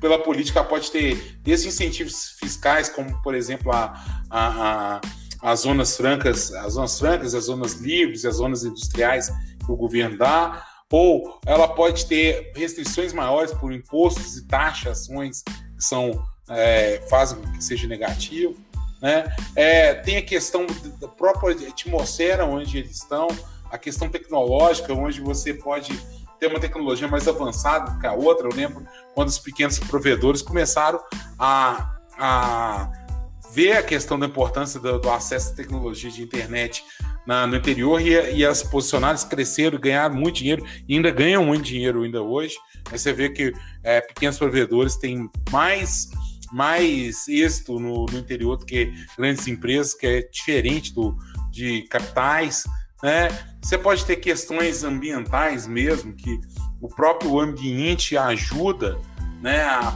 pela 0.00 0.20
política 0.20 0.62
pode 0.62 0.88
ter 0.92 1.40
desde 1.42 1.66
incentivos 1.66 2.36
fiscais, 2.38 2.88
como 2.88 3.20
por 3.22 3.34
exemplo 3.34 3.72
a, 3.72 3.92
a, 4.30 4.98
a, 4.98 5.00
as 5.42 5.60
zonas 5.60 5.96
francas, 5.96 6.54
as 6.54 6.74
zonas 6.74 6.98
francas, 6.98 7.34
as 7.34 7.44
zonas 7.44 7.74
livres, 7.74 8.24
as 8.24 8.36
zonas 8.36 8.64
industriais 8.64 9.28
que 9.64 9.70
o 9.70 9.76
governo 9.76 10.16
dá, 10.16 10.64
ou 10.90 11.40
ela 11.44 11.66
pode 11.66 12.06
ter 12.06 12.52
restrições 12.54 13.12
maiores 13.12 13.52
por 13.52 13.72
impostos 13.72 14.36
e 14.36 14.46
taxações 14.46 15.42
que 15.42 15.84
são 15.84 16.22
é, 16.48 17.02
fazem 17.08 17.40
que 17.40 17.64
seja 17.64 17.88
negativo. 17.88 18.54
Né? 19.00 19.24
É, 19.56 19.94
tem 19.94 20.16
a 20.16 20.22
questão 20.22 20.66
da 21.00 21.08
própria 21.08 21.68
atmosfera 21.68 22.44
onde 22.44 22.78
eles 22.78 22.98
estão, 22.98 23.26
a 23.70 23.76
questão 23.76 24.08
tecnológica, 24.08 24.92
onde 24.92 25.20
você 25.20 25.52
pode 25.54 25.98
ter 26.38 26.46
uma 26.46 26.60
tecnologia 26.60 27.08
mais 27.08 27.26
avançada 27.26 27.98
que 27.98 28.06
a 28.06 28.12
outra. 28.12 28.46
Eu 28.46 28.54
lembro 28.54 28.86
quando 29.14 29.28
os 29.28 29.38
pequenos 29.38 29.78
provedores 29.78 30.42
começaram 30.42 31.00
a, 31.38 31.96
a 32.18 33.01
ver 33.52 33.76
a 33.76 33.82
questão 33.82 34.18
da 34.18 34.26
importância 34.26 34.80
do, 34.80 34.98
do 34.98 35.10
acesso 35.10 35.52
à 35.52 35.56
tecnologia 35.56 36.10
de 36.10 36.22
internet 36.22 36.82
na, 37.26 37.46
no 37.46 37.56
interior 37.56 38.00
e, 38.00 38.36
e 38.36 38.44
as 38.44 38.62
posicionadas 38.62 39.24
cresceram, 39.24 39.78
ganharam 39.78 40.14
muito 40.14 40.36
dinheiro 40.36 40.64
e 40.88 40.94
ainda 40.94 41.10
ganham 41.10 41.44
muito 41.44 41.64
dinheiro 41.64 42.02
ainda 42.02 42.22
hoje. 42.22 42.56
Aí 42.90 42.98
você 42.98 43.12
vê 43.12 43.28
que 43.28 43.52
é, 43.82 44.00
pequenos 44.00 44.38
provedores 44.38 44.96
têm 44.96 45.30
mais 45.50 46.10
mais 46.52 47.26
êxito 47.28 47.80
no, 47.80 48.04
no, 48.04 48.18
interior 48.18 48.58
do 48.58 48.66
que 48.66 48.92
grandes 49.16 49.48
empresas, 49.48 49.94
que 49.94 50.06
é 50.06 50.22
diferente 50.22 50.92
do, 50.92 51.16
de 51.50 51.82
capitais. 51.88 52.64
Né? 53.02 53.30
Você 53.62 53.78
pode 53.78 54.04
ter 54.04 54.16
questões 54.16 54.84
ambientais 54.84 55.66
mesmo, 55.66 56.12
que 56.12 56.38
o 56.78 56.88
próprio 56.88 57.40
ambiente 57.40 58.18
ajuda, 58.18 58.98
né? 59.40 59.64
a 59.64 59.92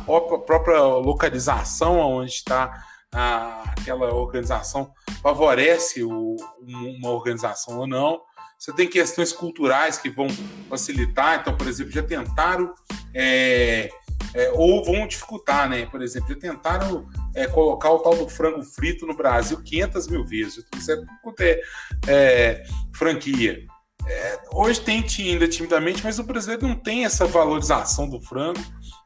própria 0.47 0.81
localização 0.81 1.99
onde 1.99 2.31
está 2.31 2.83
aquela 3.17 4.13
organização 4.15 4.93
favorece 5.23 6.05
o, 6.05 6.37
uma 6.61 7.11
organização 7.11 7.79
ou 7.79 7.87
não. 7.87 8.21
Você 8.59 8.73
tem 8.73 8.89
questões 8.89 9.33
culturais 9.33 9.99
que 9.99 10.11
vão 10.11 10.27
facilitar. 10.69 11.41
Então, 11.41 11.57
por 11.57 11.67
exemplo, 11.67 11.93
já 11.93 12.03
tentaram 12.03 12.75
é, 13.15 13.91
é, 14.35 14.51
ou 14.53 14.85
vão 14.85 15.07
dificultar, 15.07 15.69
né? 15.69 15.87
Por 15.87 16.03
exemplo, 16.03 16.29
já 16.29 16.37
tentaram 16.37 17.07
é, 17.35 17.47
colocar 17.47 17.91
o 17.91 17.99
tal 18.01 18.15
do 18.17 18.29
frango 18.29 18.63
frito 18.63 19.07
no 19.07 19.17
Brasil 19.17 19.63
500 19.63 20.09
mil 20.09 20.25
vezes. 20.25 20.65
Isso 20.77 20.93
é, 20.93 21.05
é, 21.41 21.63
é 22.09 22.65
franquia. 22.95 23.67
É, 24.07 24.41
hoje 24.53 24.81
tem 24.81 25.05
ainda 25.19 25.49
timidamente, 25.49 26.03
mas 26.05 26.19
o 26.19 26.23
brasileiro 26.23 26.67
não 26.69 26.77
tem 26.77 27.05
essa 27.05 27.27
valorização 27.27 28.09
do 28.09 28.21
frango, 28.21 28.61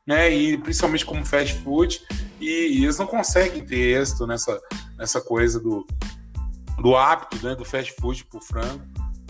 né? 0.06 0.30
E 0.30 0.58
principalmente 0.58 1.06
como 1.06 1.24
fast 1.24 1.54
food, 1.62 2.02
e, 2.40 2.84
eles 2.84 2.98
não 2.98 3.06
conseguem 3.06 3.64
ter 3.64 4.00
êxito 4.00 4.26
nessa, 4.26 4.60
nessa 4.96 5.20
coisa 5.20 5.60
do, 5.60 5.86
do 6.80 6.96
hábito 6.96 7.44
né, 7.44 7.54
do 7.54 7.64
fast 7.64 7.92
food 8.00 8.24
pro 8.24 8.40
frango. 8.40 8.82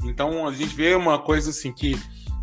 Então 0.05 0.47
a 0.47 0.53
gente 0.53 0.75
vê 0.75 0.95
uma 0.95 1.19
coisa 1.19 1.51
assim 1.51 1.73
que 1.73 1.99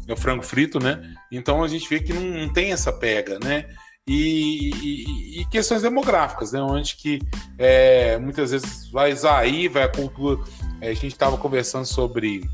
é 0.07 0.13
o 0.13 0.17
frango 0.17 0.43
frito, 0.43 0.79
né? 0.79 1.15
Então 1.31 1.63
a 1.63 1.67
gente 1.67 1.89
vê 1.89 1.99
que 1.99 2.13
não, 2.13 2.21
não 2.21 2.49
tem 2.53 2.71
essa 2.71 2.93
pega, 2.93 3.39
né? 3.43 3.65
E, 4.07 4.69
e, 4.81 5.41
e, 5.41 5.45
questões 5.45 5.81
demográficas, 5.81 6.53
né? 6.53 6.61
Onde 6.61 6.95
que 6.95 7.19
é, 7.57 8.17
muitas 8.17 8.51
vezes 8.51 8.89
vai 8.89 9.13
aí, 9.29 9.67
vai 9.67 9.83
a 9.83 9.89
cultura. 9.89 10.41
É, 10.79 10.89
a 10.89 10.93
gente 10.93 11.07
estava 11.07 11.37
conversando 11.37 11.85
sobre. 11.85 12.49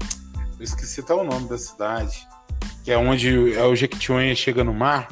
Eu 0.58 0.64
esqueci 0.64 1.02
até 1.02 1.14
o 1.14 1.24
nome 1.24 1.48
da 1.48 1.58
cidade, 1.58 2.28
que 2.84 2.92
é 2.92 2.98
onde 2.98 3.54
é 3.54 3.64
o 3.64 3.76
Jequitinhonha 3.76 4.36
chega 4.36 4.64
no 4.64 4.74
mar. 4.74 5.08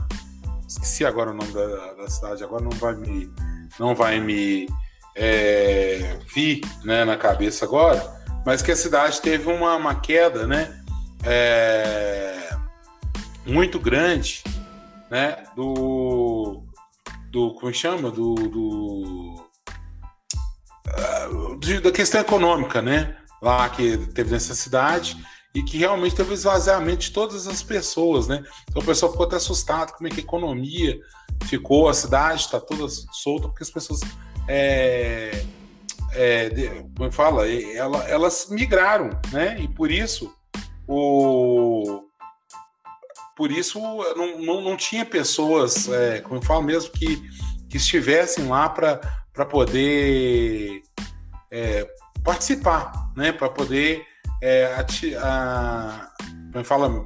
Esqueci 0.72 1.06
agora 1.06 1.32
o 1.32 1.34
nome 1.34 1.52
da, 1.52 1.94
da 1.94 2.10
cidade, 2.10 2.44
agora 2.44 2.64
não 2.64 2.72
vai 2.72 2.96
me. 2.96 3.34
Não 3.80 3.96
vai 3.96 4.20
me 4.20 4.68
é, 5.16 6.20
vir 6.34 6.62
né, 6.84 7.06
na 7.06 7.18
cabeça 7.18 7.66
agora, 7.66 8.02
mas 8.46 8.62
que 8.62 8.72
a 8.72 8.76
cidade 8.76 9.22
teve 9.22 9.50
uma, 9.50 9.76
uma 9.76 9.96
queda, 9.96 10.46
né? 10.46 10.82
é, 11.24 12.50
muito 13.46 13.80
grande, 13.80 14.44
né? 15.10 15.44
Do, 15.56 16.64
do 17.32 17.54
como 17.56 17.74
chama? 17.74 18.10
Do, 18.10 18.36
do 18.36 19.52
de, 21.60 21.80
da 21.80 21.92
questão 21.92 22.22
econômica, 22.22 22.82
né? 22.82 23.18
Lá 23.42 23.70
que 23.70 23.98
teve 23.98 24.32
nessa 24.32 24.54
cidade 24.54 25.18
e 25.54 25.62
que 25.62 25.78
realmente 25.78 26.16
teve 26.16 26.34
esvaziamento 26.34 27.02
de 27.02 27.12
todas 27.12 27.48
as 27.48 27.62
pessoas, 27.62 28.28
né? 28.28 28.44
Então 28.70 28.82
o 28.82 28.86
pessoal 28.86 29.12
ficou 29.12 29.26
até 29.26 29.36
assustado 29.36 29.94
como 29.94 30.08
é 30.08 30.12
que 30.12 30.22
a 30.22 30.24
economia 30.24 31.00
ficou, 31.44 31.90
a 31.90 31.94
cidade 31.94 32.42
está 32.42 32.60
toda 32.60 32.88
solta 33.12 33.48
porque 33.48 33.64
as 33.64 33.70
pessoas 33.70 34.00
é, 34.48 35.44
é, 36.14 36.50
como 36.96 37.10
é 37.10 37.12
fala, 37.12 37.48
ela, 37.50 38.04
elas 38.08 38.48
migraram, 38.50 39.10
né? 39.32 39.60
E 39.60 39.68
por 39.68 39.92
isso 39.92 40.34
o 40.88 42.04
por 43.36 43.52
isso 43.52 43.80
não, 43.80 44.40
não, 44.40 44.62
não 44.62 44.78
tinha 44.78 45.04
pessoas, 45.04 45.90
é, 45.90 46.22
como 46.22 46.36
eu 46.36 46.42
falo 46.44 46.62
mesmo, 46.62 46.92
que, 46.92 47.18
que 47.68 47.78
estivessem 47.78 48.48
lá 48.48 48.70
para 48.70 49.46
poder 49.50 50.84
é, 51.50 51.88
participar, 52.24 52.92
né? 53.16 53.32
para 53.32 53.50
poder 53.50 54.06
é, 54.42 54.74
ati, 54.76 55.16
a, 55.16 56.10
como 56.52 56.66
fala, 56.66 57.06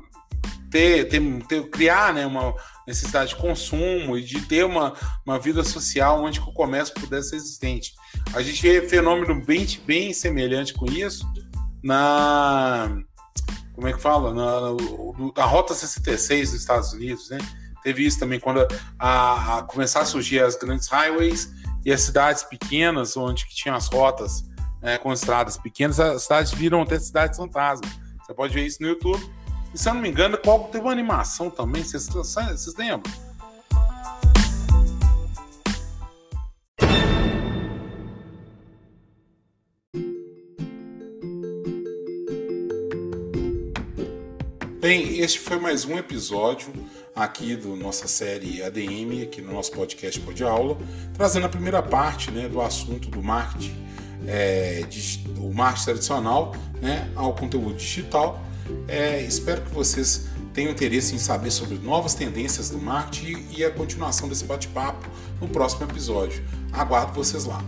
ter, 0.71 1.07
ter, 1.09 1.21
ter, 1.47 1.69
criar 1.69 2.13
né, 2.13 2.25
uma 2.25 2.55
necessidade 2.87 3.29
de 3.29 3.35
consumo 3.35 4.17
e 4.17 4.23
de 4.23 4.41
ter 4.41 4.65
uma, 4.65 4.93
uma 5.25 5.37
vida 5.37 5.63
social 5.63 6.23
onde 6.23 6.39
o 6.39 6.53
comércio 6.53 6.93
pudesse 6.93 7.29
ser 7.29 7.35
existente. 7.35 7.93
A 8.33 8.41
gente 8.41 8.61
vê 8.61 8.87
fenômeno 8.87 9.43
bem, 9.43 9.65
bem 9.85 10.13
semelhante 10.13 10.73
com 10.73 10.85
isso 10.85 11.25
na 11.83 12.89
como 13.73 13.87
é 13.89 13.93
que 13.93 14.01
fala? 14.01 14.33
Na, 14.33 14.71
na, 15.35 15.45
Rota 15.45 15.73
66 15.73 16.51
dos 16.51 16.61
Estados 16.61 16.93
Unidos, 16.93 17.29
né? 17.29 17.37
Teve 17.83 18.05
isso 18.05 18.17
também 18.17 18.39
quando 18.39 18.65
a, 18.97 19.57
a 19.57 19.63
começar 19.63 19.99
a 19.99 20.05
surgir 20.05 20.41
as 20.41 20.55
grandes 20.55 20.87
highways 20.87 21.51
e 21.83 21.91
as 21.91 22.01
cidades 22.01 22.43
pequenas, 22.43 23.17
onde 23.17 23.45
que 23.45 23.53
tinham 23.53 23.75
as 23.75 23.87
rotas 23.87 24.45
né, 24.81 24.97
com 24.97 25.11
estradas 25.11 25.57
pequenas, 25.57 25.99
as 25.99 26.23
cidades 26.23 26.51
viram 26.51 26.81
até 26.81 26.99
cidades 26.99 27.37
fantasma. 27.37 27.87
Você 28.25 28.33
pode 28.33 28.53
ver 28.53 28.65
isso 28.65 28.81
no 28.81 28.87
YouTube. 28.87 29.23
E 29.73 29.77
se 29.77 29.89
eu 29.89 29.93
não 29.93 30.01
me 30.01 30.09
engano, 30.09 30.37
qual 30.37 30.65
teve 30.65 30.83
uma 30.83 30.91
animação 30.91 31.49
também, 31.49 31.83
vocês, 31.83 32.07
lembram? 32.77 33.03
Bem, 44.85 45.17
este 45.17 45.39
foi 45.39 45.59
mais 45.59 45.83
um 45.83 45.97
episódio 45.97 46.71
aqui 47.15 47.55
da 47.55 47.69
nossa 47.69 48.07
série 48.07 48.61
ADM, 48.61 49.23
aqui 49.23 49.41
no 49.41 49.51
nosso 49.51 49.71
podcast 49.71 50.19
Pode 50.19 50.43
Aula, 50.43 50.77
trazendo 51.15 51.47
a 51.47 51.49
primeira 51.49 51.81
parte 51.81 52.29
né, 52.29 52.47
do 52.47 52.61
assunto 52.61 53.09
do 53.09 53.23
marketing, 53.23 53.73
é, 54.27 54.85
do 55.29 55.51
marketing 55.53 55.85
tradicional 55.85 56.55
né, 56.81 57.09
ao 57.15 57.33
conteúdo 57.33 57.75
digital. 57.75 58.41
É, 58.87 59.21
espero 59.21 59.61
que 59.61 59.71
vocês 59.73 60.27
tenham 60.53 60.71
interesse 60.71 61.13
em 61.13 61.19
saber 61.19 61.51
sobre 61.51 61.77
novas 61.77 62.13
tendências 62.13 62.69
do 62.69 62.79
marketing 62.79 63.45
e 63.55 63.63
a 63.63 63.69
continuação 63.69 64.29
desse 64.29 64.45
bate-papo 64.45 65.07
no 65.39 65.47
próximo 65.47 65.83
episódio. 65.83 66.43
Aguardo 66.71 67.13
vocês 67.13 67.45
lá. 67.45 67.61